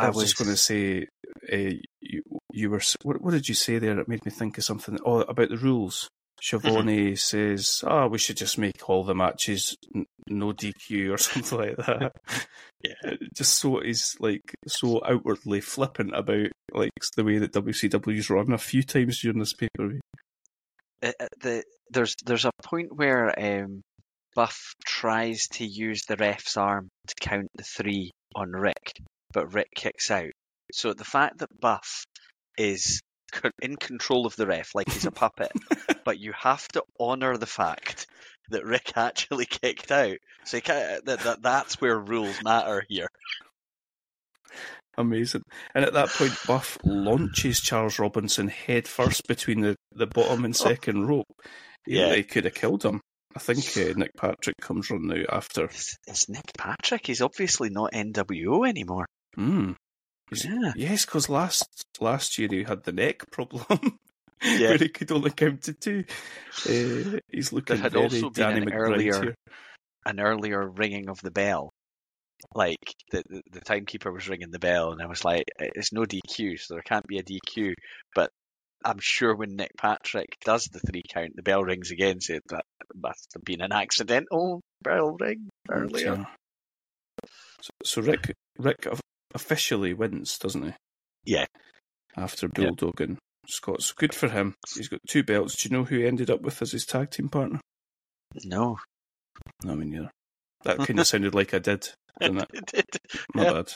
[0.00, 1.08] I, I was just going to say,
[1.52, 3.98] uh, you, you were what, what did you say there?
[3.98, 4.98] It made me think of something.
[5.04, 6.08] Oh, about the rules.
[6.44, 11.58] Schiavone says, "Oh, we should just make all the matches n- no DQ or something
[11.58, 12.12] like that."
[12.82, 13.12] Yeah.
[13.12, 18.52] Uh, just so he's like so outwardly flippant about like the way that WCW's run
[18.52, 20.00] a few times during this pay per view.
[21.02, 23.80] uh, uh, the there's there's a point where um,
[24.34, 28.92] Buff tries to use the ref's arm to count the three on Rick,
[29.32, 30.32] but Rick kicks out.
[30.72, 32.04] So the fact that Buff
[32.58, 33.00] is
[33.60, 35.52] in control of the ref like he's a puppet,
[36.04, 38.06] but you have to honour the fact
[38.50, 40.18] that Rick actually kicked out.
[40.44, 43.08] So that, that that's where rules matter here.
[44.96, 45.42] Amazing.
[45.74, 50.54] And at that point, Buff launches Charles Robinson head first between the, the bottom and
[50.54, 51.26] second rope.
[51.86, 52.14] Yeah.
[52.14, 53.00] he could have killed him.
[53.36, 55.64] I think uh, Nick Patrick comes running out after.
[55.64, 57.06] It's, it's Nick Patrick.
[57.06, 59.06] He's obviously not NWO anymore.
[59.36, 59.74] Mm.
[60.32, 60.72] Yeah.
[60.76, 63.64] Yes, because last last year he had the neck problem.
[64.42, 64.70] Yeah.
[64.70, 66.04] where he could only count to two.
[66.68, 69.34] Uh, he's looking had very also been an McBride earlier- here.
[70.04, 71.70] an earlier ringing of the bell.
[72.54, 72.76] Like
[73.10, 76.58] the, the the timekeeper was ringing the bell, and I was like, "It's no DQ,
[76.60, 77.72] so there can't be a DQ."
[78.14, 78.28] But
[78.84, 82.20] I'm sure when Nick Patrick does the three count, the bell rings again.
[82.20, 82.64] So that
[82.94, 86.26] must have been an accidental bell ring earlier.
[87.62, 89.00] So, so Rick Rick of-
[89.34, 90.72] officially wins, doesn't he?
[91.24, 91.46] Yeah.
[92.16, 92.66] After Yeah.
[92.66, 94.54] Bulldog and Scott's good for him.
[94.74, 95.56] He's got two belts.
[95.56, 97.60] Do you know who he ended up with as his tag team partner?
[98.44, 98.78] No,
[99.64, 100.10] No, me neither.
[100.64, 101.88] That kind of sounded like I did.
[102.20, 102.48] Didn't it?
[102.54, 102.84] It did.
[103.34, 103.52] My Yeah.
[103.52, 103.72] bad.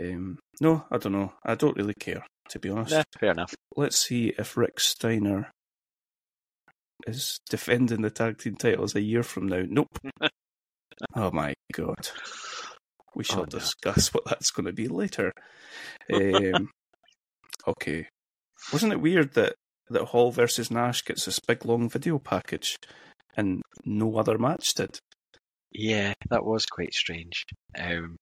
[0.00, 1.32] Um, no, I don't know.
[1.44, 2.92] I don't really care, to be honest.
[2.92, 3.54] Nah, fair enough.
[3.76, 5.50] Let's see if Rick Steiner
[7.06, 9.64] is defending the tag team titles a year from now.
[9.68, 9.88] Nope.
[11.16, 12.08] oh my god.
[13.14, 13.46] We shall Oh, no.
[13.58, 15.32] discuss what that's going to be later.
[16.12, 16.68] Um,
[17.66, 18.06] okay.
[18.72, 19.54] Wasn't it weird that,
[19.88, 22.76] that Hall versus Nash gets this big long video package
[23.36, 24.98] and no other match did.
[25.70, 27.44] Yeah, that was quite strange.
[27.78, 28.16] Um,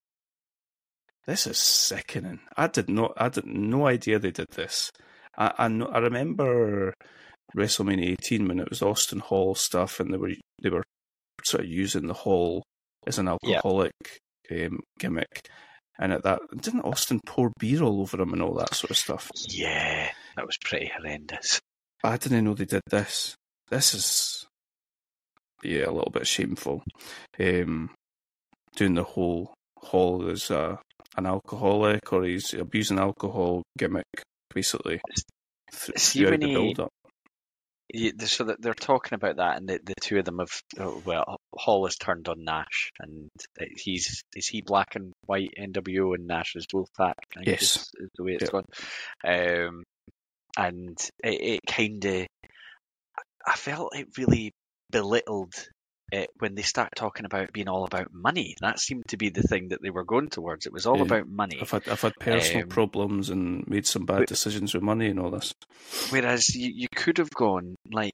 [1.26, 2.40] this is sickening.
[2.56, 3.12] I did not.
[3.16, 4.90] I had no idea they did this.
[5.36, 6.94] I I, know, I remember
[7.56, 10.32] WrestleMania 18 when it was Austin Hall stuff, and they were
[10.62, 10.84] they were
[11.44, 12.62] sort of using the Hall
[13.06, 14.10] as an alcoholic yeah.
[14.50, 15.48] Um, gimmick.
[15.98, 18.96] And at that, didn't Austin pour beer all over him and all that sort of
[18.96, 19.30] stuff?
[19.48, 21.60] Yeah, that was pretty horrendous.
[22.02, 23.34] I didn't know they did this.
[23.68, 24.46] This is,
[25.62, 26.82] yeah, a little bit shameful.
[27.38, 27.90] Um,
[28.76, 30.78] doing the whole Hall as an
[31.18, 34.04] alcoholic or he's abusing alcohol gimmick,
[34.54, 35.00] basically.
[35.72, 36.90] See, when he, build up
[38.24, 41.36] so that they're talking about that, and the, the two of them have oh, well,
[41.54, 43.28] Hall has turned on Nash, and
[43.76, 47.14] he's is he black and white NWO, and Nash is Wolfpack.
[47.36, 48.52] I yes, is, is the way it's yep.
[48.52, 48.64] gone.
[49.24, 49.82] Um,
[50.56, 52.26] and it, it kind of,
[53.46, 54.52] I felt it really
[54.90, 55.54] belittled
[56.12, 58.56] it when they start talking about being all about money.
[58.60, 60.66] That seemed to be the thing that they were going towards.
[60.66, 61.04] It was all yeah.
[61.04, 61.58] about money.
[61.60, 65.08] I've had I've had personal um, problems and made some bad but, decisions with money
[65.08, 65.54] and all this.
[66.10, 68.12] Whereas you, you could have gone like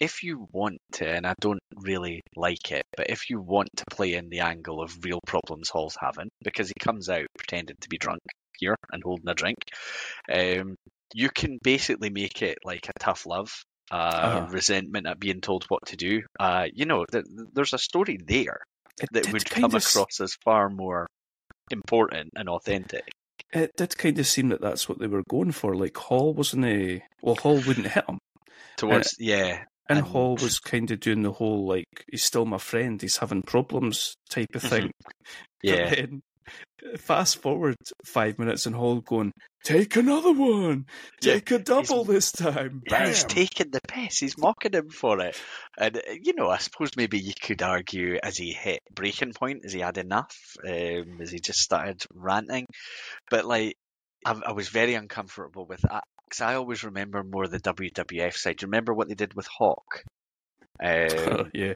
[0.00, 3.84] if you want to, and I don't really like it, but if you want to
[3.90, 7.88] play in the angle of real problems Hall's having, because he comes out pretending to
[7.88, 8.20] be drunk
[8.58, 9.58] here and holding a drink,
[10.32, 10.76] um,
[11.14, 13.50] you can basically make it like a tough love
[13.90, 14.46] uh, uh-huh.
[14.50, 16.22] resentment at being told what to do.
[16.38, 18.60] Uh, you know, th- there's a story there
[19.00, 21.06] it that would come across as far more
[21.70, 23.10] important and authentic.
[23.52, 25.74] It did kind of seem that that's what they were going for.
[25.74, 28.18] Like Hall wasn't a well, Hall wouldn't hit him.
[28.76, 32.44] Towards and, yeah, and, and Hall was kind of doing the whole like he's still
[32.44, 34.90] my friend, he's having problems type of thing.
[35.62, 35.94] yeah.
[35.94, 36.22] Then,
[36.96, 39.32] fast forward five minutes and Hall going,
[39.64, 40.86] take another one,
[41.20, 42.82] take yeah, a double this time.
[42.88, 43.08] Bam.
[43.08, 44.18] He's taking the piss.
[44.18, 45.40] He's mocking him for it.
[45.76, 49.64] And uh, you know, I suppose maybe you could argue as he hit breaking point,
[49.64, 50.36] has he had enough?
[50.66, 52.66] Um, has he just started ranting?
[53.30, 53.76] But like,
[54.24, 58.56] I, I was very uncomfortable with that because I always remember more the WWF side.
[58.56, 60.02] Do you remember what they did with Hawk?
[60.80, 61.74] Um, yeah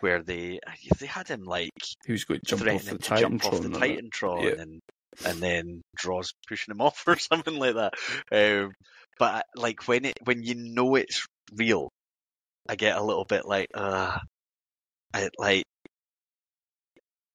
[0.00, 0.60] where they
[0.98, 1.70] they had him like
[2.04, 4.62] he was going to jump off the jump off the Titantron yeah.
[4.62, 4.80] and
[5.24, 7.94] and then Droz pushing him off or something like that.
[8.32, 8.72] Um,
[9.18, 11.90] but like when it when you know it's real,
[12.68, 14.18] I get a little bit like uh,
[15.12, 15.64] I like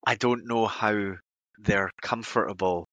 [0.05, 1.13] I don't know how
[1.59, 2.85] they're comfortable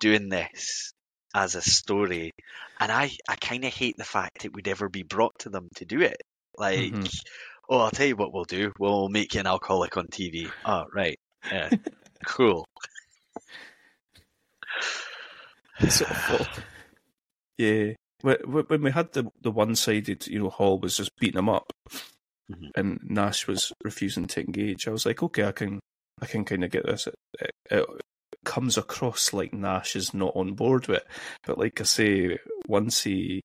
[0.00, 0.92] doing this
[1.34, 2.32] as a story,
[2.78, 5.68] and I I kind of hate the fact it would ever be brought to them
[5.76, 6.22] to do it.
[6.56, 7.04] Like, mm-hmm.
[7.68, 8.72] oh, I'll tell you what we'll do.
[8.78, 10.50] We'll make you an alcoholic on TV.
[10.64, 11.18] Oh, right.
[11.50, 11.70] Yeah.
[12.26, 12.66] cool.
[17.58, 17.92] yeah.
[18.22, 21.72] When we had the the one sided, you know, Hall was just beating him up,
[22.50, 22.66] mm-hmm.
[22.74, 24.86] and Nash was refusing to engage.
[24.86, 25.80] I was like, okay, I can,
[26.20, 27.06] I can kind of get this.
[27.06, 27.14] It,
[27.70, 27.86] it,
[28.44, 31.02] comes across like Nash is not on board with
[31.46, 33.42] but like I say, once he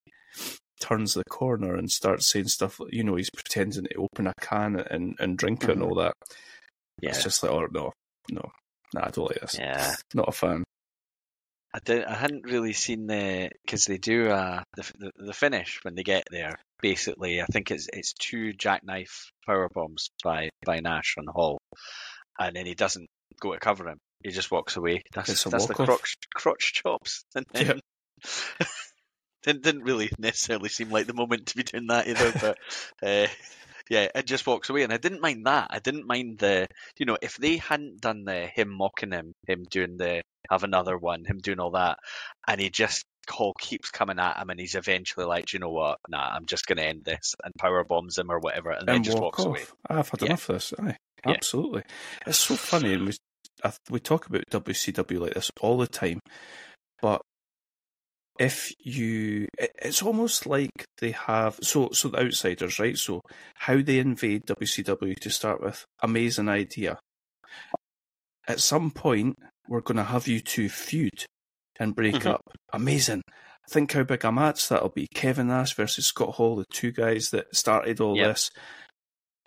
[0.80, 4.80] turns the corner and starts saying stuff, you know, he's pretending to open a can
[4.80, 5.72] and and drink mm-hmm.
[5.72, 6.14] it and all that.
[7.02, 7.92] Yeah, it's just like, oh no,
[8.32, 8.52] no,
[8.94, 9.58] nah, I don't like this.
[9.60, 10.64] Yeah, not a fan.
[11.74, 12.08] I didn't.
[12.08, 16.04] I hadn't really seen the because they do uh, the, the, the finish when they
[16.04, 16.56] get there.
[16.82, 21.60] Basically, I think it's it's two jackknife power bombs by by Nash on Hall,
[22.40, 23.08] and then he doesn't
[23.42, 23.98] go to cover him.
[24.24, 25.04] He just walks away.
[25.14, 27.26] That's that's the crotch crotch chops.
[27.36, 28.68] And then, yep.
[29.44, 32.32] didn't didn't really necessarily seem like the moment to be doing that either.
[33.02, 33.28] But uh,
[33.90, 35.68] yeah, it just walks away, and I didn't mind that.
[35.70, 39.66] I didn't mind the, you know, if they hadn't done the him mocking him, him
[39.70, 42.00] doing the have another one, him doing all that,
[42.48, 46.00] and he just Hall keeps coming at him, and he's eventually like, you know what,
[46.08, 48.88] nah, I'm just going to end this, and power bombs him or whatever, and, and
[48.88, 49.48] then just walks off.
[49.48, 49.64] away.
[49.90, 50.28] I've had yeah.
[50.28, 50.74] enough of this.
[50.80, 51.84] Aye, absolutely.
[51.86, 52.28] Yeah.
[52.28, 53.14] It's so funny, and we
[53.90, 56.20] we talk about WCW like this all the time,
[57.02, 57.22] but
[58.40, 62.98] if you it's almost like they have so so the outsiders right?
[62.98, 63.22] So
[63.56, 67.00] how they invade wcw to start with amazing idea.
[68.48, 69.38] At some point
[69.68, 71.26] we're going to have you two feud
[71.80, 72.28] and break mm-hmm.
[72.28, 72.42] up.
[72.74, 73.22] Amazing.
[73.70, 75.08] Think how big a match that'll be.
[75.16, 78.28] Kevin nash versus scott hall the two guys that started all yep.
[78.28, 78.52] this.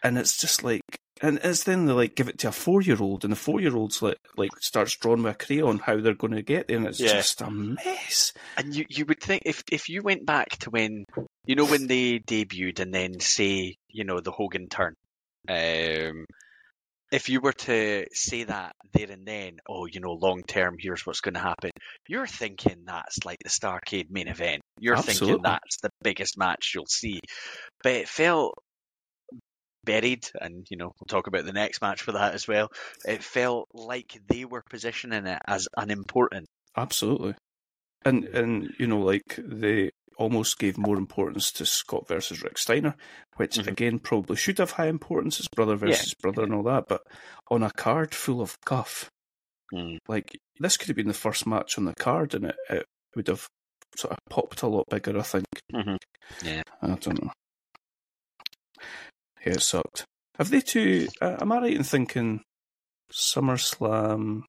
[0.03, 0.83] And it's just like
[1.23, 3.61] and it's then they like give it to a four year old, and the four
[3.61, 6.77] year old's like like starts drawing with a crayon how they're going to get there,
[6.77, 7.15] and it's yeah.
[7.15, 8.33] just a mess.
[8.57, 11.05] And you you would think if if you went back to when
[11.47, 14.95] you know when they debuted, and then say you know the Hogan turn,
[15.49, 16.27] um,
[17.11, 21.07] if you were to say that there and then, oh, you know, long term, here's
[21.07, 21.71] what's going to happen,
[22.07, 24.61] you're thinking that's like the Starcade main event.
[24.79, 25.27] You're Absolutely.
[25.27, 27.21] thinking that's the biggest match you'll see.
[27.83, 28.59] But it felt
[29.85, 32.71] buried, and you know we'll talk about the next match for that as well.
[33.07, 36.47] It felt like they were positioning it as unimportant.
[36.77, 37.35] Absolutely,
[38.05, 42.97] and and you know like they almost gave more importance to Scott versus Rick Steiner,
[43.37, 43.69] which Mhm.
[43.69, 47.03] again probably should have high importance, his brother versus brother and all that, but
[47.51, 49.09] on a card full of guff,
[49.73, 49.99] Mm.
[50.09, 53.29] like this could have been the first match on the card, and it, it would
[53.29, 53.47] have
[53.97, 55.17] sort of popped a lot bigger.
[55.19, 55.47] I think.
[55.73, 55.97] Mhm.
[56.43, 56.63] Yeah.
[56.83, 57.33] I don't know.
[59.45, 60.05] Yeah, it sucked.
[60.39, 61.09] Have they two?
[61.21, 62.43] Uh, am I right in thinking
[63.13, 64.43] SummerSlam?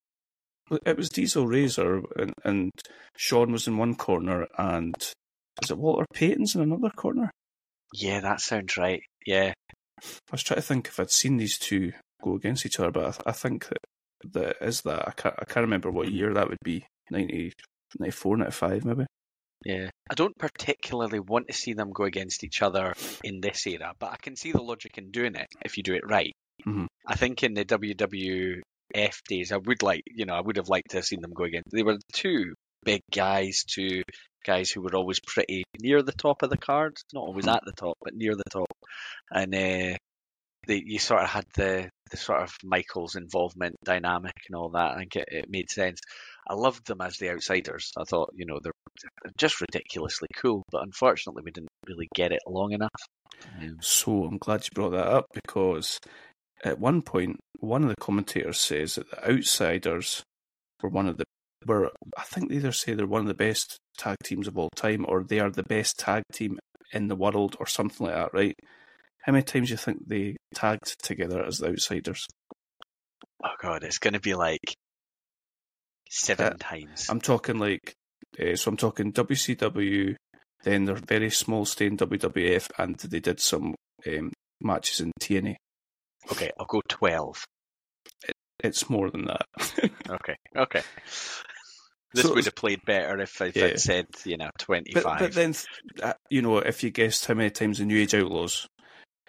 [0.85, 2.71] It was Diesel Razor, and, and
[3.17, 4.95] Shawn was in one corner, and
[5.63, 7.31] is it Walter Payton's in another corner?
[7.93, 9.01] Yeah, that sounds right.
[9.25, 9.53] Yeah.
[9.99, 11.91] I was trying to think if I'd seen these two
[12.23, 15.07] go against each other, but I, th- I think that that is that.
[15.07, 16.85] I can't, I can't remember what year that would be.
[17.11, 17.53] 90,
[17.97, 19.05] 94, 95 maybe.
[19.65, 19.89] Yeah.
[20.09, 22.93] I don't particularly want to see them go against each other
[23.23, 25.93] in this era, but I can see the logic in doing it if you do
[25.93, 26.33] it right.
[26.65, 26.87] Mhm.
[27.05, 28.61] I think in the WWF
[29.27, 31.43] days, I would like, you know, I would have liked to have seen them go
[31.43, 31.71] against.
[31.71, 32.53] They were two
[32.83, 34.03] big guys, two
[34.45, 37.55] guys who were always pretty near the top of the card, not always Mhm.
[37.55, 38.67] at the top, but near the top.
[39.31, 39.97] And uh,
[40.67, 44.91] they, you sort of had the, the sort of Michaels' involvement dynamic and all that.
[44.91, 45.99] I think it, it made sense.
[46.49, 47.91] I loved them as the outsiders.
[47.97, 48.73] I thought, you know, they're
[49.37, 52.89] just ridiculously cool, but unfortunately, we didn't really get it long enough.
[53.61, 55.99] Um, So I'm glad you brought that up because
[56.63, 60.23] at one point, one of the commentators says that the Outsiders
[60.81, 61.25] were one of the
[61.65, 64.69] were I think they either say they're one of the best tag teams of all
[64.75, 66.57] time or they are the best tag team
[66.93, 68.55] in the world or something like that, right?
[69.23, 72.25] How many times do you think they tagged together as the Outsiders?
[73.43, 74.73] oh god, it's going to be like
[76.09, 77.07] seven Uh, times.
[77.09, 77.93] I'm talking like,
[78.39, 80.15] uh, so I'm talking WCW,
[80.63, 83.75] then their very small stay in WWF, and they did some
[84.07, 84.31] um,
[84.61, 85.55] matches in TNA.
[86.31, 87.43] Okay, I'll go twelve.
[88.63, 89.45] It's more than that.
[90.09, 90.81] Okay, okay.
[92.15, 93.65] This So- would have played better if, if Yeah.
[93.65, 95.19] I'd said, you know, twenty-five.
[95.19, 95.53] but then,
[96.01, 98.65] uh, you know, if you guessed how many times the New Age Outlaws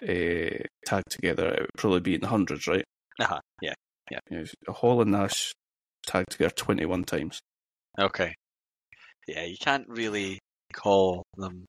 [0.02, 2.84] uh, tagged together, it would probably be in the hundreds, right?
[3.20, 3.74] uh-huh, yeah.
[4.30, 5.52] You know, Hall and Nash
[6.06, 7.40] tagged together 21 times.
[7.98, 8.34] Okay.
[9.26, 10.38] Yeah, you can't really
[10.72, 11.66] call them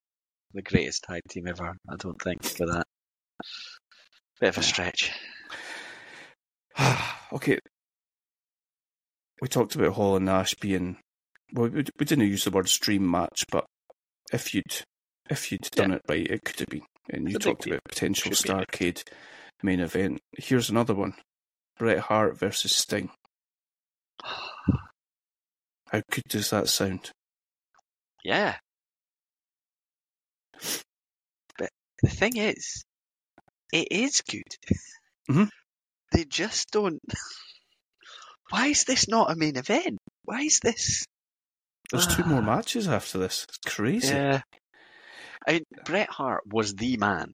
[0.54, 1.74] the greatest tag team ever.
[1.88, 2.86] I don't think for that.
[4.40, 5.12] Bit of a stretch.
[7.32, 7.58] okay.
[9.40, 10.98] We talked about Hall and Nash being,
[11.52, 13.66] well, we, we didn't use the word stream match, but
[14.32, 14.82] if you'd
[15.30, 16.82] if you'd done it right, it could have been.
[17.10, 18.66] And you It's a big talked about potential Should be big.
[18.68, 19.02] Starcade
[19.62, 20.20] main event.
[20.36, 21.14] Here's another one:
[21.78, 23.10] Bret Hart versus Sting.
[24.22, 27.10] How good does that sound?
[28.24, 28.56] Yeah.
[31.58, 31.70] But
[32.02, 32.84] the thing is,
[33.72, 34.42] it is good.
[35.28, 35.48] Mhm.
[36.12, 37.00] They just don't.
[38.50, 39.98] Why is this not a main event?
[40.24, 41.04] Why is this?
[41.90, 43.46] There's two more matches after this.
[43.48, 44.14] It's crazy.
[44.14, 44.42] Yeah.
[45.46, 47.32] I mean, Bret Hart was the man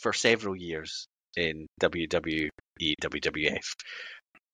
[0.00, 1.06] for several years
[1.36, 2.48] in WWE,
[2.80, 3.64] WWF.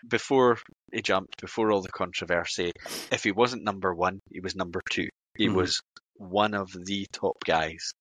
[0.07, 0.59] Before
[0.93, 2.73] he jumped, before all the controversy,
[3.11, 5.09] if he wasn't number one, he was number two.
[5.37, 5.55] He Mhm.
[5.55, 5.81] was
[6.17, 7.93] one of the top guys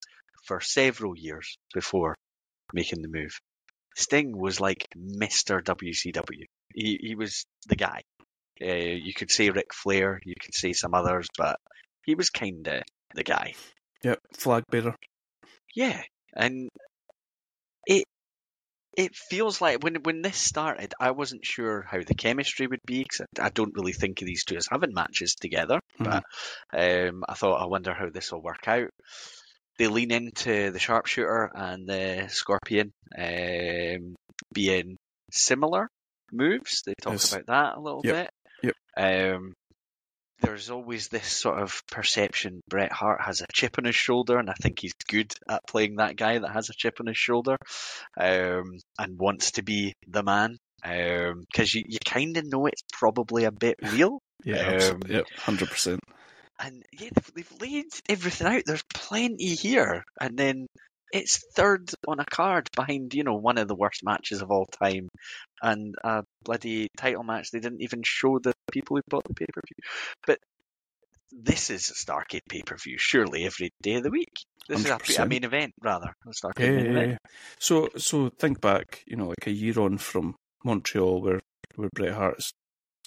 [0.46, 2.16] for several years before
[2.74, 3.39] making the move.
[3.96, 5.64] Sting was like Mr.
[5.64, 6.46] WCW.
[6.74, 8.02] He, he was the guy.
[8.62, 11.60] Uh, you could say Ric Flair, you could say some others, but
[12.06, 12.84] he was kind of
[13.16, 13.54] the guy.
[14.04, 14.96] Yep, flag bearer.
[15.76, 16.02] Yeah,
[16.36, 16.70] and
[18.96, 23.04] it feels like when when this started, I wasn't sure how the chemistry would be
[23.04, 25.80] because I, I don't really think of these two as having matches together.
[26.00, 26.24] But
[26.74, 28.89] um, I thought, I wonder how this will work out.
[29.80, 34.16] They lean into the sharpshooter and the scorpion um,
[34.54, 34.98] being
[35.32, 35.88] similar
[36.32, 36.84] moves.
[36.86, 37.34] They talk Yes.
[37.34, 38.16] about that a little Yep.
[38.16, 38.30] bit.
[38.96, 39.54] Um,
[40.44, 44.50] there's always this sort of perception Bret Hart has a chip on his shoulder, and
[44.50, 47.58] I think he's good at playing that guy that has a chip on his shoulder
[48.20, 50.58] um, and wants to be the man.
[50.84, 54.20] Because you, you kind of know it's probably a bit real.
[54.44, 55.02] Yeah, Um,
[55.38, 56.02] hundred percent.
[56.60, 58.64] And yeah, they've, they've laid everything out.
[58.66, 60.04] There's plenty here.
[60.20, 60.68] And then
[61.14, 64.66] it's third on a card behind, you know, one of the worst matches of all
[64.66, 65.07] time
[65.61, 67.51] and a bloody title match.
[67.51, 69.89] They didn't even show the people who bought the pay per view.
[70.26, 70.39] But
[71.32, 74.34] this is a Starcade pay per view, surely every day of the week.
[74.68, 76.14] This is a, a main event, rather.
[76.26, 77.11] A Yeah, main event.
[77.11, 77.18] yeah.
[77.59, 79.03] So, so think back.
[79.05, 80.36] You know, like a year on from
[80.66, 81.39] Montreal, where
[81.76, 82.51] where Bret Hart's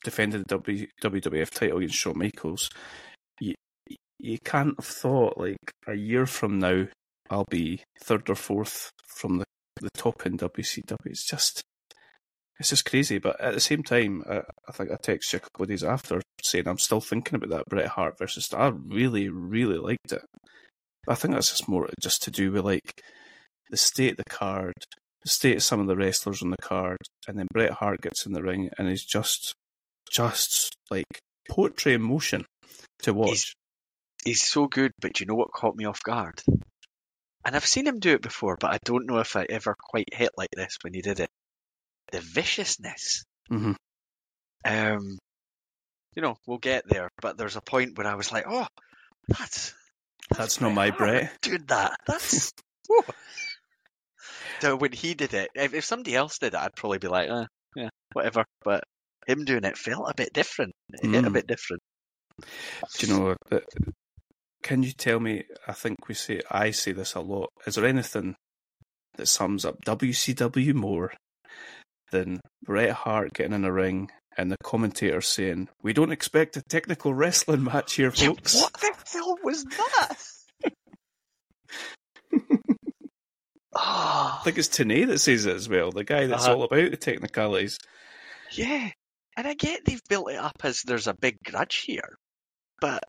[0.05, 2.71] defended the w, WWF title against Shawn Michaels.
[3.41, 3.55] You
[4.19, 5.57] you can't have thought like
[5.89, 6.87] a year from now
[7.31, 9.45] I'll be third or fourth from the
[9.81, 10.97] the top in WCW.
[11.07, 11.63] It's just
[12.59, 13.19] it's just crazy.
[13.19, 15.85] But at the same time, I, I think I texted you a couple of days
[15.85, 18.53] after saying I'm still thinking about that Bret Hart versus.
[18.53, 20.23] I really, really liked it.
[21.09, 23.01] I think that's just more just to do with like
[23.71, 24.75] the state of the card,
[25.23, 26.99] the state of some of the wrestlers on the card,
[27.29, 29.55] and then Bret Hart gets in the ring and he's just,
[30.11, 31.05] just like
[31.49, 32.45] poetry in motion
[33.03, 33.29] to watch.
[33.29, 33.55] He's,
[34.25, 36.43] he's so good, but you know what caught me off guard?
[37.47, 40.13] And I've seen him do it before, but I don't know if I ever quite
[40.13, 41.31] hit like this when he did it.
[42.11, 43.25] The viciousness.
[43.49, 43.73] hmm
[44.65, 45.17] Um,
[46.17, 48.67] you know, we'll get there, but there's a point where I was like, oh,
[49.29, 49.75] that's
[50.37, 51.97] That's not my Hart Dude, that.
[52.07, 52.51] That's
[54.61, 57.31] so when he did it, if, if somebody else did it, I'd probably be like,
[57.31, 57.45] eh,
[57.77, 58.45] yeah, whatever.
[58.65, 58.83] But
[59.29, 60.73] him doing it felt a bit different.
[60.95, 61.35] It hit a Mm.
[61.35, 61.83] bit different.
[62.99, 63.65] Do you know that?
[64.67, 65.45] Can you tell me?
[65.69, 67.51] I think we say I say this a lot.
[67.69, 68.35] Is there anything
[69.15, 71.13] that sums up WCW more
[72.11, 76.63] than Bret Hart getting in a ring and the commentator saying, "We don't expect a
[76.69, 80.17] technical wrestling match here, Yeah, folks." what the hell was that?
[83.79, 85.93] I oh, think it's Tenay that says it as well.
[85.93, 86.55] The guy that's Uh-huh.
[86.57, 87.79] all about the technicalities.
[88.51, 88.91] yeah.
[89.37, 92.17] And I get they've built it up as there's a big grudge here,
[92.81, 93.03] but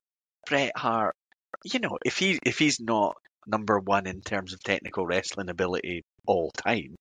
[0.46, 1.16] Bret Hart,
[1.64, 6.02] you know, if he if he's not number one in terms of technical wrestling ability
[6.26, 6.94] all time,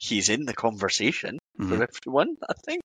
[0.00, 1.68] he's in the conversation Mhm.
[1.68, 2.82] for everyone, I think.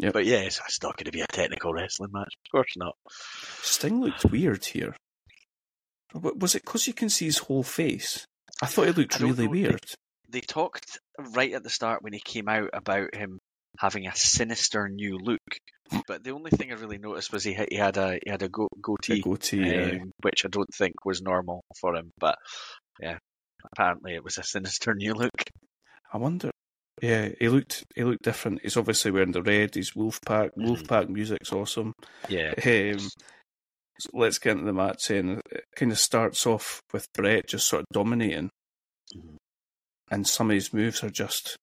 [0.00, 0.12] Yep.
[0.12, 2.32] But yes, it's not going to be a technical wrestling match.
[2.46, 2.96] Of course not.
[3.62, 4.96] Sting looked weird here.
[6.14, 8.24] Was it because you can see his whole face?
[8.62, 9.34] I thought he looked really know.
[9.34, 9.84] They- weird.
[10.28, 13.38] They talked right at the start when he came out about him
[13.78, 15.38] having a sinister new look.
[16.08, 18.42] But the only thing I really noticed was he had, he had a he had
[18.42, 19.58] a go, goatee, goatee.
[19.58, 19.98] yeah.
[20.02, 22.10] um, which I don't think was normal for him.
[22.18, 22.36] But
[23.00, 23.18] yeah,
[23.72, 25.42] apparently it was a sinister new look.
[26.12, 26.50] I wonder.
[27.02, 28.62] Yeah, he looked he looked different.
[28.62, 29.74] He's obviously wearing the red.
[29.74, 30.50] He's Wolfpac.
[30.56, 30.66] Mhm.
[30.66, 31.92] Wolfpac music's awesome.
[32.28, 32.98] Yeah, Um,
[33.98, 35.10] so let's get into the match.
[35.10, 38.48] And it kind of starts off with Bret just sort of dominating,
[39.14, 39.36] Mhm.
[40.10, 41.56] and some of his moves are just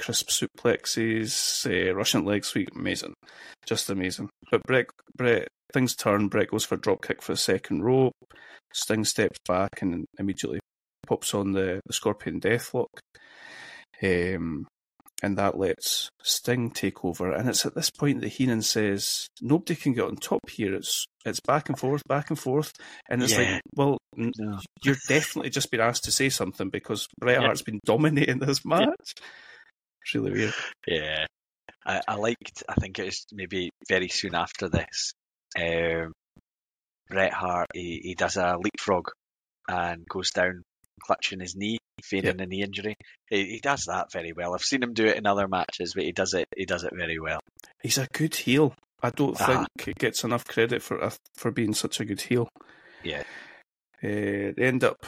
[0.00, 3.14] crisp suplexes, uh, Russian leg sweep, amazing,
[3.66, 4.28] just amazing.
[4.50, 4.86] But Bret,
[5.16, 6.28] Bret, things turn.
[6.28, 8.14] Bret goes for a drop kick for the second rope.
[8.72, 10.60] Sting steps back and immediately
[11.06, 12.86] pops on the, the Scorpion Deathlock.
[14.02, 14.66] Um,
[15.22, 17.30] and that lets Sting take over.
[17.32, 20.74] And it's at this point that Heenan says, "Nobody can get on top here.
[20.74, 22.72] It's it's back and forth, back and forth."
[23.10, 23.54] And it's Yeah.
[23.54, 24.60] like, well, n- no.
[24.82, 27.46] you're definitely just been asked to say something because Bret Yeah.
[27.48, 29.12] Hart's been dominating this match.
[30.02, 30.54] It's really weird.
[30.86, 31.26] Yeah,
[31.84, 32.62] I, I liked.
[32.68, 35.12] I think it was maybe very soon after this.
[35.58, 36.12] Um,
[37.08, 39.08] Bret Hart he, he does a leapfrog
[39.68, 40.62] and goes down
[41.02, 42.94] clutching his knee, feigning a knee injury.
[43.28, 44.54] He, he does that very well.
[44.54, 46.46] I've seen him do it in other matches, but he does it.
[46.56, 47.40] He does it very well.
[47.82, 48.74] He's a good heel.
[49.02, 49.46] I don't Ah.
[49.46, 52.48] think he gets enough credit for for being such a good heel.
[53.02, 53.22] Yeah.
[54.02, 55.06] Uh, they end up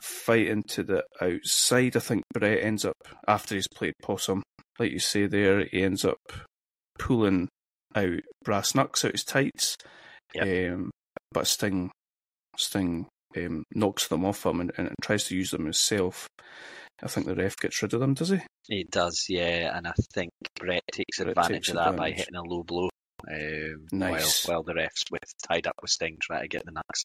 [0.00, 1.96] fighting to the outside.
[1.96, 2.96] I think Bret ends up
[3.26, 4.42] after he's played possum,
[4.78, 5.64] like you say there.
[5.64, 6.18] He ends up
[6.98, 7.48] pulling
[7.94, 9.76] out brass knucks out his tights.
[10.40, 10.90] Um,
[11.32, 11.90] but Sting,
[12.56, 16.28] Sting um, knocks them off him and, and tries to use them himself.
[17.02, 18.40] I think the ref gets rid of them, does he?
[18.66, 22.34] He does, yeah, and I think Bret takes Bret advantage takes of that by hitting
[22.34, 22.88] a low blow.
[23.30, 24.46] Um, Nice.
[24.46, 27.04] While, while the refs with tied up with Sting trying to get the knocks.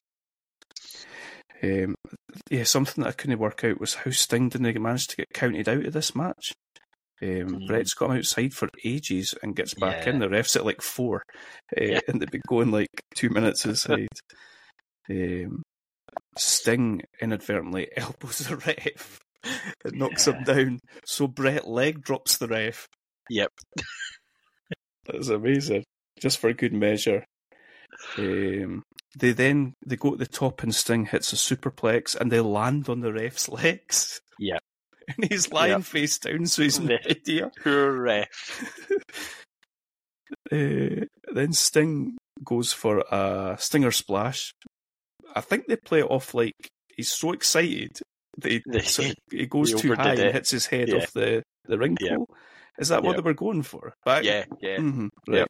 [1.63, 1.95] Um,
[2.49, 5.69] yeah, something that I couldn't work out was how Sting didn't manage to get counted
[5.69, 6.53] out of this match.
[7.21, 7.67] Um, Mm.
[7.67, 10.19] Bret's got him outside for ages and gets back in.
[10.19, 11.23] The ref's at like four,
[11.79, 11.99] uh, Yeah.
[12.09, 14.07] and they've been going like two minutes inside.
[15.09, 15.61] um,
[16.37, 19.19] Sting inadvertently elbows the ref
[19.85, 20.79] and knocks him down.
[21.05, 22.87] So Bret leg drops the ref.
[23.29, 23.49] Yep.
[25.05, 25.83] That's amazing.
[26.19, 27.23] Just for a good measure.
[28.17, 28.83] Um,
[29.17, 32.89] they then they go to the top and Sting hits a superplex and they land
[32.89, 34.21] on the ref's legs.
[34.39, 34.59] Yeah.
[35.17, 35.81] And he's lying Yep.
[35.83, 37.51] face down, so he's no idea.
[37.63, 38.71] Poor ref.
[40.51, 44.53] Uh, then Sting goes for a stinger splash.
[45.35, 46.53] I think they play it off like
[46.95, 47.99] he's so excited
[48.37, 50.95] that he, so he goes he too high overdid and hits his head Yeah.
[50.95, 52.15] off the, the ring Yeah.
[52.15, 52.27] pole.
[52.79, 53.15] Is that what Yeah.
[53.17, 53.93] they were going for?
[54.05, 54.77] But Yeah, yeah.
[54.77, 55.47] Mhm, right.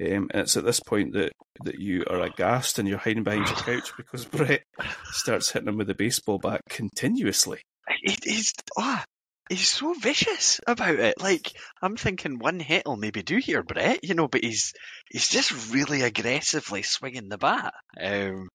[0.00, 1.32] Um, and it's at this point that,
[1.64, 4.62] that you are aghast and you're hiding behind your couch because Bret
[5.10, 7.60] starts hitting him with the baseball bat continuously.
[8.02, 9.04] He, he's ah,
[9.48, 11.20] he's so vicious about it.
[11.20, 14.04] Like I'm thinking, one hit will maybe do here, Bret.
[14.04, 14.72] You know, but he's
[15.10, 17.74] he's just really aggressively swinging the bat.
[18.00, 18.48] Um,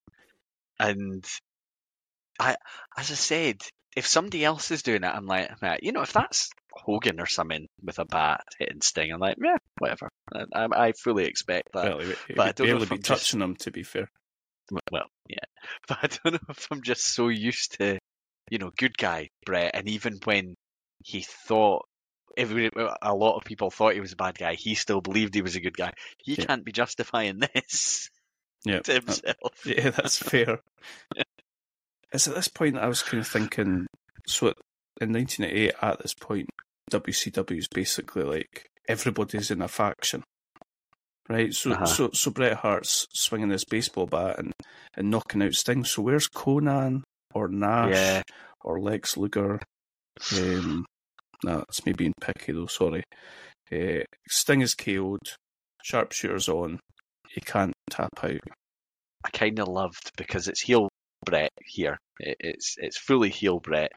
[0.79, 1.25] and
[2.39, 2.55] I,
[2.97, 3.61] as I said,
[3.95, 7.67] if somebody else is doing it, I'm like, you know, if that's Hogan or something
[7.83, 10.09] with a bat hitting Sting, I'm like, yeah, whatever.
[10.33, 11.97] I, I fully expect that.
[11.97, 14.09] well, but I don't barely be just- touching him, to be fair.
[14.91, 15.37] Well, yeah,
[15.87, 17.99] but I don't know if I'm just so used to,
[18.49, 20.55] you know, good guy Bret, and even when
[21.03, 21.85] he thought.
[22.35, 22.71] Every,
[23.03, 24.55] a lot of people thought he was a bad guy.
[24.55, 25.91] He still believed he was a good guy.
[26.17, 26.45] He Yeah.
[26.45, 28.09] can't be justifying this
[28.65, 29.65] Yeah, to uh, himself.
[29.67, 30.57] Yeah, that's fair.
[32.11, 33.85] It's at this point I was kind of thinking.
[34.25, 34.53] So
[35.01, 36.49] in 1988, at this point,
[36.91, 40.23] WCW is basically like everybody's in a faction,
[41.29, 41.53] right?
[41.53, 41.85] So Uh-huh.
[41.85, 44.53] so so Bret Hart's swinging this baseball bat and
[44.95, 45.83] and knocking out Sting.
[45.85, 47.01] So where's Konnan
[47.33, 48.21] or Nash Yeah.
[48.61, 49.59] or Lex Luger?
[50.37, 50.85] Um,
[51.45, 52.67] it's me being picky though.
[52.67, 53.03] Sorry.
[53.71, 55.19] Uh, Sting is KO'd.
[55.83, 56.79] Sharpshooter's on.
[57.29, 58.39] He can't tap out.
[59.25, 60.89] I kind of loved because it's heel
[61.25, 61.97] Bret here.
[62.19, 63.91] It, it's it's fully heel Bret.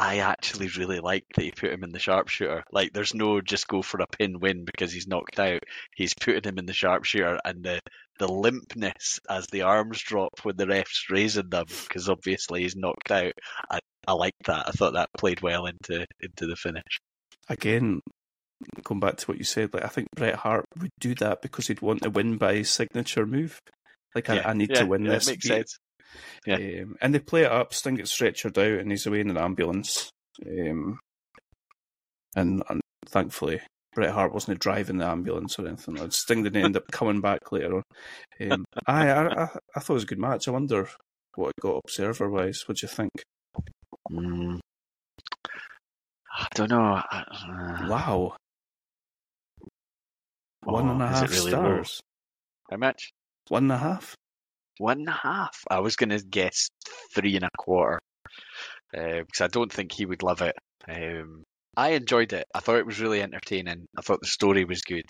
[0.00, 2.62] I actually really like that he put him in the sharpshooter.
[2.70, 5.64] Like, there's no just go for a pin win because he's knocked out.
[5.96, 7.80] He's putting him in the sharpshooter, and the
[8.20, 13.10] the limpness as the arms drop when the ref's raising them because obviously he's knocked
[13.10, 13.32] out.
[13.68, 14.68] I I like that.
[14.68, 17.00] I thought that played well into into the finish.
[17.48, 18.00] again,
[18.84, 21.66] going back to what you said, like I think Bret Hart would do that because
[21.66, 23.58] he'd want to win by his signature move.
[24.14, 25.26] Like I, I need yeah, to win yeah, this.
[25.26, 25.54] Makes beat.
[25.54, 25.78] sense.
[26.46, 26.56] Yeah.
[26.56, 27.74] Um, and they play it up.
[27.74, 30.10] Sting gets stretchered out, and he's away in an ambulance.
[30.46, 30.98] Um,
[32.36, 33.60] and, and thankfully,
[33.94, 35.96] Bret Hart wasn't driving the ambulance or anything.
[35.96, 37.82] Like Sting didn't end up coming back later on.
[38.52, 40.46] Um, I, I I I thought it was a good match.
[40.46, 40.88] I wonder
[41.34, 42.62] what it got observer wise.
[42.66, 43.10] What do you think?
[44.10, 44.60] Mm.
[46.36, 47.02] I don't know.
[47.10, 48.36] I- uh, Wow,
[50.64, 51.62] one oh, and a is half really low?
[51.82, 52.00] stars.
[52.70, 53.10] How much?
[53.48, 54.14] One and a half.
[54.78, 55.58] One and a half.
[55.70, 56.68] I was going to guess
[57.14, 58.00] three and a quarter
[58.92, 60.56] because I don't think he would love it.
[60.88, 61.44] Um,
[61.76, 62.46] I enjoyed it.
[62.54, 63.86] I thought it was really entertaining.
[63.96, 65.04] I thought the story was good.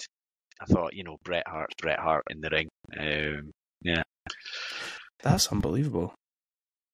[0.60, 2.68] I thought, you know, Bret Hart, Bret Hart in the ring.
[2.98, 3.50] Um,
[3.82, 4.02] yeah,
[5.22, 6.14] That's unbelievable.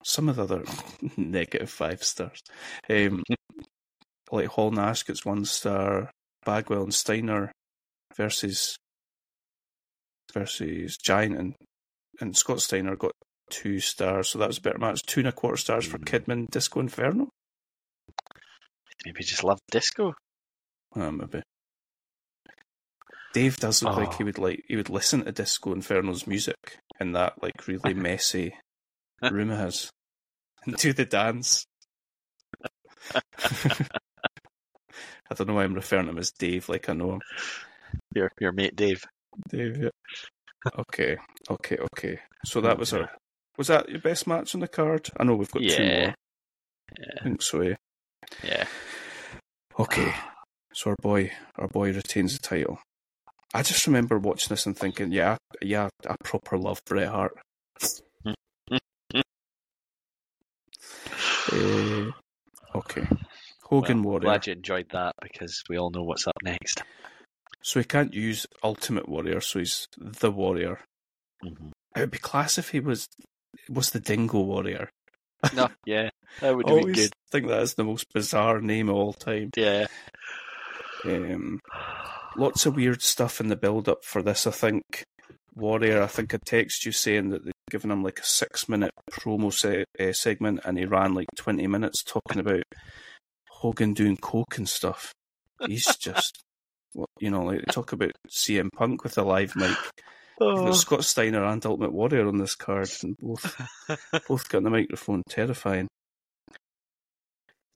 [0.04, 0.64] Some of the other
[1.16, 2.40] negative five stars.
[2.90, 3.22] Um,
[4.30, 6.10] like Hall Nash gets one star.
[6.44, 7.50] Bagwell and Steiner
[8.16, 8.76] versus
[10.32, 11.54] versus Giant and,
[12.20, 13.12] and Scott Steiner got
[13.50, 15.02] two stars, so that was a better match.
[15.06, 16.04] Two and a quarter stars for Mm.
[16.04, 17.28] Kidman, Disco Inferno.
[19.04, 20.14] maybe he just love disco.
[20.96, 21.42] Uh, maybe.
[23.34, 24.16] Dave does look like Oh.
[24.16, 28.54] he would like he would listen to Disco Inferno's music in that like really messy
[29.22, 29.90] room of his
[30.64, 31.64] and do the dance.
[35.28, 37.20] I don't know why I'm referring to him as Dave like I know him.
[38.14, 39.02] Your your mate Dave.
[39.48, 39.88] Dave, yeah.
[40.78, 41.16] Okay,
[41.50, 42.20] okay, okay.
[42.44, 43.10] So that was our
[43.56, 45.08] was that your best match on the card?
[45.18, 46.14] I know we've got two more.
[46.98, 47.08] Yeah.
[47.20, 47.76] I think so, yeah.
[48.42, 48.66] Yeah.
[49.78, 50.14] Okay.
[50.72, 52.78] So our boy our boy retains the title.
[53.52, 57.38] I just remember watching this and thinking, yeah, yeah, I proper love Bret Hart.
[61.52, 62.10] Eh,
[62.74, 63.06] okay.
[63.62, 64.20] Hogan Well, Warrior.
[64.20, 66.82] Glad you enjoyed that because we all know what's up next.
[67.66, 70.80] So he can't use Ultimate Warrior, so he's the Warrior.
[71.42, 71.70] Mhm.
[71.96, 73.08] It would be class if he was
[73.70, 74.90] was the Dingo Warrior.
[75.54, 76.10] No, yeah,
[76.40, 77.12] that would Always good.
[77.30, 79.50] think that is the most bizarre name of all time.
[79.56, 79.86] Yeah.
[81.06, 81.60] Um,
[82.36, 84.46] lots of weird stuff in the build up for this.
[84.46, 85.04] I think
[85.54, 86.02] Warrior.
[86.02, 89.52] I think I text you saying that they've given him like a six minute promo
[89.52, 92.62] se- uh, segment, and he ran like twenty minutes talking about
[93.48, 95.12] Hogan doing coke and stuff.
[95.66, 96.42] He's just,
[97.20, 99.76] you know, like they talk about CM Punk with a live mic.
[100.40, 100.72] Oh.
[100.72, 103.56] Scott Steiner and Ultimate Warrior on this card, and both
[104.28, 105.22] both got the microphone.
[105.28, 105.86] Terrifying.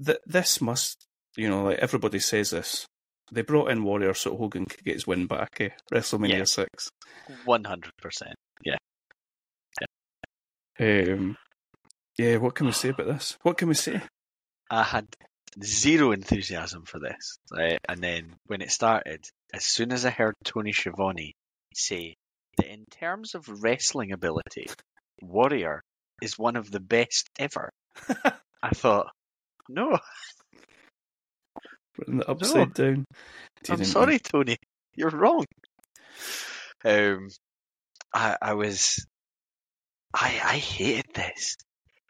[0.04, 1.04] Th- this must,
[1.36, 2.86] you know, like everybody says this.
[3.30, 5.56] They brought in Warrior so Hogan could get his win back.
[5.60, 5.68] Eh?
[5.92, 6.44] WrestleMania Yeah.
[6.44, 6.88] six.
[7.44, 8.34] One hundred percent.
[8.64, 8.76] Yeah.
[10.80, 11.36] Um,
[12.16, 13.36] yeah, what can we say about this?
[13.42, 14.00] What can we say?
[14.70, 15.06] I had
[15.62, 17.78] zero enthusiasm for this, right?
[17.88, 21.34] And then when it started, as soon as I heard Tony Schiavone
[21.74, 22.16] say
[22.56, 24.68] that in terms of wrestling ability,
[25.22, 25.82] Warrior
[26.22, 27.70] is one of the best ever,
[28.62, 29.08] I thought,
[29.68, 29.98] no,
[31.98, 33.04] Putting the upside down.
[33.68, 34.56] I'm Didn't sorry, Tony,
[34.94, 35.44] you're wrong.
[36.84, 37.28] Um,
[38.14, 39.04] I I was,
[40.14, 41.56] I I hated this.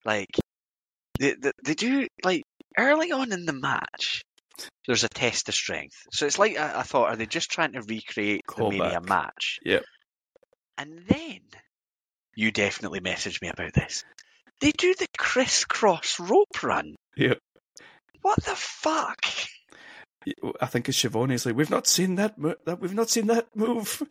[0.04, 0.28] Like,
[1.18, 2.42] they they, they do like
[2.76, 4.22] early on in the match.
[4.86, 7.72] There's a test of strength, so it's like I, I thought, are they just trying
[7.72, 9.60] to recreate the Mania match?
[9.64, 9.84] Yep.
[10.76, 11.40] And then
[12.34, 14.04] you definitely messaged me about this.
[14.60, 16.96] They do the crisscross rope run.
[17.16, 17.38] Yep.
[18.22, 19.24] what the fuck?
[20.60, 23.46] I think it's Schiavone's like we've not seen that mo- that we've not seen that
[23.54, 24.02] move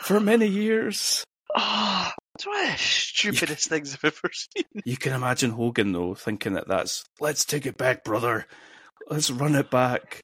[0.00, 1.24] for many years.
[1.56, 4.64] Oh, it's one of the stupidest things I've ever seen.
[4.84, 8.46] You can imagine Hogan though thinking that that's let's take it back, brother.
[9.08, 10.20] Let's run it back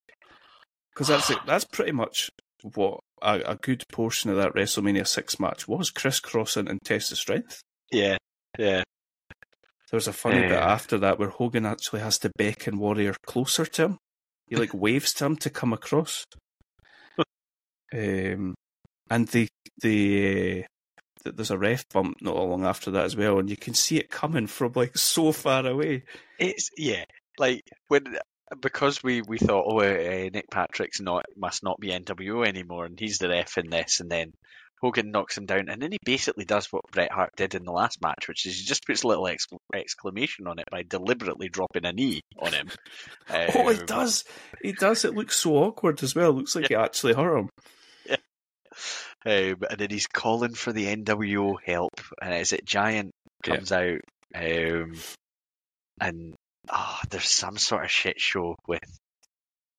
[0.95, 1.39] because that's it.
[1.47, 2.31] That's pretty much
[2.75, 7.19] what a, a good portion of that WrestleMania six match was: crisscrossing and test of
[7.19, 7.61] strength.
[7.91, 8.17] Yeah,
[8.59, 8.83] yeah.
[9.91, 10.57] There's a funny bit Uh.
[10.57, 13.99] after that where Hogan actually has to beckon Warrior closer to him.
[14.49, 16.25] He like waves to him to come across.
[17.95, 18.55] um,
[19.11, 19.49] and the
[19.83, 20.65] the
[21.25, 23.75] uh, th- there's a ref bump not long after that as well, and you can
[23.75, 26.05] see it coming from like so far away.
[26.39, 27.05] It's yeah,
[27.39, 28.17] like when
[28.61, 32.99] because we we thought oh uh, Nick Patrick's not must not be NWO anymore, and
[32.99, 34.33] he's the ref in this, and then
[34.83, 37.71] Hogan knocks him down, and then he basically does what Bret Hart did in the
[37.71, 41.49] last match, which is he just puts a little exc- exclamation on it by deliberately
[41.49, 42.69] dropping a knee on him.
[43.31, 44.25] oh, he Um, does.
[44.61, 45.05] He does.
[45.05, 46.31] It looks so awkward as well.
[46.31, 47.49] It looks like it actually hurt him.
[49.25, 53.11] Um, and then he's calling for the NWO help, and is it Giant
[53.47, 53.57] Yeah.
[53.57, 54.01] comes out,
[54.35, 54.95] um,
[56.01, 56.35] and
[56.69, 58.81] ah, there's some sort of shit show with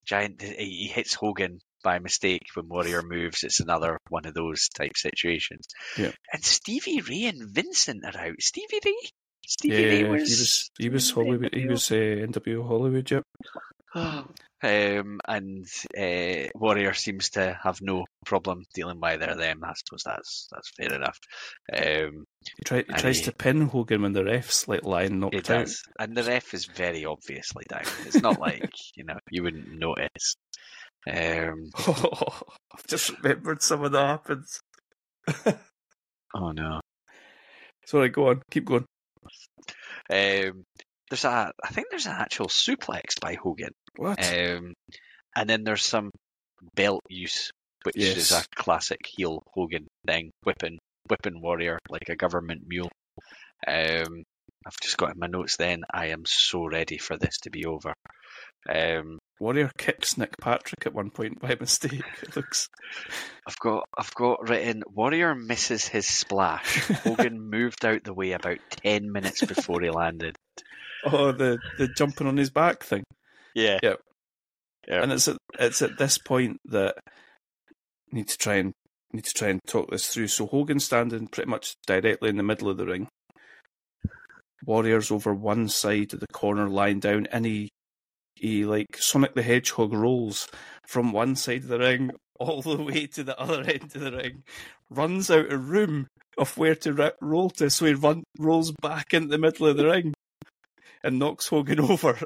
[0.06, 0.42] Giant.
[0.42, 3.44] He he hits Hogan by mistake when Warrior moves.
[3.44, 5.66] It's another one of those type situations.
[5.98, 6.12] Yeah.
[6.32, 8.36] And Stevie Ray and Vincent are out.
[8.40, 8.96] Stevie Ray.
[9.46, 10.22] Stevie Yeah, Ray he was.
[10.30, 11.54] was he was in the Hollywood.
[11.54, 13.12] He was uh, NWO Hollywood.
[13.12, 13.24] Yep.
[14.64, 15.66] Um, and
[15.98, 19.64] uh, Warrior seems to have no problem dealing with either of them.
[19.64, 21.20] I suppose that's that's fair enough.
[21.72, 25.36] Um, He, try, he tries he- to pin Hogan when the ref's like lying knocked
[25.36, 25.66] it out.
[25.66, 27.84] does, and the ref is very obviously down.
[28.06, 30.36] It's not like you know you wouldn't notice.
[31.06, 32.42] Um, Oh,
[32.74, 34.60] I've just remembered some of that happens.
[36.36, 36.80] oh no.
[37.86, 38.86] Sorry, go on, keep going.
[40.10, 40.64] Um,
[41.10, 43.72] there's a, I think there's an actual suplex by Hogan.
[43.98, 44.20] What?
[44.20, 44.74] Um,
[45.36, 46.12] and then there's some
[46.76, 47.52] belt use,
[47.84, 50.80] which is a classic heel Hogan thing, whipping
[51.10, 52.92] whipping warrior like a government mule.
[53.68, 54.24] Um,
[54.66, 55.58] I've just got in my notes.
[55.58, 57.94] Then I am so ready for this to be over.
[58.70, 62.04] Um, Warrior kicks Nick Patrick at one point by mistake.
[62.22, 62.70] It looks.
[63.48, 66.80] I've got I've got written Warrior misses his splash.
[67.04, 70.38] Hogan moved out the way about ten minutes before he landed.
[71.06, 73.04] Oh, the the jumping on his back thing.
[73.56, 73.80] Yeah.
[74.88, 75.04] Yeah.
[75.04, 78.74] And it's at it's at this point that I need to try and
[79.12, 80.28] need to try and talk this through.
[80.28, 83.08] So Hogan's standing pretty much directly in the middle of the ring.
[84.66, 87.70] Warriors over one side of the corner lying down, and he
[88.36, 90.48] he like Sonic the Hedgehog rolls
[90.88, 94.12] from one side of the ring all the way to the other end of the
[94.12, 94.44] ring,
[94.90, 96.08] runs out of room
[96.38, 99.86] of where to roll to, so he run, rolls back into the middle of the
[99.86, 100.14] ring
[101.04, 102.18] and knocks Hogan over.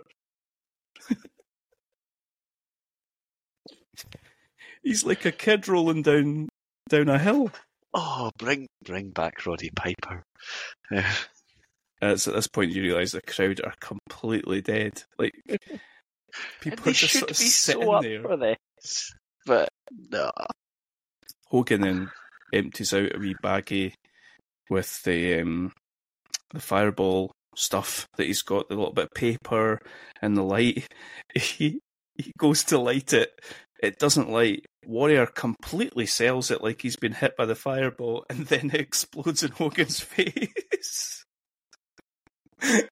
[4.88, 6.48] He's like a kid rolling down
[6.88, 7.52] down a hill.
[7.94, 10.24] Oh, bring bring back Roddy Piper.
[10.90, 15.04] And it's at this point you realise the crowd are completely dead.
[15.20, 15.60] Like And
[16.62, 18.22] people they are just should sort of be sitting so up there.
[18.22, 19.12] for this,
[19.46, 19.68] but
[20.10, 20.32] no.
[21.48, 22.12] Hogan then
[22.54, 23.92] empties out a wee baggie
[24.70, 25.74] with the um,
[26.54, 29.82] the fireball stuff that he's got, the little bit of paper
[30.22, 30.88] and the light.
[31.36, 31.82] He
[32.16, 33.32] he goes to light it.
[33.82, 34.66] It doesn't light.
[34.86, 39.44] Warrior completely sells it like he's been hit by the fireball, and then it explodes
[39.44, 41.26] in Hogan's face.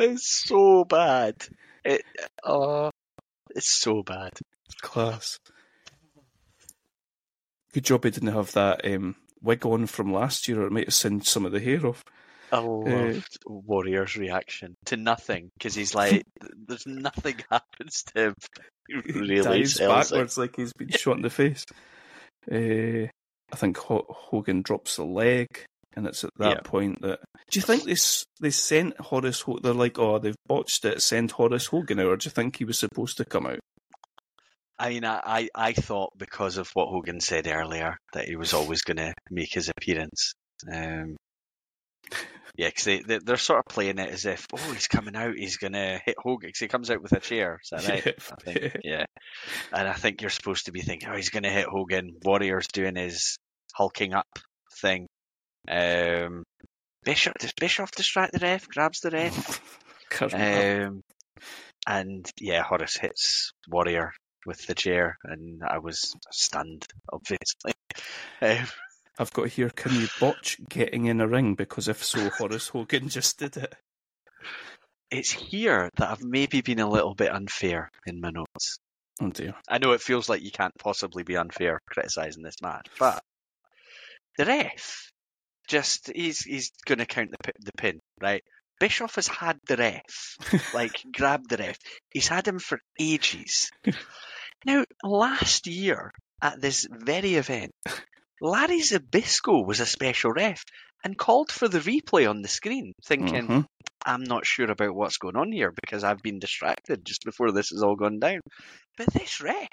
[0.00, 1.36] It's so bad.
[1.84, 2.02] It
[2.42, 2.90] oh,
[3.50, 4.32] it's so bad.
[4.80, 5.38] Class.
[7.74, 10.86] Good job he didn't have that um, wig on from last year, or it might
[10.86, 12.02] have singed some of the hair off.
[12.52, 16.22] I loved Warrior's reaction to nothing because he's like,
[16.66, 18.34] "There's nothing happens to him."
[18.88, 20.14] He He really dives sells it.
[20.14, 21.64] backwards like he's been shot in the face.
[22.50, 23.06] Uh,
[23.52, 25.46] I think Ho- Hogan drops the leg,
[25.96, 26.60] and it's at that Yeah.
[26.64, 27.20] point that.
[27.50, 27.96] Do you think they
[28.40, 29.40] they sent Horace?
[29.42, 31.02] Ho- they're like, oh, they've botched it.
[31.02, 33.58] Send Horace Hogan out, or do you think he was supposed to come out?
[34.78, 38.54] I mean, I, I, I thought because of what Hogan said earlier that he was
[38.54, 40.32] always going to make his appearance.
[40.72, 41.16] Um,
[42.60, 45.34] yeah, because they, they, they're sort of playing it as if, oh, he's coming out,
[45.34, 47.58] he's going to hit Hogan, because he comes out with a chair.
[47.64, 48.04] Is that right?
[48.04, 48.12] Yeah.
[48.30, 49.04] I think, yeah.
[49.72, 52.16] And I think you're supposed to be thinking, oh, he's going to hit Hogan.
[52.22, 53.38] Warrior's doing his
[53.72, 54.28] hulking up
[54.78, 55.06] thing.
[55.70, 56.42] Um,
[57.02, 58.68] Bischoff, does Bischoff distract the ref?
[58.68, 59.60] Grabs the ref?
[60.20, 61.02] Um,
[61.86, 64.12] and yeah, Horace hits Warrior
[64.44, 67.72] with the chair, and I was stunned, obviously.
[68.42, 68.66] Um,
[69.18, 69.70] I've got here.
[69.70, 71.54] Can you botch getting in a ring?
[71.54, 73.74] Because if so, Horace Hogan just did it.
[75.10, 78.78] it's here that I've maybe been a little bit unfair in my notes.
[79.20, 79.54] Oh dear.
[79.68, 83.22] I know it feels like you can't possibly be unfair criticising this match, but
[84.38, 85.10] the ref
[85.68, 88.42] just he's he's going to count the the pin, right?
[88.80, 91.76] Bischoff has had the ref, like grabbed the ref.
[92.10, 93.70] He's had him for ages.
[94.64, 96.12] now, last year
[96.42, 97.72] at this very event,
[98.40, 100.62] Larry Zbyszko was a special ref
[101.04, 103.64] and called for the replay on the screen, thinking, Mhm.
[104.04, 107.68] I'm not sure about what's going on here because I've been distracted just before this
[107.70, 108.40] has all gone down.
[108.96, 109.68] But this ref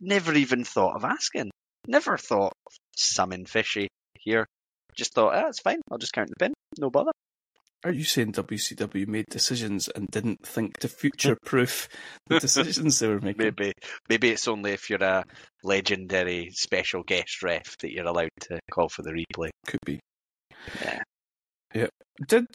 [0.00, 1.50] never even thought of asking.
[1.86, 2.52] Never thought
[2.96, 3.88] something fishy
[4.20, 4.46] here.
[4.96, 5.80] Just thought, ah, it's fine.
[5.90, 6.54] I'll just count the pin.
[6.78, 7.10] No bother.
[7.84, 11.86] Are you saying WCW made decisions and didn't think to future proof
[12.28, 13.44] the decisions they were making?
[13.44, 13.72] Maybe,
[14.08, 15.24] maybe it's only if you're a
[15.62, 19.50] legendary special guest ref that you're allowed to call for the replay.
[19.66, 20.00] Could be.
[20.80, 21.02] Yeah.
[21.74, 21.86] Yeah.
[22.26, 22.46] Did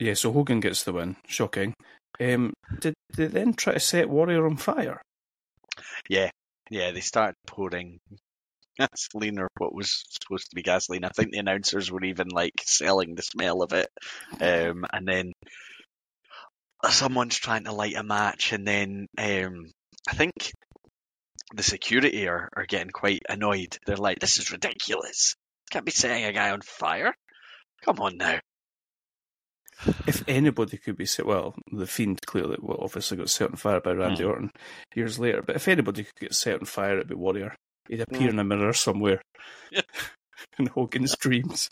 [0.00, 1.16] yeah, so Hogan gets the win.
[1.26, 1.74] Shocking.
[2.20, 5.02] Um, did they then try to set Warrior on fire?
[6.08, 6.30] Yeah,
[6.70, 6.92] yeah.
[6.92, 7.98] They started pouring
[8.78, 11.04] gasoline or what was supposed to be gasoline.
[11.04, 13.88] I think the announcers were even like selling the smell of it.
[14.40, 15.32] Um, and then
[16.88, 19.70] someone's trying to light a match, and then um,
[20.08, 20.52] I think
[21.54, 23.76] the security are, are getting quite annoyed.
[23.86, 25.34] They're like, "This is ridiculous!
[25.70, 27.14] Can't be setting a guy on fire!
[27.84, 28.38] Come on now!"
[30.06, 33.80] If anybody could be set, well, the Fiend clearly, well, obviously got set on fire
[33.80, 34.28] by Randy Mhm.
[34.28, 34.50] Orton
[34.94, 35.40] years later.
[35.40, 37.54] But if anybody could get set on fire, it'd be Warrior.
[37.88, 39.22] He'd appear in a mirror somewhere
[40.58, 41.68] in Hogan's dreams.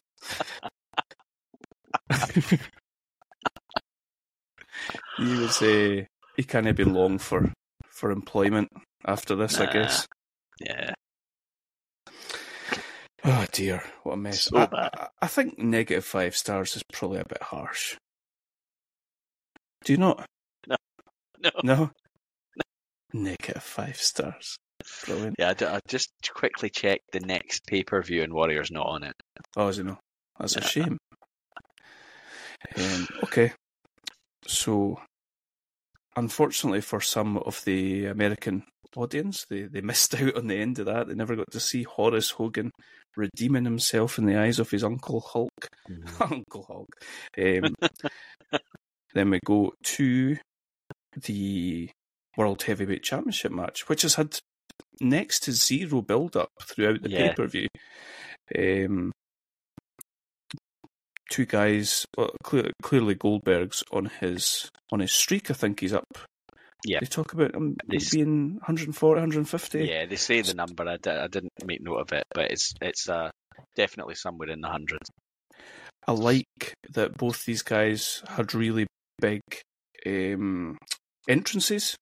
[5.19, 6.03] he was uh,
[6.37, 7.53] he can't be long for
[7.87, 8.71] for employment
[9.05, 10.07] after this, I guess.
[10.61, 10.95] Yeah,
[13.29, 14.43] Oh dear, what a mess!
[14.43, 14.69] So I.
[14.73, 17.97] I, I think negative five stars is probably a bit harsh.
[19.85, 20.27] Do you not?
[20.69, 21.51] no.
[21.65, 21.91] No.
[23.13, 24.59] Negative five stars.
[25.05, 25.37] Brilliant.
[25.39, 28.87] Yeah, I, d- I just quickly checked the next pay per view, and Warrior's not
[28.87, 29.15] on it.
[29.57, 29.99] Oh, is it no?
[30.39, 30.99] That's a shame.
[32.77, 33.53] Um, okay.
[34.47, 35.01] So,
[36.15, 38.65] unfortunately for some of the American
[38.97, 41.09] audience, they, they missed out on the end of that.
[41.09, 42.71] They never got to see Horace Hogan
[43.17, 45.69] redeeming himself in the eyes of his Uncle Hulk.
[46.21, 46.89] Uncle Hulk.
[47.39, 47.75] Um,
[49.15, 50.37] then we go to
[51.23, 51.91] the
[52.37, 54.39] World Heavyweight Championship match, which has had
[55.01, 57.29] next to zero build up throughout the Yeah.
[57.29, 57.69] pay per view.
[58.57, 59.13] Um,
[61.31, 65.51] two guys, well, clear, clearly Goldberg's on his on his streak.
[65.51, 66.05] I think he's up.
[66.85, 67.01] Yeah.
[67.01, 69.85] They talk about him They s- being 140, 150.
[69.87, 70.87] Yeah, they say the number.
[70.89, 73.31] I, didn't make note of it, but it's it's uh,
[73.75, 75.11] definitely somewhere in the hundreds.
[76.07, 76.47] I like
[76.91, 78.87] that both these guys had really
[79.21, 79.41] big
[80.07, 80.79] um,
[81.29, 81.97] entrances.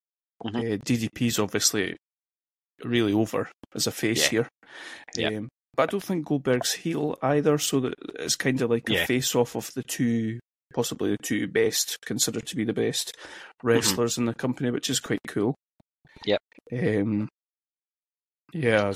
[0.44, 0.56] Mhm.
[0.74, 1.96] Uh, DDP's obviously
[2.82, 4.28] really over as a face Yeah.
[4.30, 4.48] here.
[5.16, 5.38] Yeah.
[5.38, 8.94] Um, but I don't think Goldberg's heel either, so that it's kind of like a
[8.94, 9.06] Yeah.
[9.06, 10.38] face off of the two,
[10.72, 13.12] possibly the two best, considered to be the best
[13.62, 15.54] wrestlers in the company, which is quite cool.
[16.24, 16.40] Yep.
[16.72, 17.28] Um,
[18.52, 18.92] yeah,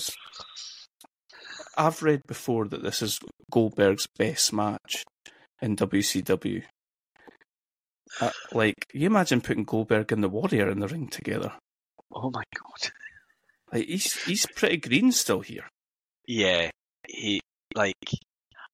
[1.76, 3.18] I've read before that this is
[3.50, 5.05] Goldberg's best match
[5.60, 6.64] in WCW.
[8.20, 11.52] Uh, like, you imagine putting Goldberg and the Warrior in the ring together.
[12.12, 12.90] Oh my god.
[13.73, 15.69] Like, he's he's pretty green still here.
[16.27, 16.70] Yeah,
[17.07, 17.40] he
[17.74, 17.95] like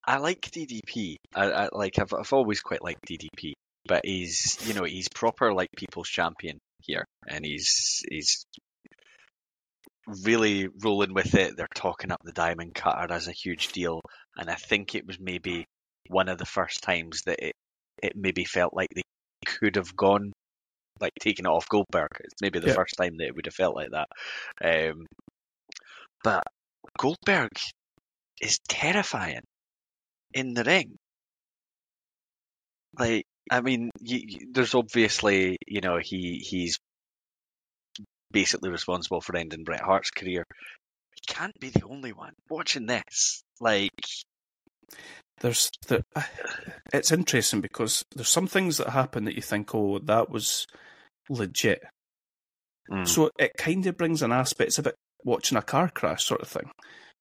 [0.07, 1.17] I like DDP.
[1.35, 3.53] I, I like I've I've always quite liked DDP,
[3.87, 8.45] but he's you know he's proper like people's champion here, and he's he's
[10.23, 11.57] really rolling with it.
[11.57, 14.01] They're talking up the diamond cutter as a huge deal,
[14.37, 15.65] and I think it was maybe
[16.09, 17.55] one of the first times that it
[18.03, 19.03] it maybe felt like they
[19.47, 20.33] could have gone
[21.01, 22.09] like taking it off Goldberg.
[22.21, 24.09] It's maybe the first time that it would have felt like that.
[24.65, 25.07] Um,
[26.23, 26.43] but
[26.99, 27.51] Goldberg
[28.41, 29.43] is terrifying
[30.33, 30.97] in the ring.
[32.99, 36.79] Like, I mean, you, you- there's obviously, you know, he he's
[38.31, 40.45] basically responsible for ending Bret Hart's career.
[41.15, 43.43] He can't be the only one watching this.
[43.61, 43.91] Like,
[45.41, 46.03] There's the,
[46.93, 50.67] it's interesting because there's some things that happen that you think, oh, that was
[51.29, 51.83] legit.
[52.91, 54.69] mm, So it kind of brings an aspect.
[54.69, 54.95] It's a bit
[55.25, 56.71] watching a car crash sort of thing,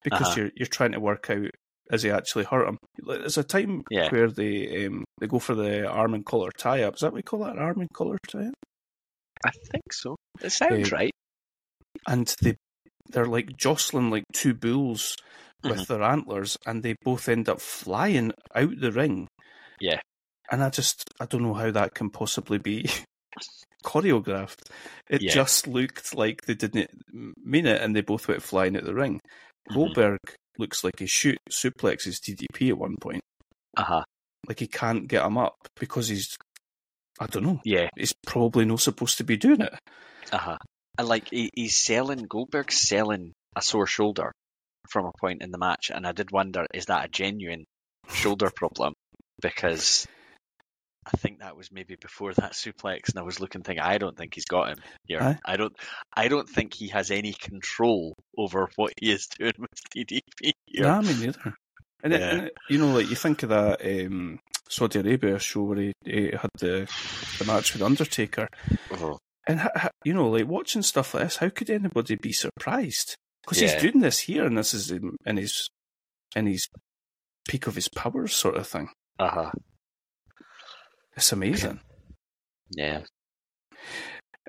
[0.04, 0.36] because Uh-huh.
[0.42, 1.50] you're you're trying to work out
[1.92, 2.78] has he actually hurt him.
[3.06, 4.10] There's a time Yeah.
[4.10, 6.96] where they um, they go for the arm and collar tie up.
[6.96, 7.58] Is that what we call that?
[7.58, 8.54] Arm and collar tie up?
[9.46, 10.16] I think so.
[10.42, 11.12] It sounds Uh, right.
[12.08, 12.56] And they
[13.10, 15.16] they're like jostling like two bulls
[15.64, 15.88] with Mhm.
[15.88, 19.28] their antlers, and they both end up flying out the ring.
[19.80, 20.00] Yeah.
[20.52, 22.84] And I just I don't know how that can possibly be
[23.84, 24.70] choreographed.
[25.10, 25.34] It Yeah.
[25.34, 29.20] just looked like they didn't mean it, and they both went flying out the ring.
[29.70, 29.74] Mhm.
[29.76, 30.20] Goldberg
[30.58, 33.22] looks like he shoot suplexes DDP at one point.
[33.78, 34.04] Uh huh.
[34.48, 36.36] Like he can't get him up because he's,
[37.20, 37.88] I don't know, Yeah.
[37.98, 39.74] he's probably not supposed to be doing it.
[40.32, 40.58] Uh huh.
[40.98, 44.32] And like he, he's selling Goldberg's selling a sore shoulder
[44.90, 47.66] from a point in the match, and I did wonder is that a genuine
[48.12, 48.94] shoulder problem?
[49.42, 50.06] Because
[51.06, 54.18] I think that was maybe before that suplex, and I was looking thinking I don't
[54.18, 55.22] think he's got him here.
[55.22, 55.38] Aye.
[55.46, 55.76] I don't.
[56.16, 60.84] I don't think he has any control over what he is doing with DDP here.
[60.84, 61.54] Nah, me neither.
[62.04, 62.30] And, it, Yeah.
[62.30, 64.40] and it, you know, like you think of that um,
[64.70, 66.90] Saudi Arabia show where he, he had the
[67.40, 68.48] the match with Undertaker,
[68.92, 69.62] Oh, and
[70.06, 73.16] you know, like watching stuff like this, how could anybody be surprised?
[73.44, 73.74] Because Yeah.
[73.74, 75.70] he's doing this here, and this is in, in his
[76.36, 76.68] in his
[77.48, 78.90] peak of his powers, sort of thing.
[79.20, 79.52] uh huh.
[81.16, 81.80] It's amazing,
[82.76, 83.04] Yeah.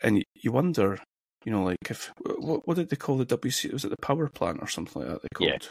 [0.03, 0.99] and you, wonder,
[1.45, 3.73] you know, like if what what did they call the WC?
[3.73, 5.23] Was it the power plant or something like that?
[5.23, 5.69] They called.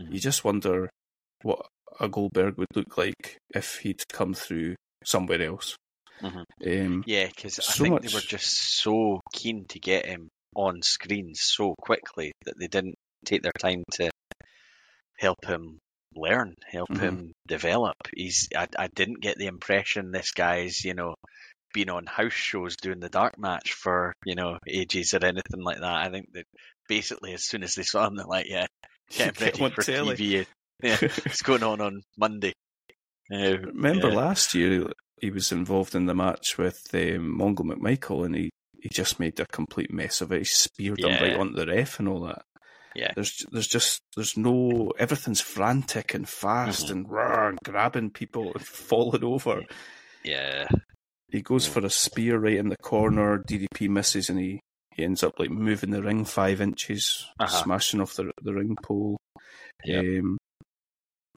[0.00, 0.12] Mhm.
[0.12, 0.90] You just wonder
[1.42, 1.66] what
[2.00, 5.76] a Goldberg would look like if he'd come through somewhere else.
[6.20, 6.44] Mhm.
[6.66, 10.82] Um, Yeah, because I So think they were just so keen to get him on
[10.82, 12.94] screen so quickly that they didn't
[13.24, 14.10] take their time to
[15.18, 15.78] help him
[16.14, 17.00] learn, help Mhm.
[17.00, 17.96] him develop.
[18.14, 21.14] He's I, I didn't get the impression this guy's, you know,
[21.74, 25.80] been on house shows doing the dark match for, you know, ages or anything like
[25.80, 26.06] that.
[26.06, 26.44] I think that
[26.88, 28.66] basically as soon as they saw him they're like, Yeah,
[29.10, 30.16] get Get ready on for telly.
[30.16, 30.46] TV.
[30.82, 32.52] Yeah, it's going on on Monday.
[33.30, 34.14] Uh, Remember yeah.
[34.14, 38.48] last year he was involved in the match with um, Mongo McMichael, and he,
[38.80, 40.38] he just made a complete mess of it.
[40.38, 41.38] He speared him right Yeah.
[41.38, 42.42] onto the ref and all that.
[42.94, 43.12] Yeah.
[43.14, 46.90] There's there's just there's no everything's frantic and fast Mhm.
[46.90, 49.62] and, rah, and grabbing people and falling over.
[50.24, 50.68] Yeah.
[51.30, 51.72] He goes Mm.
[51.72, 53.38] for a spear right in the corner.
[53.38, 54.60] DDP misses, and he,
[54.94, 57.62] he ends up like moving the ring five inches, Uh-huh.
[57.64, 59.18] smashing off the the ring pole.
[59.84, 60.04] Yep.
[60.04, 60.38] Um,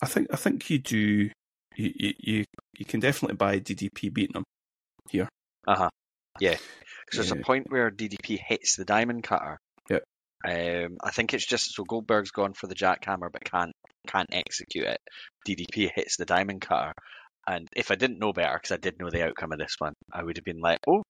[0.02, 1.30] I think I think you do.
[1.76, 2.46] You, you you
[2.78, 4.44] you can definitely buy DDP beating him.
[5.10, 5.28] Here.
[5.68, 5.90] Uh huh.
[6.40, 6.58] Yeah.
[7.12, 7.42] Because there's Yeah.
[7.42, 9.58] a point where DDP hits the diamond cutter.
[9.90, 10.04] Yep.
[10.48, 13.74] Um, I think it's just so Goldberg's gone for the jackhammer but can't
[14.08, 14.98] can't execute it.
[15.48, 16.94] DDP hits the diamond cutter,
[17.48, 19.94] and if I didn't know better, because I did know the outcome of this one,
[20.12, 21.04] I would have been like, "Oh,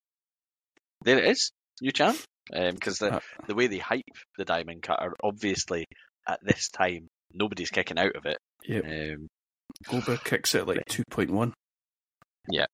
[1.04, 1.52] there it is,
[1.82, 2.18] new champ."
[2.50, 4.02] Because the Uh, the way they hype
[4.38, 5.86] the diamond cutter, obviously
[6.28, 8.38] at this time nobody's kicking out of it.
[8.66, 8.80] Yeah.
[8.80, 9.28] Um,
[9.88, 11.54] Goldberg kicks it like two point one.
[12.50, 12.66] Yeah.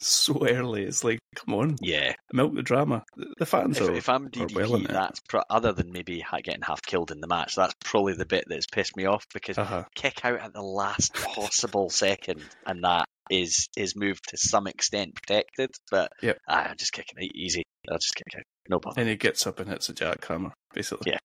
[0.00, 2.14] So early, it's like, come on, yeah.
[2.32, 3.02] milk the drama.
[3.38, 3.92] The, fans If, are.
[3.92, 7.54] if I'm DDP, well that's pro- other than maybe getting half killed in the match.
[7.54, 9.84] That's probably the bit that's pissed me off because uh-huh.
[9.94, 15.14] kick out at the last possible second, and that is his move to some extent
[15.14, 15.70] protected.
[15.90, 16.38] But Yep.
[16.48, 17.62] ah, I'm just kicking it easy.
[17.90, 18.44] I'll just kick out.
[18.68, 19.02] No problem.
[19.02, 21.12] And he gets up and hits a jackhammer, basically.
[21.12, 21.18] Yeah.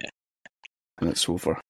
[0.00, 0.10] Yeah.
[0.98, 1.60] And it's over.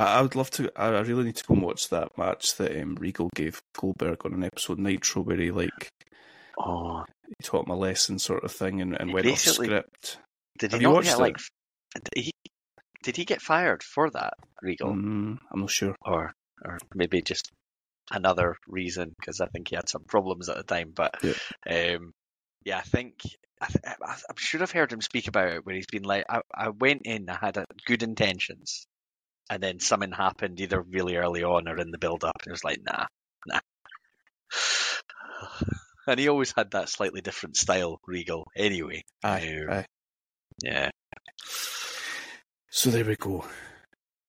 [0.00, 0.70] I, I would love to.
[0.76, 4.24] I, I really need to go and watch that match that um, Regal gave Goldberg
[4.24, 5.88] on an episode Nitro, where he like
[6.58, 10.18] Oh, he taught him a lesson, sort of thing, and, and went off script.
[10.58, 11.18] did Have he not get it?
[11.18, 11.36] like?
[11.94, 12.32] Did he?
[13.02, 15.94] Did he get fired for that, Regal, Mm, I'm not sure.
[16.02, 16.32] or
[16.64, 17.50] or maybe just
[18.10, 19.14] another reason?
[19.18, 20.92] Because I think he had some problems at the time.
[20.94, 21.14] But
[21.70, 22.12] um,
[22.64, 23.14] yeah, I think
[23.60, 23.94] I th- I-
[24.28, 27.02] I'm sure I've heard him speak about it where he's been like, I, I went
[27.06, 28.84] in, I had uh good intentions,
[29.50, 32.52] and then something happened either really early on or in the build up, and it
[32.52, 33.06] was like, nah,
[33.46, 33.60] nah.
[36.06, 38.46] And he always had that slightly different style, Regal.
[38.56, 39.86] Anyway, Aye, Um, aye.
[40.62, 40.90] yeah,
[42.70, 43.44] So there we go.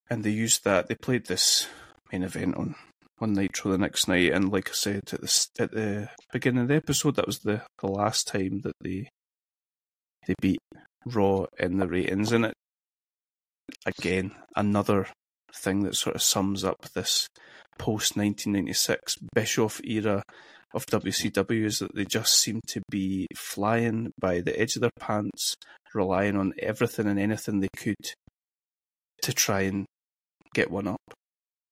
[0.10, 0.88] And they used that.
[0.88, 1.68] They played this
[2.12, 2.76] main event on
[3.20, 6.68] on Nitro the next night, and like I said at the at the beginning of
[6.68, 9.08] the episode, that was the, the last time that they
[10.28, 10.60] they beat
[11.06, 12.32] Raw in the ratings.
[12.32, 12.54] And it
[13.86, 15.08] again another
[15.54, 17.28] thing that sort of sums up this
[17.78, 20.24] post 1996 Bischoff era
[20.74, 24.92] of WCW is that they just seem to be flying by the edge of their
[25.00, 25.56] pants,
[25.94, 27.96] relying on everything and anything they could
[29.24, 29.86] to try and
[30.54, 31.02] get one up.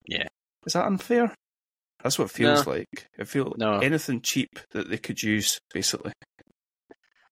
[0.08, 0.28] Yeah.
[0.66, 1.34] Is that unfair?
[2.04, 2.72] That's what it feels No.
[2.74, 3.08] like.
[3.20, 3.80] I feel No.
[3.80, 6.12] anything cheap that they could use, basically.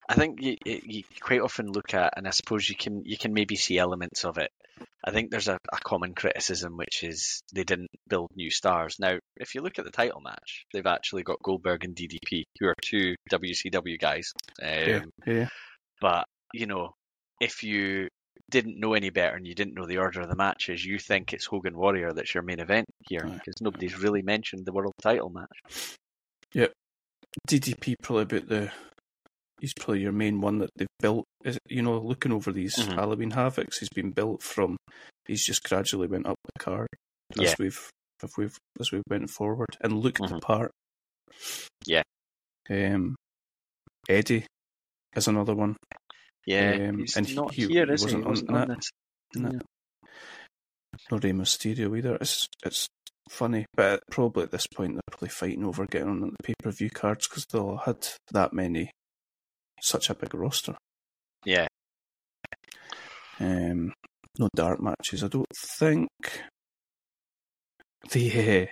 [0.08, 3.34] I think you, you quite often look at, and I suppose you can you can
[3.34, 4.50] maybe see elements of it.
[5.04, 8.96] I think there's a, a common criticism which is they didn't build new stars.
[8.98, 12.68] Now, if you look at the title match, they've actually got Goldberg and DDP, who
[12.68, 14.32] are two WCW guys.
[14.62, 15.48] Um, Yeah, yeah.
[16.00, 16.24] But
[16.54, 16.94] you know,
[17.40, 18.08] if you
[18.50, 21.32] didn't know any better and you didn't know the order of the matches, you think
[21.32, 25.30] it's Hogan Warrior that's your main event here because nobody's really mentioned the world title
[25.30, 25.96] match.
[26.54, 26.72] Yep.
[27.46, 28.72] DDP probably about the.
[29.60, 31.24] He's probably your main one that they've built.
[31.44, 32.94] Is you know, looking over these Mhm.
[32.94, 34.76] Halloween havocs, he's been built from.
[35.26, 36.88] He's just gradually went up the card
[37.38, 37.54] as Yeah.
[37.58, 37.90] we've
[38.22, 40.40] if we've as we've went forward and looked the Mhm.
[40.42, 40.72] part.
[41.86, 42.02] Yeah.
[42.70, 43.16] Um,
[44.08, 44.46] Eddie
[45.14, 45.76] is another one.
[46.46, 48.68] Yeah, Um, he's and he- not he- here, he is wasn't He on wasn't on
[48.68, 48.76] that.
[48.76, 48.90] this.
[49.36, 49.50] No.
[49.52, 49.58] Yeah.
[51.10, 52.16] No Rey Mysterio either.
[52.20, 52.86] It's it's
[53.30, 56.70] funny, but probably at this point they're probably fighting over getting on the pay per
[56.70, 58.90] view cards because they'll had that many,
[59.82, 60.74] such a big roster.
[61.44, 61.66] Yeah,
[63.40, 63.92] Um,
[64.38, 65.46] no dark matches, I don't
[65.78, 66.08] think.
[68.10, 68.66] The uh,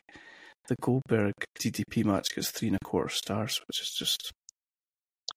[0.68, 4.32] the Goldberg DDP match gets three and a quarter stars, which is just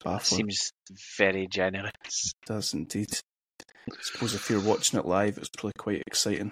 [0.03, 0.39] baffling.
[0.49, 0.71] seems
[1.17, 1.91] very generous.
[2.03, 3.09] It does indeed.
[3.91, 6.51] I suppose if you're watching it live, it's probably quite exciting.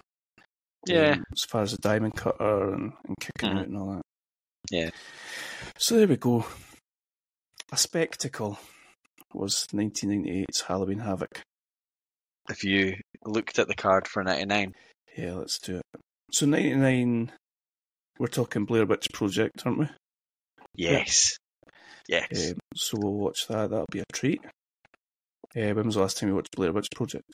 [0.88, 1.11] Yeah.
[1.14, 3.60] Um, as far as the diamond cutter and, and kicking Mhm.
[3.60, 4.02] out and all that.
[4.72, 4.89] Yeah.
[5.77, 6.45] So there we go.
[7.72, 8.60] A spectacle
[9.34, 11.41] was 1998's Halloween Havoc.
[12.49, 12.95] If you
[13.26, 14.74] looked at the card for 99,
[15.18, 16.02] Yeah, let's do it.
[16.32, 17.32] So 99,
[18.20, 19.90] we're talking Blair Witch Project, aren't we?
[20.76, 21.38] yes.
[22.08, 22.52] Yes.
[22.52, 23.70] Um, so we'll watch that.
[23.70, 24.40] That'll be a treat.
[25.56, 27.26] Uh, when was the last time you watched Blair Witch Project?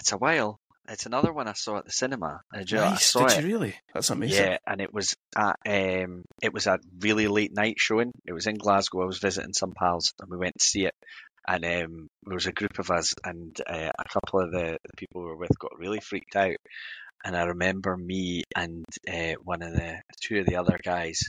[0.00, 0.56] it's a while.
[0.88, 2.40] It's another one I saw at the cinema.
[2.52, 3.06] I, ju- I nice.
[3.06, 3.44] saw Did it.
[3.44, 3.74] you really?
[3.94, 4.44] That's amazing.
[4.44, 8.12] Yeah, and it was at um, it was a really late night showing.
[8.26, 9.02] It was in Glasgow.
[9.02, 10.94] I was visiting some pals, and we went to see it.
[11.46, 14.96] And um, there was a group of us, and uh, a couple of the, the
[14.96, 16.56] people we were with got really freaked out.
[17.24, 21.20] And I remember me and uh, one of the two of the other guys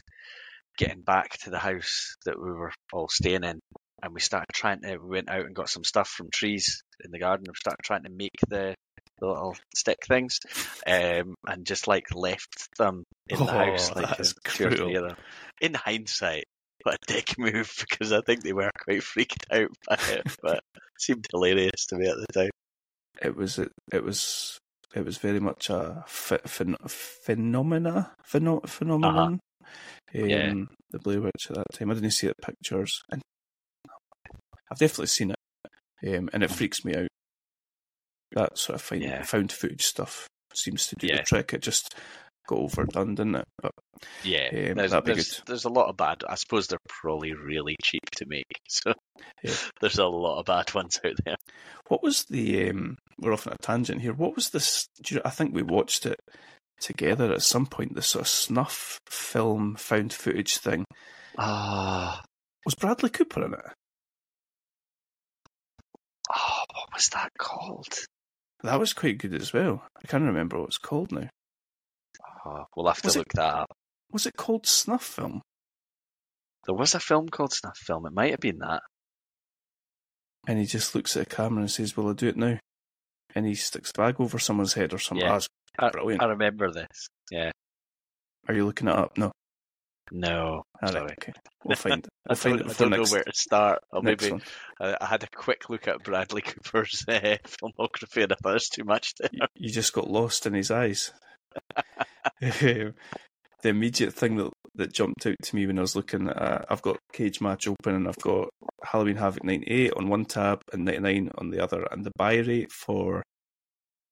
[0.77, 3.59] getting back to the house that we were all staying in,
[4.01, 4.97] and we started trying to.
[4.97, 7.45] We went out and got some stuff from trees in the garden.
[7.47, 8.73] and We started trying to make the,
[9.21, 10.39] the little stick things,
[10.85, 14.71] um, and just like left them in the Oh, house, like that's uh, two or
[14.71, 14.97] three cruel.
[14.97, 15.15] of them.
[15.61, 16.43] In hindsight,
[16.83, 20.57] what a dick move because I think they were quite freaked out by it, but
[20.75, 22.49] it seemed hilarious to me at the time.
[23.21, 24.57] it was it, it was
[24.95, 29.39] it was very much a ph- phen- phenomena pheno- phenomenon.
[30.13, 30.53] Um, Yeah.
[30.89, 31.89] the Blair Witch at that time.
[31.89, 33.21] I didn't see it pictures, and
[34.69, 37.07] I've definitely seen it, um, and it freaks me out.
[38.33, 39.23] That sort of find, Yeah.
[39.23, 41.17] found footage stuff seems to do Yeah.
[41.17, 41.53] the trick.
[41.53, 41.95] It just
[42.47, 43.45] got overdone, didn't it?
[43.61, 43.71] But
[44.23, 45.47] Yeah, Um, there's, that'd be there's, good.
[45.47, 46.23] there's a lot of bad.
[46.27, 48.93] I suppose they're probably really cheap to make, so
[49.43, 49.53] Yeah.
[49.79, 51.35] there's a lot of bad ones out there.
[51.87, 52.69] what was the?
[52.69, 54.13] Um, we're off on a tangent here.
[54.13, 54.87] What was this?
[55.03, 56.19] Do you, I think we watched it
[56.79, 57.93] together at some point.
[57.95, 60.85] This sort of snuff film found footage thing.
[61.37, 62.23] Ah,
[62.65, 63.59] Was Bradley Cooper in it?
[66.33, 67.93] oh, what was that called?
[68.63, 69.83] That was quite good as well.
[70.03, 71.29] I can't remember what it's called now.
[72.45, 73.71] Oh, we'll have to Was it- look that up.
[74.11, 75.41] Was it called Snuff Film?
[76.65, 78.05] There was a film called Snuff Film.
[78.05, 78.83] It might have been that.
[80.47, 82.59] And he just looks at the camera and says, "Will I do it now?"
[83.35, 85.25] And he sticks a bag over someone's head or something.
[85.25, 85.39] Yeah.
[85.79, 86.21] That's brilliant.
[86.21, 87.07] I remember this.
[87.29, 87.51] Yeah.
[88.47, 89.17] Are you looking it up?
[89.17, 89.31] No.
[90.11, 90.63] No.
[90.63, 91.11] All right, Sorry.
[91.19, 91.33] okay.
[91.63, 92.07] We'll find.
[92.27, 93.83] I We'll find don't, it I don't next, know where to start.
[93.91, 94.31] Or maybe.
[94.79, 98.83] I, I had a quick look at Bradley Cooper's uh, filmography and I thought too
[98.83, 99.29] much there.
[99.31, 101.11] You- You just got lost in his eyes.
[103.63, 106.61] The immediate thing that that jumped out to me when I was looking at, uh,
[106.69, 108.49] I've got Cage Match open and I've got
[108.83, 112.71] Halloween Havoc 98 on one tab and 99 on the other, and the buy rate
[112.71, 113.21] for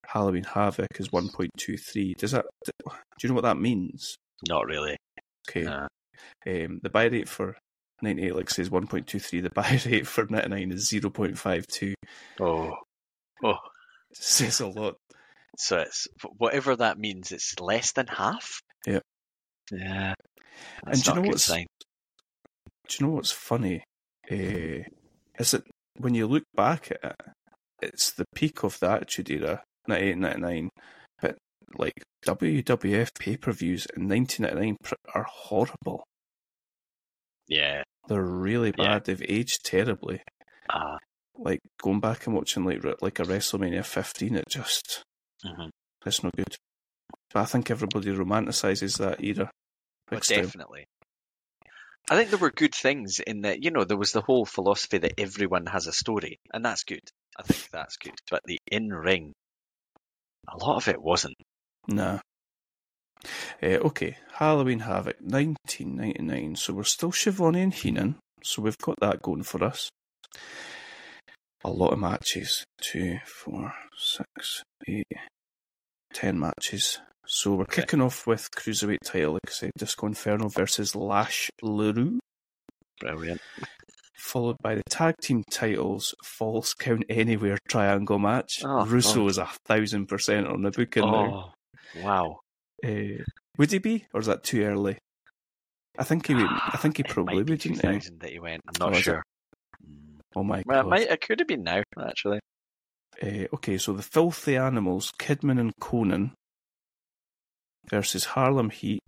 [0.06, 2.14] Halloween Havoc is 1.23.
[2.18, 2.46] Does that?
[2.66, 2.72] Do
[3.24, 4.16] you know what that means?
[4.48, 4.98] Not really.
[5.50, 5.64] Okay.
[5.64, 5.88] No.
[6.48, 7.56] Um, the buy rate for
[8.02, 9.44] 98, like says 1.23.
[9.44, 11.94] The buy rate for 99 is 0.52.
[12.40, 12.74] Oh.
[13.44, 13.56] Oh.
[14.14, 14.96] says a lot.
[15.58, 16.08] So it's
[16.38, 17.32] whatever that means.
[17.32, 18.60] It's less than half.
[18.86, 19.02] Yep.
[19.72, 20.14] Yeah.
[20.86, 21.66] And do you know what's- sign.
[22.88, 23.84] Do you know what's funny?
[24.32, 24.82] Uh,
[25.38, 25.64] is that
[25.98, 27.16] when you look back at it,
[27.82, 30.84] it's the peak of the Attitude Era, 98 99, but
[31.78, 34.78] like WWF pay per views in 1999
[35.14, 36.04] are horrible.
[37.48, 37.84] Yeah.
[38.08, 38.86] They're really Yeah.
[38.86, 39.06] bad.
[39.06, 40.22] They've aged terribly.
[40.70, 40.98] Ah.
[41.36, 45.04] Like going back and watching like like a WrestleMania 15, it just
[45.46, 45.70] mhm.
[46.06, 46.56] it's no good.
[47.34, 49.50] But I think everybody romanticizes that era.
[50.12, 50.86] Oh, definitely.
[52.10, 54.98] I think there were good things in that, you know, there was the whole philosophy
[54.98, 57.08] that everyone has a story, and that's good.
[57.38, 58.16] I think that's good.
[58.32, 59.34] But the in ring,
[60.48, 61.36] a lot of it wasn't.
[61.90, 62.20] Nah.
[63.62, 66.56] Uh, okay, Halloween Havoc, 1999.
[66.56, 68.16] So we're still Schiavone and Heenan.
[68.44, 69.90] So we've got that going for us.
[71.66, 72.64] A lot of matches.
[72.82, 75.06] Two, four, six, eight,
[76.14, 77.00] ten matches.
[77.26, 77.82] So we're Okay.
[77.82, 82.20] kicking off with Cruiserweight title, like I said, Disco Inferno versus Lash LaRue.
[83.02, 83.42] Brilliant.
[84.18, 88.62] Followed by the tag team titles False Count Anywhere triangle match.
[88.64, 89.30] Oh, Russo God.
[89.30, 91.54] is a thousand percent on the booking now.
[91.96, 92.40] Wow.
[92.86, 93.24] Uh,
[93.58, 94.98] would he be, or is that too early?
[95.98, 96.36] I think he.
[96.36, 97.48] Would, I think he probably would.
[97.48, 97.82] didn't he?
[97.82, 98.62] 2000 that he went.
[98.68, 99.24] I'm not Oh, sure.
[100.36, 100.90] Oh my Well, it, god.
[100.90, 102.40] might, it could have been now, actually.
[103.22, 106.32] Uh, okay, so the Filthy Animals, Kidman and Konnan
[107.90, 109.02] versus Harlem Heat,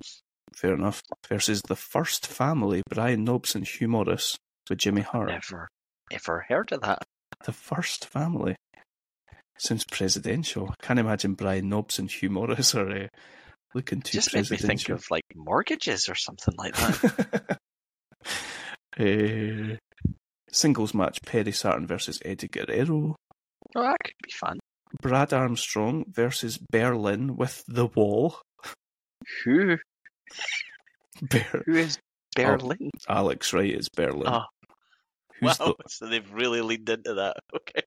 [0.56, 4.36] fair enough, versus the First Family, Brian Knobbs and Hugh Morrus
[4.70, 5.30] with Jimmy Hart.
[5.30, 5.68] Never,
[6.12, 7.03] ever heard of that.
[7.45, 8.56] The First Family.
[9.61, 10.69] Sounds presidential.
[10.71, 13.07] I can't imagine Brian Knobbs and Hugh Morrus are uh,
[13.75, 17.59] looking too Just made me think of like mortgages or something like that.
[18.99, 19.75] uh,
[20.51, 23.15] singles match, Perry Saturn versus Eddie Guerrero.
[23.75, 24.57] oh, that could be fun.
[24.99, 28.38] Brad Armstrong versus Berlin with the wall.
[29.45, 29.77] Who?
[31.21, 31.99] Ber- Who is
[32.35, 32.89] Berlin?
[33.07, 34.27] Alex Wright is Berlin.
[34.27, 34.45] Oh,
[35.39, 35.75] Who's wow.
[35.88, 37.35] So they've really leaned into that.
[37.55, 37.83] Okay.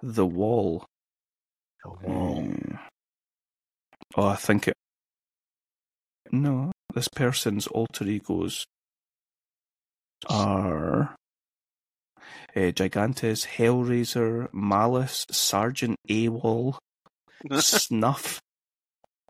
[0.00, 0.86] the the wall?
[1.84, 2.76] Hmm.
[4.16, 4.74] Oh, I think it.
[6.30, 8.64] No, this person's alter egos
[10.28, 11.14] are
[12.56, 16.76] uh, Gigantes, Hellraiser, Malice, Sergeant AWOL,
[17.58, 18.40] Snuff.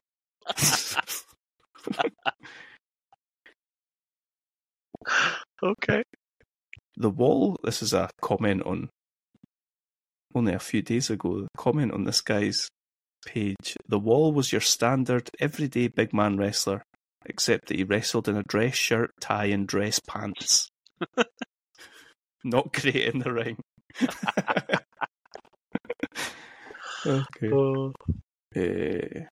[5.62, 6.02] Okay.
[6.96, 7.56] The wall.
[7.64, 8.90] This is a comment on
[10.34, 11.48] only a few days ago.
[11.56, 12.68] Comment on this guy's
[13.26, 13.76] page.
[13.86, 16.82] The wall was your standard everyday big man wrestler,
[17.26, 20.68] except that he wrestled in a dress shirt, tie, and dress pants.
[22.44, 23.56] Not great in the ring.
[27.06, 27.52] okay.
[27.52, 27.92] Oh.
[28.56, 29.24] Uh,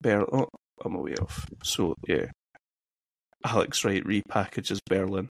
[0.00, 0.48] Ber- oh,
[0.84, 1.46] I'm away off.
[1.62, 2.26] So yeah,
[3.44, 5.28] Alex Wright repackages Berlin.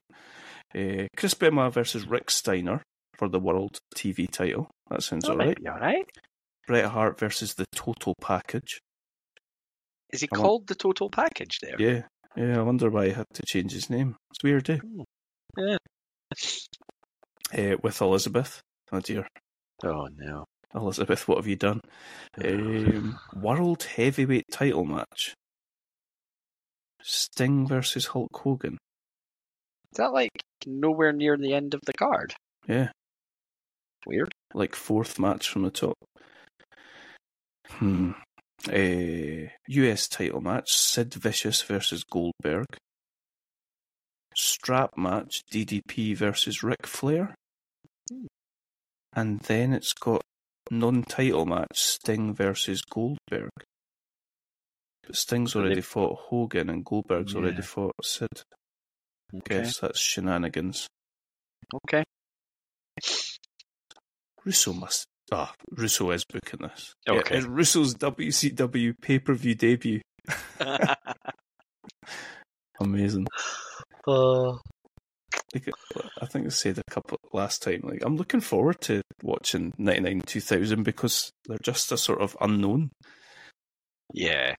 [0.75, 2.83] Uh, Chris Benoit versus Rick Steiner
[3.17, 4.71] for the World TV title.
[4.91, 5.63] That sounds That might alright.
[5.63, 6.07] be alright.
[6.67, 8.79] Bret Hart versus the Total Package.
[10.13, 11.77] Is he I want- called the total package there?
[11.79, 12.03] Yeah,
[12.37, 12.59] yeah.
[12.59, 14.17] I wonder why he had to change his name.
[14.31, 14.79] It's weird, eh?
[15.59, 15.77] Yeah.
[17.53, 18.61] Uh, with Elizabeth.
[18.93, 19.27] Oh dear,
[19.83, 20.45] Oh no.
[20.75, 21.81] Elizabeth, what have you done?
[22.43, 25.35] Um, World Heavyweight Title match.
[27.03, 28.75] Sting versus Hulk Hogan.
[29.93, 30.31] Is that like
[30.67, 32.35] nowhere near the end of the card?
[32.67, 32.91] Yeah,
[34.07, 34.33] Weird.
[34.55, 35.95] like fourth match from the top.
[37.71, 38.13] Hmm.
[38.71, 42.67] A US title match: Sid Vicious versus Goldberg.
[44.37, 47.35] Strap match: DDP versus Ric Flair.
[48.11, 48.27] Hmm.
[49.15, 50.23] And then it's got
[50.71, 53.51] non-title match: Sting versus Goldberg.
[55.07, 58.29] But Sting's So they- already fought Hogan, and Goldberg's already fought Sid.
[59.35, 59.63] Okay.
[59.63, 60.87] Guess that's shenanigans.
[61.87, 62.05] Okay.
[64.45, 65.07] Russo must.
[65.33, 66.93] Ah, Russo is booking this.
[67.09, 67.37] Okay.
[67.39, 70.01] it's Russo's WCW pay per view debut.
[72.81, 73.27] Amazing.
[74.07, 74.53] uh,
[75.55, 75.71] Like,
[76.21, 77.81] I think I said a couple last time.
[77.85, 82.91] Like, I'm looking forward to watching 99 2000 because they're just a sort of unknown.
[84.13, 84.55] yeah.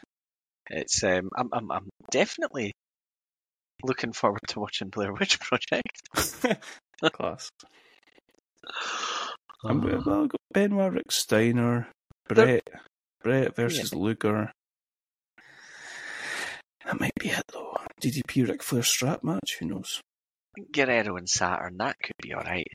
[0.71, 2.71] It's um I'm I'm I'm definitely
[3.83, 6.01] looking forward to watching Blair Witch Project.
[7.13, 7.49] Class.
[9.63, 11.87] I'm, well, I've got Benoit Rick Steiner,
[12.27, 12.67] Bret,
[13.23, 14.51] Bret versus Luger.
[16.85, 17.75] That might be it though.
[18.01, 19.57] DDP Ric Flair strap match.
[19.59, 20.01] Who knows?
[20.71, 22.67] Guerrero and Saturn, that could be alright.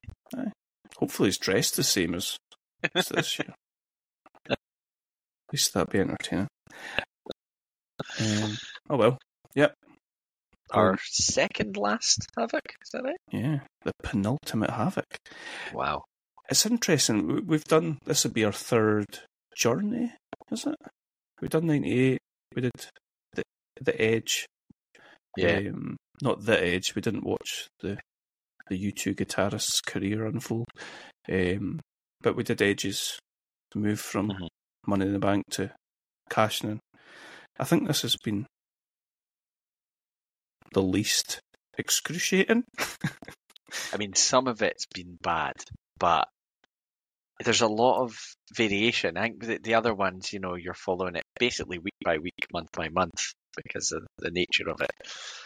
[0.98, 2.36] Hopefully, he's dressed the same as,
[2.94, 3.54] as this year.
[4.50, 4.58] At
[5.52, 6.48] least that'd be entertaining.
[8.20, 8.56] Um,
[8.88, 9.18] oh well.
[9.54, 9.74] Yep.
[10.72, 13.16] Our second last Havoc, is that right?
[13.32, 13.60] Yeah.
[13.84, 15.16] The penultimate havoc.
[15.72, 16.04] Wow.
[16.50, 17.26] It's interesting.
[17.26, 18.24] we- We've done this.
[18.24, 19.06] Would be our third
[19.56, 20.12] journey,
[20.50, 20.74] is it?
[21.40, 22.18] We've done ninety eight.
[22.54, 22.72] We did
[23.34, 23.42] the
[23.80, 24.46] the Edge.
[25.36, 25.58] Yeah.
[25.68, 26.94] Um, not the Edge.
[26.94, 27.98] We didn't watch the
[28.68, 30.66] the U two guitarist's career unfold.
[31.30, 31.80] Um,
[32.20, 33.18] but we did Edge's
[33.70, 34.48] to move from Mhm.
[34.86, 35.72] Money in the Bank to
[36.28, 36.80] cashing in.
[37.58, 38.46] I think this has been
[40.72, 41.40] the least
[41.78, 42.64] excruciating.
[43.92, 45.54] I mean, some of it's been bad,
[45.98, 46.28] but
[47.44, 48.16] there's a lot of
[48.54, 49.16] variation.
[49.16, 52.34] I think the, the other ones, you know, you're following it basically week by week,
[52.52, 53.20] month by month
[53.56, 54.90] because of the nature of it.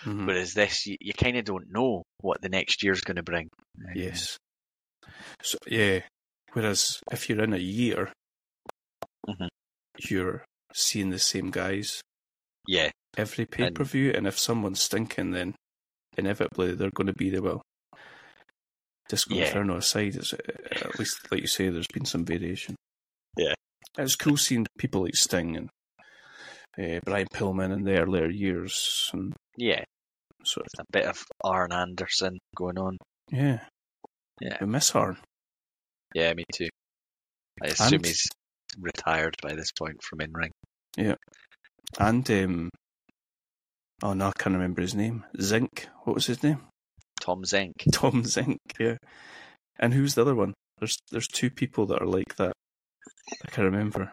[0.03, 0.27] Mhm.
[0.27, 3.49] Whereas this, you, you kind of don't know what the next year's going to bring.
[3.95, 4.37] Yes.
[5.43, 6.01] So yeah.
[6.53, 8.13] Whereas if you're in a year,
[9.29, 9.49] Mhm.
[10.11, 12.01] you're seeing the same guys
[12.67, 12.91] Yeah.
[13.17, 15.55] every pay per view, and if someone's stinking, then
[16.17, 17.43] inevitably they're going to be there.
[17.43, 17.63] Well,
[19.15, 19.47] Disco Yeah.
[19.47, 20.39] Inferno aside, it's, uh,
[20.73, 22.75] at least, like you say, there's been some variation.
[23.37, 23.55] Yeah.
[23.97, 25.69] It's cool seeing people like Sting and
[26.79, 29.09] uh, Brian Pillman in the earlier years.
[29.13, 29.85] And Yeah,
[30.45, 32.99] so, a bit of Arn Anderson going on.
[33.31, 33.61] yeah.
[34.41, 34.57] Yeah.
[34.61, 35.17] We miss Arn.
[36.13, 36.69] Yeah, me too.
[37.63, 38.27] I assume And- he's
[38.81, 40.51] retired by this point from in ring.
[40.97, 41.15] Yeah,
[42.01, 42.69] and, um,
[44.03, 45.25] oh no, I can't remember his name.
[45.41, 45.87] Zinc.
[46.03, 46.67] What was his name?
[47.25, 47.73] Tom Zenk.
[47.93, 48.97] Tom Zenk, yeah.
[49.79, 50.53] And who's the other one?
[50.79, 52.53] There's there's two people that are like that.
[53.47, 54.13] I can't remember.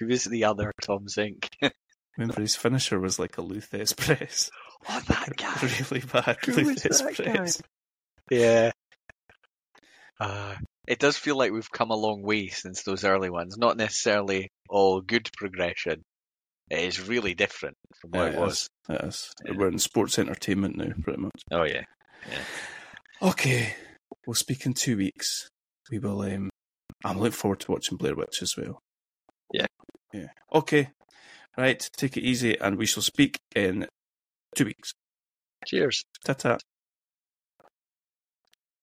[0.00, 1.48] Who is the other Tom Zenk?
[2.16, 4.50] Remember his finisher was like a Lou Thesz press.
[4.88, 5.54] oh, that guy.
[5.78, 7.32] really bad Who Luthes that guy?
[7.32, 7.62] press.
[8.28, 8.72] Yeah.
[10.18, 10.56] Uh,
[10.88, 13.56] it does feel like we've come a long way since those early ones.
[13.56, 16.02] Not necessarily all good progression.
[16.70, 18.52] It is really different from what Yeah, it it was.
[18.52, 18.68] is.
[18.88, 19.30] It is.
[19.46, 19.52] Yeah.
[19.56, 21.40] We're in sports entertainment now, pretty much.
[21.52, 21.64] Oh
[22.26, 23.28] yeah.
[23.28, 23.74] Okay,
[24.26, 25.48] we'll speak in two weeks.
[25.90, 26.22] We will.
[26.22, 26.50] Um,
[27.04, 28.80] I'm looking forward to watching Blair Witch as well.
[29.52, 29.66] Yeah.
[30.12, 30.28] Yeah.
[30.52, 30.90] Okay.
[31.56, 31.88] Right.
[31.96, 33.86] Take it easy, and we shall speak in
[34.54, 34.92] two weeks.
[35.66, 36.04] Cheers.
[36.24, 36.58] Ta ta.